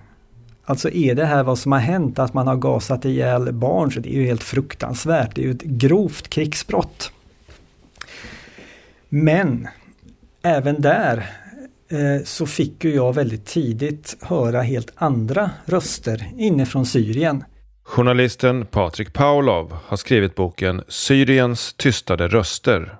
Alltså 0.64 0.90
är 0.90 1.14
det 1.14 1.26
här 1.26 1.42
vad 1.42 1.58
som 1.58 1.72
har 1.72 1.78
hänt, 1.78 2.18
att 2.18 2.34
man 2.34 2.46
har 2.46 2.56
gasat 2.56 3.04
ihjäl 3.04 3.52
barn, 3.52 3.92
så 3.92 4.00
det 4.00 4.08
är 4.08 4.20
ju 4.20 4.26
helt 4.26 4.42
fruktansvärt. 4.42 5.34
Det 5.34 5.40
är 5.40 5.44
ju 5.44 5.50
ett 5.50 5.62
grovt 5.62 6.28
krigsbrott. 6.28 7.12
Men 9.08 9.68
även 10.42 10.80
där 10.80 11.26
så 12.24 12.46
fick 12.46 12.84
ju 12.84 12.94
jag 12.94 13.14
väldigt 13.14 13.44
tidigt 13.44 14.16
höra 14.20 14.62
helt 14.62 14.92
andra 14.94 15.50
röster 15.66 16.26
inifrån 16.36 16.86
Syrien. 16.86 17.44
Journalisten 17.86 18.66
Patrik 18.66 19.12
Paulov 19.12 19.76
har 19.86 19.96
skrivit 19.96 20.34
boken 20.34 20.82
Syriens 20.88 21.74
tystade 21.74 22.28
röster. 22.28 22.98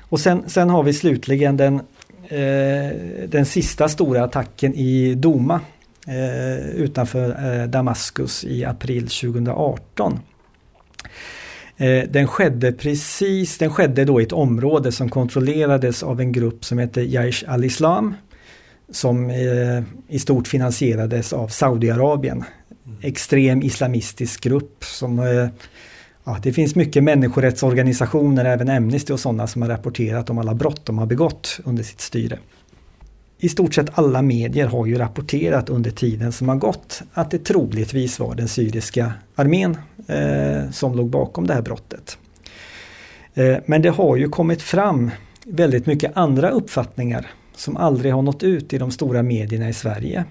Och 0.00 0.20
sen, 0.20 0.48
sen 0.48 0.70
har 0.70 0.82
vi 0.82 0.92
slutligen 0.92 1.56
den, 1.56 1.74
eh, 2.28 2.96
den 3.28 3.46
sista 3.46 3.88
stora 3.88 4.24
attacken 4.24 4.74
i 4.74 5.14
Doma 5.14 5.60
eh, 6.06 6.66
utanför 6.68 7.60
eh, 7.60 7.68
Damaskus 7.68 8.44
i 8.44 8.64
april 8.64 9.08
2018. 9.08 10.20
Eh, 11.82 12.08
den 12.08 12.26
skedde 12.26 12.72
precis, 12.72 13.58
den 13.58 13.70
skedde 13.70 14.04
då 14.04 14.20
i 14.20 14.24
ett 14.24 14.32
område 14.32 14.92
som 14.92 15.08
kontrollerades 15.08 16.02
av 16.02 16.20
en 16.20 16.32
grupp 16.32 16.64
som 16.64 16.78
heter 16.78 17.02
Jaish 17.02 17.44
al-Islam 17.48 18.14
som 18.90 19.30
eh, 19.30 19.82
i 20.08 20.18
stort 20.18 20.48
finansierades 20.48 21.32
av 21.32 21.48
Saudiarabien. 21.48 22.44
Extrem 23.00 23.62
islamistisk 23.62 24.44
grupp 24.44 24.84
som 24.84 25.18
eh, 25.18 25.48
Ja, 26.24 26.38
det 26.42 26.52
finns 26.52 26.74
mycket 26.74 27.04
människorättsorganisationer, 27.04 28.44
även 28.44 28.70
Amnesty 28.70 29.12
och 29.12 29.20
sådana 29.20 29.46
som 29.46 29.62
har 29.62 29.68
rapporterat 29.68 30.30
om 30.30 30.38
alla 30.38 30.54
brott 30.54 30.86
de 30.86 30.98
har 30.98 31.06
begått 31.06 31.60
under 31.64 31.82
sitt 31.82 32.00
styre 32.00 32.38
i 33.42 33.48
stort 33.48 33.74
sett 33.74 33.98
alla 33.98 34.22
medier 34.22 34.66
har 34.66 34.86
ju 34.86 34.98
rapporterat 34.98 35.68
under 35.68 35.90
tiden 35.90 36.32
som 36.32 36.48
har 36.48 36.56
gått 36.56 37.02
att 37.12 37.30
det 37.30 37.38
troligtvis 37.38 38.18
var 38.18 38.34
den 38.34 38.48
syriska 38.48 39.12
armén 39.34 39.76
eh, 40.06 40.70
som 40.70 40.94
låg 40.94 41.10
bakom 41.10 41.46
det 41.46 41.54
här 41.54 41.62
brottet. 41.62 42.18
Eh, 43.34 43.56
men 43.66 43.82
det 43.82 43.88
har 43.88 44.16
ju 44.16 44.28
kommit 44.28 44.62
fram 44.62 45.10
väldigt 45.46 45.86
mycket 45.86 46.16
andra 46.16 46.50
uppfattningar 46.50 47.26
som 47.56 47.76
aldrig 47.76 48.12
har 48.14 48.22
nått 48.22 48.42
ut 48.42 48.72
i 48.72 48.78
de 48.78 48.90
stora 48.90 49.22
medierna 49.22 49.68
i 49.68 49.72
Sverige. 49.72 50.24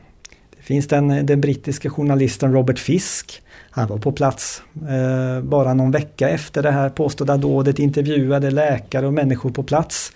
Det 0.57 0.63
finns 0.63 0.87
den, 0.87 1.25
den 1.25 1.41
brittiska 1.41 1.89
journalisten 1.89 2.53
Robert 2.53 2.79
Fisk. 2.79 3.41
Han 3.71 3.87
var 3.87 3.97
på 3.97 4.11
plats 4.11 4.63
eh, 4.89 5.43
bara 5.43 5.73
någon 5.73 5.91
vecka 5.91 6.29
efter 6.29 6.63
det 6.63 6.71
här 6.71 6.89
påstådda 6.89 7.37
dådet, 7.37 7.79
intervjuade 7.79 8.51
läkare 8.51 9.07
och 9.07 9.13
människor 9.13 9.49
på 9.49 9.63
plats 9.63 10.11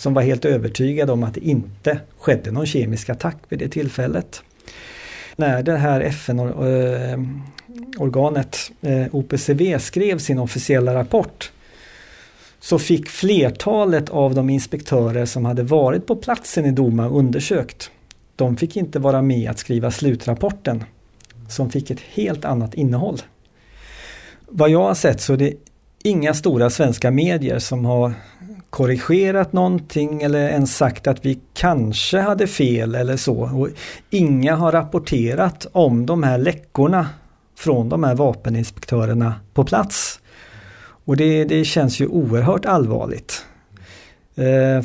som 0.00 0.14
var 0.14 0.22
helt 0.22 0.44
övertygade 0.44 1.12
om 1.12 1.24
att 1.24 1.34
det 1.34 1.40
inte 1.40 2.00
skedde 2.18 2.50
någon 2.50 2.66
kemisk 2.66 3.10
attack 3.10 3.36
vid 3.48 3.58
det 3.58 3.68
tillfället. 3.68 4.42
När 5.36 5.62
det 5.62 5.76
här 5.76 6.00
FN-organet 6.00 7.10
eh, 8.80 9.06
OPCW 9.12 9.78
skrev 9.78 10.18
sin 10.18 10.38
officiella 10.38 10.94
rapport 10.94 11.52
så 12.60 12.78
fick 12.78 13.08
flertalet 13.08 14.10
av 14.10 14.34
de 14.34 14.50
inspektörer 14.50 15.26
som 15.26 15.44
hade 15.44 15.62
varit 15.62 16.06
på 16.06 16.16
platsen 16.16 16.66
i 16.66 16.70
Doma 16.70 17.08
undersökt. 17.08 17.90
De 18.36 18.56
fick 18.56 18.76
inte 18.76 18.98
vara 18.98 19.22
med 19.22 19.50
att 19.50 19.58
skriva 19.58 19.90
slutrapporten 19.90 20.84
som 21.48 21.70
fick 21.70 21.90
ett 21.90 22.00
helt 22.00 22.44
annat 22.44 22.74
innehåll. 22.74 23.18
Vad 24.46 24.70
jag 24.70 24.82
har 24.82 24.94
sett 24.94 25.20
så 25.20 25.32
är 25.32 25.36
det 25.36 25.54
inga 26.02 26.34
stora 26.34 26.70
svenska 26.70 27.10
medier 27.10 27.58
som 27.58 27.84
har 27.84 28.12
korrigerat 28.70 29.52
någonting 29.52 30.22
eller 30.22 30.48
ens 30.48 30.76
sagt 30.76 31.06
att 31.06 31.26
vi 31.26 31.40
kanske 31.54 32.20
hade 32.20 32.46
fel 32.46 32.94
eller 32.94 33.16
så. 33.16 33.36
Och 33.36 33.68
inga 34.10 34.56
har 34.56 34.72
rapporterat 34.72 35.66
om 35.72 36.06
de 36.06 36.22
här 36.22 36.38
läckorna 36.38 37.08
från 37.56 37.88
de 37.88 38.04
här 38.04 38.14
vapeninspektörerna 38.14 39.34
på 39.54 39.64
plats. 39.64 40.20
Och 41.04 41.16
det, 41.16 41.44
det 41.44 41.64
känns 41.64 42.00
ju 42.00 42.06
oerhört 42.06 42.66
allvarligt. 42.66 43.44
Eh, 44.34 44.82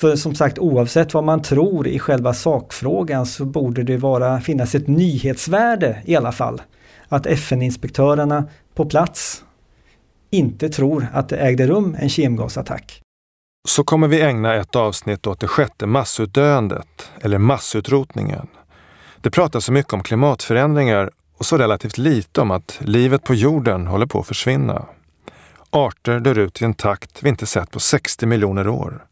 för 0.00 0.16
som 0.16 0.34
sagt 0.34 0.58
oavsett 0.58 1.14
vad 1.14 1.24
man 1.24 1.42
tror 1.42 1.88
i 1.88 1.98
själva 1.98 2.34
sakfrågan 2.34 3.26
så 3.26 3.44
borde 3.44 3.82
det 3.82 3.96
vara, 3.96 4.40
finnas 4.40 4.74
ett 4.74 4.88
nyhetsvärde 4.88 6.02
i 6.04 6.16
alla 6.16 6.32
fall. 6.32 6.62
Att 7.08 7.26
FN-inspektörerna 7.26 8.48
på 8.74 8.84
plats 8.84 9.44
inte 10.30 10.68
tror 10.68 11.06
att 11.12 11.28
det 11.28 11.36
ägde 11.36 11.66
rum 11.66 11.96
en 12.00 12.08
kemgasattack 12.08 13.02
så 13.68 13.84
kommer 13.84 14.08
vi 14.08 14.20
ägna 14.20 14.54
ett 14.54 14.76
avsnitt 14.76 15.26
åt 15.26 15.40
det 15.40 15.48
sjätte 15.48 15.86
massutdöendet, 15.86 17.12
eller 17.20 17.38
massutrotningen. 17.38 18.46
Det 19.20 19.30
pratas 19.30 19.64
så 19.64 19.72
mycket 19.72 19.92
om 19.92 20.02
klimatförändringar 20.02 21.10
och 21.38 21.46
så 21.46 21.58
relativt 21.58 21.98
lite 21.98 22.40
om 22.40 22.50
att 22.50 22.78
livet 22.80 23.24
på 23.24 23.34
jorden 23.34 23.86
håller 23.86 24.06
på 24.06 24.20
att 24.20 24.26
försvinna. 24.26 24.86
Arter 25.70 26.20
dör 26.20 26.38
ut 26.38 26.62
i 26.62 26.64
en 26.64 26.74
takt 26.74 27.22
vi 27.22 27.28
inte 27.28 27.46
sett 27.46 27.70
på 27.70 27.80
60 27.80 28.26
miljoner 28.26 28.68
år. 28.68 29.04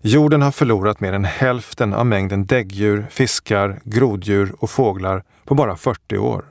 Jorden 0.00 0.42
har 0.42 0.50
förlorat 0.50 1.00
mer 1.00 1.12
än 1.12 1.24
hälften 1.24 1.94
av 1.94 2.06
mängden 2.06 2.46
däggdjur, 2.46 3.06
fiskar, 3.10 3.80
groddjur 3.84 4.54
och 4.58 4.70
fåglar 4.70 5.22
på 5.44 5.54
bara 5.54 5.76
40 5.76 6.18
år. 6.18 6.44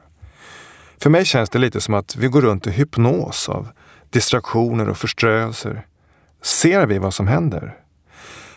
För 1.01 1.09
mig 1.09 1.25
känns 1.25 1.49
det 1.49 1.59
lite 1.59 1.81
som 1.81 1.93
att 1.93 2.15
vi 2.15 2.27
går 2.27 2.41
runt 2.41 2.67
i 2.67 2.71
hypnos 2.71 3.49
av 3.49 3.67
distraktioner 4.09 4.89
och 4.89 4.97
förströelser 4.97 5.85
Ser 6.47 6.85
vi 6.85 6.97
vad 6.97 7.13
som 7.13 7.27
händer? 7.27 7.75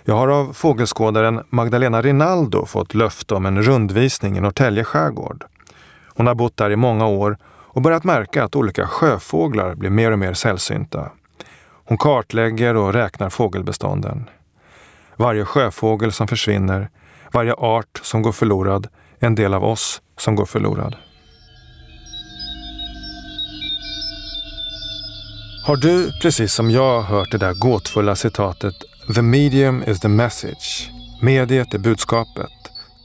Jag 0.05 0.14
har 0.14 0.28
av 0.28 0.53
fågelskådaren 0.53 1.43
Magdalena 1.49 2.03
Rinaldo 2.03 2.66
fått 2.66 2.95
löfte 2.95 3.34
om 3.34 3.47
en 3.47 3.62
rundvisning 3.62 4.36
i 4.36 4.41
Norrtälje 4.41 4.84
skärgård. 4.84 5.45
Hon 6.07 6.26
har 6.26 6.34
bott 6.34 6.57
där 6.57 6.70
i 6.70 6.76
många 6.76 7.07
år 7.07 7.38
och 7.45 7.82
börjat 7.82 8.05
märka 8.05 8.45
att 8.45 8.57
olika 8.57 8.86
sjöfåglar 8.86 9.74
blir 9.74 9.91
mer 9.91 10.11
och 10.11 10.18
mer 10.18 10.34
sällsynta. 10.34 11.11
Hon 11.84 11.99
kartlägger 11.99 12.76
och 12.76 12.93
räknar 12.93 13.30
fågelbestånden. 13.30 14.30
Varje 15.16 15.45
sjöfågel 15.45 16.12
som 16.12 16.28
försvinner, 16.28 16.91
varje 17.32 17.55
art 17.55 18.01
som 18.03 18.22
går 18.22 18.32
förlorad, 18.32 18.88
en 19.18 19.34
del 19.34 19.55
av 19.55 19.64
oss 19.64 20.03
som 20.16 20.34
går 20.34 20.47
förlorad. 20.47 20.97
Har 25.62 25.76
du, 25.76 26.12
precis 26.22 26.54
som 26.54 26.70
jag, 26.70 27.02
hört 27.02 27.30
det 27.30 27.38
där 27.38 27.54
gåtfulla 27.54 28.16
citatet 28.16 28.74
“The 29.14 29.22
medium 29.22 29.82
is 29.86 30.00
the 30.00 30.08
message”, 30.08 30.90
mediet 31.20 31.74
är 31.74 31.78
budskapet, 31.78 32.50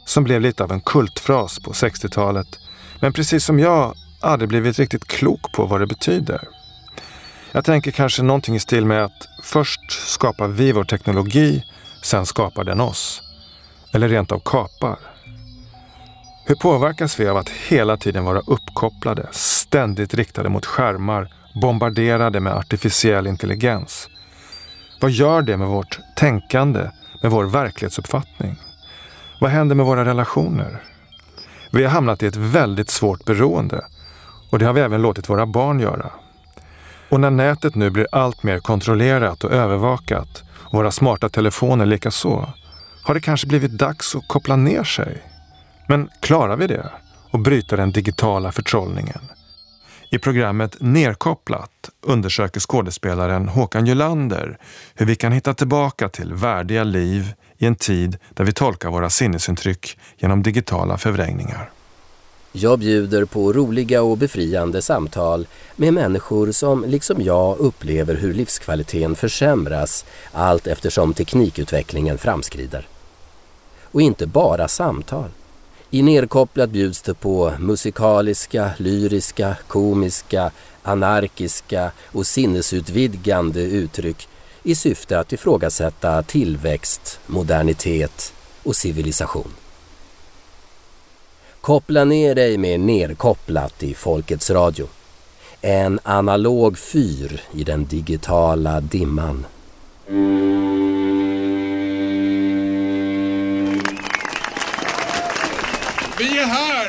som 0.06 0.24
blev 0.24 0.42
lite 0.42 0.64
av 0.64 0.72
en 0.72 0.82
kultfras 0.82 1.60
på 1.60 1.72
60-talet, 1.72 2.48
men 3.02 3.14
precis 3.14 3.46
som 3.46 3.60
jag 3.60 3.94
aldrig 4.22 4.50
blivit 4.50 4.80
riktigt 4.80 5.08
klok 5.08 5.54
på 5.54 5.66
vad 5.66 5.80
det 5.80 5.88
betyder. 5.88 6.42
Jag 7.52 7.66
tänker 7.66 7.92
kanske 7.92 8.24
någonting 8.24 8.56
i 8.56 8.60
stil 8.60 8.86
med 8.86 9.04
att 9.06 9.28
först 9.44 9.92
skapar 9.92 10.48
vi 10.48 10.72
vår 10.72 10.84
teknologi, 10.84 11.64
sen 12.04 12.26
skapar 12.26 12.64
den 12.64 12.82
oss. 12.82 13.22
Eller 13.94 14.10
rent 14.10 14.32
av 14.32 14.40
kapar. 14.40 15.00
Hur 16.46 16.56
påverkas 16.56 17.20
vi 17.20 17.28
av 17.28 17.38
att 17.38 17.50
hela 17.50 17.98
tiden 17.98 18.24
vara 18.24 18.40
uppkopplade, 18.40 19.28
ständigt 19.32 20.14
riktade 20.14 20.50
mot 20.50 20.66
skärmar, 20.66 21.32
bombarderade 21.56 22.40
med 22.40 22.54
artificiell 22.54 23.28
intelligens? 23.28 24.10
Vad 25.02 25.12
gör 25.12 25.42
det 25.42 25.58
med 25.58 25.68
vårt 25.68 26.00
tänkande, 26.16 26.90
med 27.22 27.32
vår 27.32 27.44
verklighetsuppfattning? 27.44 28.56
Vad 29.42 29.52
händer 29.52 29.76
med 29.76 29.86
våra 29.86 30.06
relationer? 30.06 30.82
Vi 31.72 31.84
har 31.84 31.92
hamnat 31.92 32.24
i 32.24 32.26
ett 32.26 32.36
väldigt 32.36 32.90
svårt 32.90 33.26
beroende 33.26 33.86
och 34.50 34.60
det 34.60 34.66
har 34.66 34.74
vi 34.74 34.82
även 34.82 35.02
låtit 35.02 35.30
våra 35.30 35.46
barn 35.46 35.80
göra. 35.80 36.12
Och 37.10 37.20
när 37.20 37.32
nätet 37.32 37.76
nu 37.76 37.90
blir 37.90 38.08
allt 38.12 38.44
mer 38.44 38.60
kontrollerat 38.60 39.44
och 39.44 39.52
övervakat 39.52 40.44
och 40.54 40.74
våra 40.74 40.92
smarta 40.92 41.30
telefoner 41.30 41.86
likaså, 41.86 42.54
har 43.04 43.14
det 43.14 43.22
kanske 43.22 43.48
blivit 43.48 43.72
dags 43.72 44.16
att 44.16 44.28
koppla 44.28 44.56
ner 44.56 44.84
sig? 44.84 45.24
Men 45.88 46.10
klarar 46.20 46.58
vi 46.58 46.68
det 46.68 46.90
och 47.32 47.40
bryta 47.40 47.76
den 47.76 47.92
digitala 47.92 48.52
förtrollningen? 48.52 49.20
I 50.10 50.18
programmet 50.18 50.76
Nerkopplat 50.80 51.90
undersöker 52.02 52.60
skådespelaren 52.60 53.48
Håkan 53.48 53.86
Jölander 53.86 54.58
hur 54.96 55.06
vi 55.06 55.16
kan 55.16 55.32
hitta 55.32 55.54
tillbaka 55.54 56.10
till 56.10 56.34
värdiga 56.34 56.84
liv 56.84 57.34
i 57.58 57.66
en 57.66 57.76
tid 57.76 58.18
där 58.34 58.44
vi 58.44 58.54
tolkar 58.54 58.90
våra 58.90 59.10
sinnesintryck 59.10 59.98
genom 60.18 60.44
digitala 60.44 60.98
förvrängningar. 60.98 61.72
Jag 62.52 62.80
bjuder 62.80 63.26
på 63.26 63.54
roliga 63.54 64.04
och 64.04 64.18
befriande 64.18 64.82
samtal 64.82 65.48
med 65.76 65.94
människor 65.94 66.52
som 66.52 66.86
liksom 66.88 67.22
jag 67.22 67.58
upplever 67.58 68.16
hur 68.16 68.34
livskvaliteten 68.34 69.16
försämras 69.16 70.06
allt 70.32 70.68
eftersom 70.68 71.14
teknikutvecklingen 71.14 72.18
framskrider. 72.18 72.88
Och 73.84 74.02
inte 74.02 74.28
bara 74.28 74.68
samtal. 74.68 75.30
I 75.96 76.02
Nerkopplat 76.02 76.70
bjuds 76.70 77.02
det 77.02 77.14
på 77.14 77.54
musikaliska, 77.60 78.72
lyriska, 78.78 79.56
komiska, 79.68 80.52
anarkiska 80.84 81.92
och 82.06 82.28
sinnesutvidgande 82.28 83.62
uttryck 83.62 84.28
i 84.64 84.76
syfte 84.76 85.20
att 85.20 85.34
ifrågasätta 85.34 86.24
tillväxt, 86.24 87.20
modernitet 87.26 88.34
och 88.64 88.76
civilisation. 88.76 89.54
Koppla 91.62 92.04
ner 92.04 92.36
dig 92.36 92.58
med 92.58 92.80
Nerkopplat 92.80 93.84
i 93.84 93.94
Folkets 93.94 94.50
Radio. 94.50 94.88
En 95.62 96.00
analog 96.04 96.78
fyr 96.78 97.42
i 97.54 97.64
den 97.64 97.86
digitala 97.86 98.82
dimman. 98.82 99.46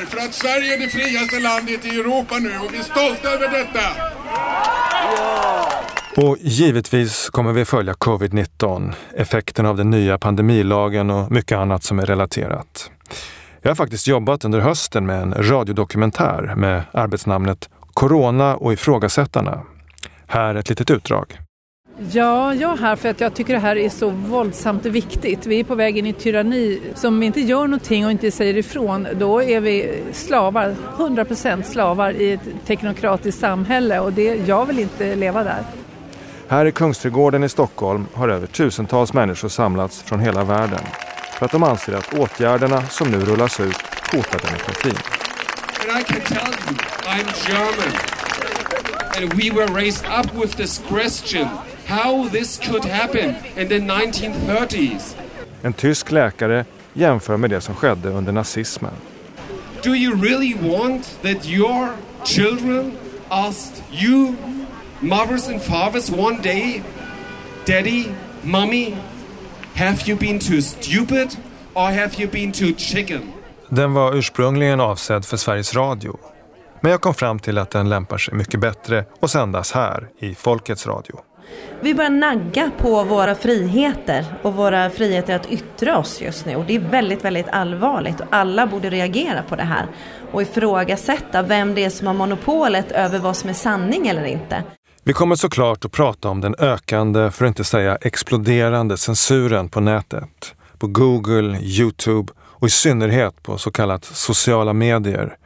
För 0.07 0.17
att 0.17 0.33
Sverige 0.33 0.73
är 0.73 0.79
det 0.79 0.89
friaste 0.89 1.39
landet 1.39 1.85
i 1.85 1.89
Europa 1.89 2.35
nu 2.37 2.57
och 2.59 2.73
vi 2.73 2.77
är 2.77 2.83
stolta 2.83 3.29
över 3.29 3.49
detta. 3.49 3.85
Och 6.21 6.37
givetvis 6.39 7.29
kommer 7.29 7.53
vi 7.53 7.65
följa 7.65 7.93
covid-19, 7.93 8.93
effekten 9.15 9.65
av 9.65 9.77
den 9.77 9.89
nya 9.89 10.17
pandemilagen 10.17 11.09
och 11.09 11.31
mycket 11.31 11.57
annat 11.57 11.83
som 11.83 11.99
är 11.99 12.05
relaterat. 12.05 12.91
Jag 13.61 13.69
har 13.69 13.75
faktiskt 13.75 14.07
jobbat 14.07 14.45
under 14.45 14.59
hösten 14.59 15.05
med 15.05 15.21
en 15.21 15.33
radiodokumentär 15.33 16.53
med 16.55 16.81
arbetsnamnet 16.91 17.69
Corona 17.93 18.55
och 18.55 18.73
ifrågasättarna. 18.73 19.63
Här 20.27 20.55
ett 20.55 20.69
litet 20.69 20.91
utdrag. 20.91 21.46
Ja, 21.99 22.53
jag 22.53 22.71
är 22.71 22.77
här 22.77 22.95
för 22.95 23.09
att 23.09 23.21
jag 23.21 23.33
tycker 23.33 23.53
det 23.53 23.59
här 23.59 23.75
är 23.75 23.89
så 23.89 24.09
våldsamt 24.09 24.85
viktigt. 24.85 25.45
Vi 25.45 25.59
är 25.59 25.63
på 25.63 25.75
väg 25.75 25.97
in 25.97 26.05
i 26.05 26.13
tyranni. 26.13 26.81
Så 26.95 27.07
om 27.07 27.19
vi 27.19 27.25
inte 27.25 27.41
gör 27.41 27.67
någonting 27.67 28.05
och 28.05 28.11
inte 28.11 28.31
säger 28.31 28.57
ifrån, 28.57 29.07
då 29.13 29.43
är 29.43 29.59
vi 29.59 30.03
slavar, 30.13 30.75
100% 30.97 31.63
slavar 31.63 32.11
i 32.11 32.31
ett 32.31 32.41
teknokratiskt 32.65 33.41
samhälle 33.41 33.99
och 33.99 34.13
det, 34.13 34.35
jag 34.47 34.65
vill 34.65 34.79
inte 34.79 35.15
leva 35.15 35.43
där. 35.43 35.63
Här 36.47 36.65
i 36.65 36.71
Kungsträdgården 36.71 37.43
i 37.43 37.49
Stockholm 37.49 38.05
har 38.13 38.29
över 38.29 38.47
tusentals 38.47 39.13
människor 39.13 39.49
samlats 39.49 40.01
från 40.01 40.19
hela 40.19 40.43
världen 40.43 40.81
för 41.37 41.45
att 41.45 41.51
de 41.51 41.63
anser 41.63 41.93
att 41.93 42.13
åtgärderna 42.13 42.81
som 42.81 43.11
nu 43.11 43.19
rullas 43.19 43.59
ut 43.59 43.77
hotar 44.11 44.39
demokratin. 44.47 44.97
And 45.89 45.99
I 45.99 46.03
can 46.03 46.21
tell 46.21 46.53
you, 46.67 46.77
I'm 47.05 47.49
German. 47.49 47.93
And 49.17 49.33
we 49.33 49.51
were 49.51 49.81
raised 49.81 50.05
up 50.19 50.41
with 50.41 50.57
this 50.57 50.81
question 50.89 51.47
how 51.87 52.29
this 52.29 52.57
could 52.57 52.85
happen 52.85 53.35
in 53.57 53.67
the 53.67 53.79
1930s. 53.79 55.15
En 55.61 55.73
tysk 55.73 56.11
läkare 56.11 56.65
jämför 56.93 57.37
med 57.37 57.49
det 57.49 57.61
som 57.61 57.75
skedde 57.75 58.09
under 58.09 58.31
nazismen. 58.31 58.93
Do 59.83 59.95
you 59.95 60.21
really 60.21 60.53
want 60.53 61.19
that 61.21 61.45
your 61.45 61.89
children 62.25 62.91
asked 63.29 63.83
you, 63.91 64.35
mothers 64.99 65.47
and 65.47 65.61
fathers, 65.61 66.09
one 66.09 66.41
day, 66.41 66.81
Daddy, 67.65 68.05
Mommy, 68.41 68.95
have 69.75 69.97
you 70.07 70.17
been 70.17 70.39
too 70.39 70.61
stupid 70.61 71.37
or 71.73 71.91
have 71.91 72.11
you 72.19 72.31
been 72.31 72.51
too 72.51 72.73
chicken? 72.77 73.21
Den 73.69 73.93
var 73.93 74.15
ursprungligen 74.15 74.79
avsedd 74.79 75.25
för 75.25 75.37
Sveriges 75.37 75.75
Radio. 75.75 76.19
Men 76.81 76.91
jag 76.91 77.01
kom 77.01 77.13
fram 77.13 77.39
till 77.39 77.57
att 77.57 77.71
den 77.71 77.89
lämpar 77.89 78.17
sig 78.17 78.33
mycket 78.33 78.59
bättre 78.59 79.05
att 79.19 79.31
sändas 79.31 79.71
här 79.71 80.07
i 80.19 80.35
Folkets 80.35 80.87
Radio. 80.87 81.19
Vi 81.81 81.93
börjar 81.93 82.09
nagga 82.09 82.71
på 82.77 83.03
våra 83.03 83.35
friheter 83.35 84.25
och 84.41 84.53
våra 84.53 84.89
friheter 84.89 85.35
att 85.35 85.51
yttra 85.51 85.97
oss 85.97 86.21
just 86.21 86.45
nu. 86.45 86.55
Och 86.55 86.65
det 86.65 86.75
är 86.75 86.79
väldigt, 86.79 87.25
väldigt 87.25 87.49
allvarligt 87.49 88.19
och 88.19 88.27
alla 88.29 88.67
borde 88.67 88.89
reagera 88.89 89.43
på 89.43 89.55
det 89.55 89.63
här 89.63 89.87
och 90.31 90.41
ifrågasätta 90.41 91.41
vem 91.41 91.75
det 91.75 91.83
är 91.83 91.89
som 91.89 92.07
har 92.07 92.13
monopolet 92.13 92.91
över 92.91 93.19
vad 93.19 93.35
som 93.37 93.49
är 93.49 93.53
sanning 93.53 94.07
eller 94.07 94.25
inte. 94.25 94.63
Vi 95.03 95.13
kommer 95.13 95.35
såklart 95.35 95.85
att 95.85 95.91
prata 95.91 96.29
om 96.29 96.41
den 96.41 96.55
ökande, 96.59 97.31
för 97.31 97.45
att 97.45 97.49
inte 97.49 97.63
säga 97.63 97.95
exploderande 98.01 98.97
censuren 98.97 99.69
på 99.69 99.79
nätet. 99.79 100.55
På 100.77 100.87
Google, 100.87 101.59
Youtube 101.61 102.33
och 102.39 102.67
i 102.67 102.69
synnerhet 102.69 103.43
på 103.43 103.57
så 103.57 103.71
kallat 103.71 104.05
sociala 104.05 104.73
medier. 104.73 105.37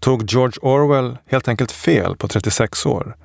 Tog 0.00 0.32
George 0.32 0.58
Orwell 0.62 1.18
helt 1.26 1.48
enkelt 1.48 1.72
fel 1.72 2.16
på 2.16 2.28
36 2.28 2.86
år? 2.86 3.16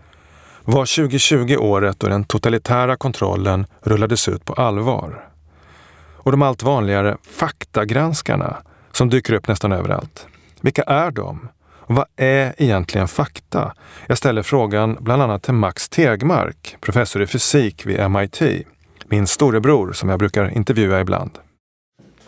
Var 0.65 0.95
2020 0.95 1.55
året 1.59 1.99
då 1.99 2.07
den 2.07 2.23
totalitära 2.23 2.97
kontrollen 2.97 3.65
rullades 3.81 4.27
ut 4.27 4.45
på 4.45 4.53
allvar? 4.53 5.29
Och 6.17 6.31
de 6.31 6.41
allt 6.41 6.63
vanligare 6.63 7.17
faktagranskarna 7.31 8.57
som 8.91 9.09
dyker 9.09 9.33
upp 9.33 9.47
nästan 9.47 9.71
överallt. 9.71 10.27
Vilka 10.61 10.83
är 10.83 11.11
de? 11.11 11.47
Och 11.91 11.95
vad 11.95 12.05
är 12.15 12.53
egentligen 12.57 13.07
fakta? 13.07 13.73
Jag 14.07 14.17
ställer 14.17 14.43
frågan 14.43 14.97
bland 14.99 15.21
annat 15.21 15.43
till 15.43 15.53
Max 15.53 15.89
Tegmark, 15.89 16.75
professor 16.81 17.21
i 17.21 17.27
fysik 17.27 17.85
vid 17.85 18.11
MIT. 18.11 18.41
Min 19.05 19.27
storebror 19.27 19.93
som 19.93 20.09
jag 20.09 20.19
brukar 20.19 20.57
intervjua 20.57 21.01
ibland. 21.01 21.31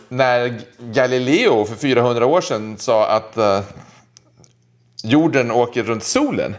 När 0.09 0.61
Galileo 0.79 1.65
för 1.65 1.75
400 1.75 2.25
år 2.25 2.41
sedan 2.41 2.77
sa 2.77 3.09
att 3.09 3.37
uh, 3.37 3.59
jorden 5.03 5.51
åker 5.51 5.83
runt 5.83 6.03
solen. 6.03 6.55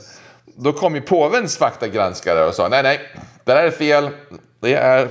Då 0.57 0.73
kom 0.73 0.95
ju 0.95 1.01
påvens 1.01 1.57
faktagranskare 1.57 2.45
och 2.45 2.55
sa 2.55 2.69
nej, 2.69 2.83
nej, 2.83 3.01
det 3.45 3.53
där 3.53 3.65
är 3.65 3.71
fel. 3.71 4.11
Det 4.61 4.75
är 4.75 5.09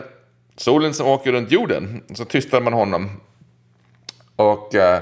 solen 0.55 0.93
som 0.93 1.07
åker 1.07 1.31
runt 1.31 1.51
jorden. 1.51 2.03
Så 2.15 2.25
tystade 2.25 2.63
man 2.63 2.73
honom. 2.73 3.21
Och 4.35 4.75
eh, 4.75 5.01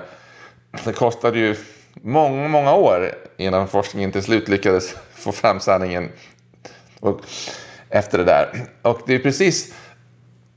det 0.83 0.93
kostade 0.93 1.39
ju 1.39 1.55
många, 1.93 2.47
många 2.47 2.73
år 2.73 3.11
innan 3.37 3.67
forskningen 3.67 4.11
till 4.11 4.23
slut 4.23 4.47
lyckades 4.47 4.95
få 5.13 5.31
fram 5.31 5.59
sanningen 5.59 6.09
och 6.99 7.21
efter 7.89 8.17
det 8.17 8.23
där. 8.23 8.65
Och 8.81 9.01
det 9.05 9.15
är 9.15 9.19
precis 9.19 9.73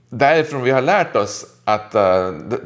därifrån 0.09 0.63
vi 0.63 0.71
har 0.71 0.83
lärt 0.83 1.17
oss 1.17 1.47
att, 1.65 1.95
uh, 1.95 2.59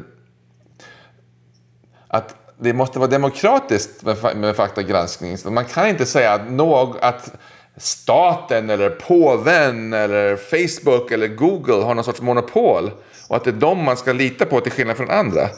att 2.07 2.35
det 2.61 2.73
måste 2.73 2.99
vara 2.99 3.09
demokratiskt 3.09 4.03
med, 4.03 4.37
med 4.37 4.55
faktagranskning. 4.55 5.37
Så 5.37 5.51
man 5.51 5.65
kan 5.65 5.87
inte 5.87 6.05
säga 6.05 6.33
att, 6.33 6.51
någ, 6.51 6.95
att 7.01 7.31
staten 7.77 8.69
eller 8.69 8.89
påven 8.89 9.93
eller 9.93 10.35
Facebook 10.35 11.11
eller 11.11 11.27
Google 11.27 11.83
har 11.83 11.95
någon 11.95 12.03
sorts 12.03 12.21
monopol 12.21 12.91
och 13.27 13.35
att 13.35 13.43
det 13.43 13.49
är 13.49 13.53
dem 13.53 13.83
man 13.83 13.97
ska 13.97 14.13
lita 14.13 14.45
på 14.45 14.59
till 14.59 14.71
skillnad 14.71 14.97
från 14.97 15.09
andra. 15.09 15.49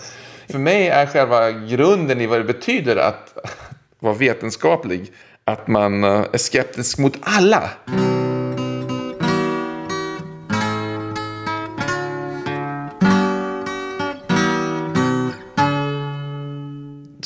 För 0.50 0.60
mig 0.60 0.88
är 0.88 1.06
själva 1.06 1.52
grunden 1.52 2.22
i 2.22 2.28
vad 2.28 2.40
det 2.40 2.44
betyder 2.44 2.96
att 2.96 3.38
vara 4.00 4.14
vetenskaplig 4.14 5.12
att 5.46 5.68
man 5.68 6.04
eh, 6.04 6.26
är 6.32 6.38
skeptisk 6.38 6.98
mot 6.98 7.18
alla. 7.22 7.70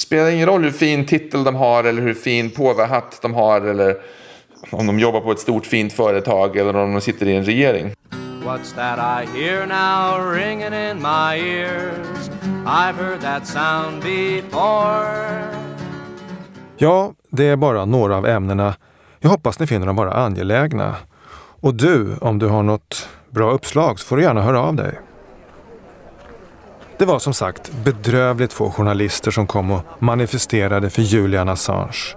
Spelar 0.05 0.29
ingen 0.29 0.45
roll 0.45 0.63
hur 0.63 0.71
fin 0.71 1.05
titel 1.05 1.43
de 1.43 1.55
har 1.55 1.83
eller 1.83 2.01
hur 2.01 2.13
fin 2.13 2.51
påvehatt 2.51 3.19
de 3.21 3.33
har 3.33 3.61
eller 3.61 3.95
om 4.69 4.87
de 4.87 4.99
jobbar 4.99 5.21
på 5.21 5.31
ett 5.31 5.39
stort 5.39 5.65
fint 5.65 5.93
företag 5.93 6.57
eller 6.57 6.75
om 6.75 6.91
de 6.91 7.01
sitter 7.01 7.27
i 7.27 7.35
en 7.35 7.43
regering. 7.43 7.93
What's 8.45 8.75
that 8.75 8.99
I 8.99 9.39
hear 9.39 9.65
now 9.65 10.33
ringing 10.33 10.73
in 10.73 11.01
my 11.01 11.35
ears? 11.35 12.29
I've 12.65 12.95
heard 12.95 13.21
that 13.21 13.47
sound 13.47 14.03
before. 14.03 15.43
Ja, 16.77 17.13
det 17.29 17.45
är 17.45 17.55
bara 17.55 17.85
några 17.85 18.17
av 18.17 18.25
ämnena. 18.25 18.75
Jag 19.19 19.29
hoppas 19.29 19.59
ni 19.59 19.67
finner 19.67 19.87
dem 19.87 19.95
bara 19.95 20.13
angelägna. 20.13 20.95
Och 21.61 21.73
du, 21.73 22.15
om 22.21 22.39
du 22.39 22.47
har 22.47 22.63
något 22.63 23.09
bra 23.29 23.51
uppslag 23.51 23.99
så 23.99 24.07
får 24.07 24.17
du 24.17 24.23
gärna 24.23 24.41
höra 24.41 24.61
av 24.61 24.75
dig. 24.75 24.99
Det 26.97 27.05
var 27.05 27.19
som 27.19 27.33
sagt 27.33 27.71
bedrövligt 27.71 28.53
få 28.53 28.71
journalister 28.71 29.31
som 29.31 29.47
kom 29.47 29.71
och 29.71 29.81
manifesterade 29.99 30.89
för 30.89 31.01
Julian 31.01 31.49
Assange. 31.49 32.15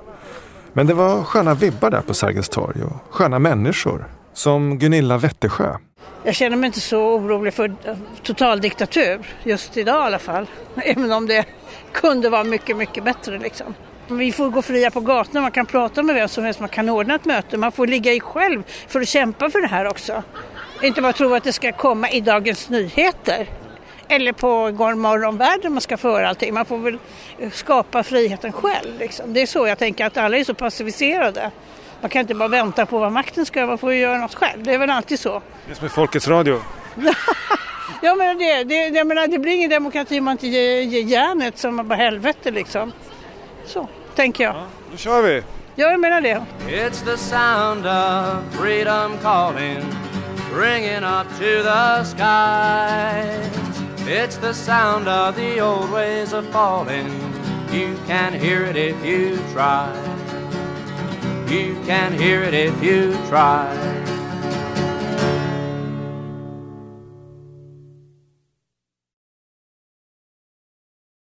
Men 0.72 0.86
det 0.86 0.94
var 0.94 1.22
sköna 1.24 1.54
vibbar 1.54 1.90
där 1.90 2.00
på 2.00 2.14
Sergels 2.14 2.48
torg 2.48 2.82
och 2.82 3.14
sköna 3.14 3.38
människor. 3.38 4.08
Som 4.32 4.78
Gunilla 4.78 5.18
Wettersjö. 5.18 5.76
Jag 6.24 6.34
känner 6.34 6.56
mig 6.56 6.66
inte 6.66 6.80
så 6.80 7.14
orolig 7.14 7.54
för 7.54 7.74
total 8.22 8.60
diktatur, 8.60 9.20
just 9.42 9.76
idag 9.76 10.02
i 10.02 10.06
alla 10.06 10.18
fall. 10.18 10.46
Även 10.76 11.12
om 11.12 11.26
det 11.26 11.44
kunde 11.92 12.30
vara 12.30 12.44
mycket, 12.44 12.76
mycket 12.76 13.04
bättre 13.04 13.38
liksom. 13.38 13.74
Vi 14.08 14.32
får 14.32 14.50
gå 14.50 14.62
fria 14.62 14.90
på 14.90 15.00
gatorna, 15.00 15.40
man 15.40 15.50
kan 15.50 15.66
prata 15.66 16.02
med 16.02 16.14
vem 16.14 16.28
som 16.28 16.44
helst, 16.44 16.60
man 16.60 16.68
kan 16.68 16.88
ordna 16.88 17.14
ett 17.14 17.24
möte. 17.24 17.56
Man 17.56 17.72
får 17.72 17.86
ligga 17.86 18.12
i 18.12 18.20
själv 18.20 18.62
för 18.88 19.00
att 19.00 19.08
kämpa 19.08 19.50
för 19.50 19.60
det 19.60 19.68
här 19.68 19.84
också. 19.84 20.22
Inte 20.82 21.02
bara 21.02 21.12
tro 21.12 21.34
att 21.34 21.44
det 21.44 21.52
ska 21.52 21.72
komma 21.72 22.10
i 22.10 22.20
Dagens 22.20 22.68
Nyheter. 22.68 23.48
Eller 24.08 24.32
på 24.32 24.70
Morgonvärlden 24.96 25.72
man 25.72 25.80
ska 25.80 25.96
föra 25.96 26.28
allting. 26.28 26.54
Man 26.54 26.64
får 26.64 26.78
väl 26.78 26.98
skapa 27.52 28.02
friheten 28.02 28.52
själv. 28.52 28.98
Liksom. 28.98 29.32
Det 29.32 29.42
är 29.42 29.46
så 29.46 29.66
jag 29.66 29.78
tänker 29.78 30.06
att 30.06 30.16
alla 30.16 30.36
är 30.36 30.44
så 30.44 30.54
passiviserade. 30.54 31.50
Man 32.00 32.10
kan 32.10 32.20
inte 32.20 32.34
bara 32.34 32.48
vänta 32.48 32.86
på 32.86 32.98
vad 32.98 33.12
makten 33.12 33.46
ska 33.46 33.58
göra, 33.58 33.68
man 33.68 33.78
får 33.78 33.94
göra 33.94 34.18
något 34.18 34.34
själv. 34.34 34.62
Det 34.62 34.74
är 34.74 34.78
väl 34.78 34.90
alltid 34.90 35.20
så. 35.20 35.42
Det 35.66 35.72
är 35.72 35.74
som 35.74 35.84
är 35.84 35.88
Folkets 35.88 36.28
Radio. 36.28 36.62
ja 38.02 38.14
men 38.14 38.38
det, 38.38 38.64
det, 38.64 38.88
jag 38.88 39.06
menar, 39.06 39.26
det 39.26 39.38
blir 39.38 39.52
ingen 39.52 39.70
demokrati 39.70 40.18
om 40.18 40.24
man 40.24 40.32
inte 40.32 40.46
ger, 40.48 40.80
ger 40.80 41.02
järnet 41.02 41.58
som 41.58 41.88
bara 41.88 41.96
helvete 41.96 42.50
liksom. 42.50 42.92
Så 43.66 43.88
tänker 44.14 44.44
jag. 44.44 44.54
Ja, 44.54 44.66
då 44.90 44.96
kör 44.96 45.22
vi! 45.22 45.42
Ja, 45.74 45.90
jag 45.90 46.00
menar 46.00 46.20
det. 46.20 46.44
It's 46.68 47.04
the 47.04 47.16
sound 47.16 47.86
of 47.86 48.60
freedom 48.60 49.18
calling 49.22 49.84
Ringing 50.54 51.04
up 51.04 51.28
to 51.38 51.62
the 51.62 52.04
skies 52.04 53.87
It's 54.10 54.38
the 54.38 54.54
sound 54.54 55.06
of 55.06 55.36
the 55.36 55.60
old 55.60 55.90
ways 55.90 56.32
of 56.32 56.48
falling. 56.48 57.08
You 57.70 57.94
can 58.06 58.32
hear 58.32 58.64
it 58.64 58.74
if 58.74 59.04
you 59.04 59.36
try. 59.52 59.92
You 61.46 61.78
can 61.84 62.14
hear 62.18 62.42
it 62.42 62.54
if 62.54 62.82
you 62.82 63.12
try. 63.28 63.68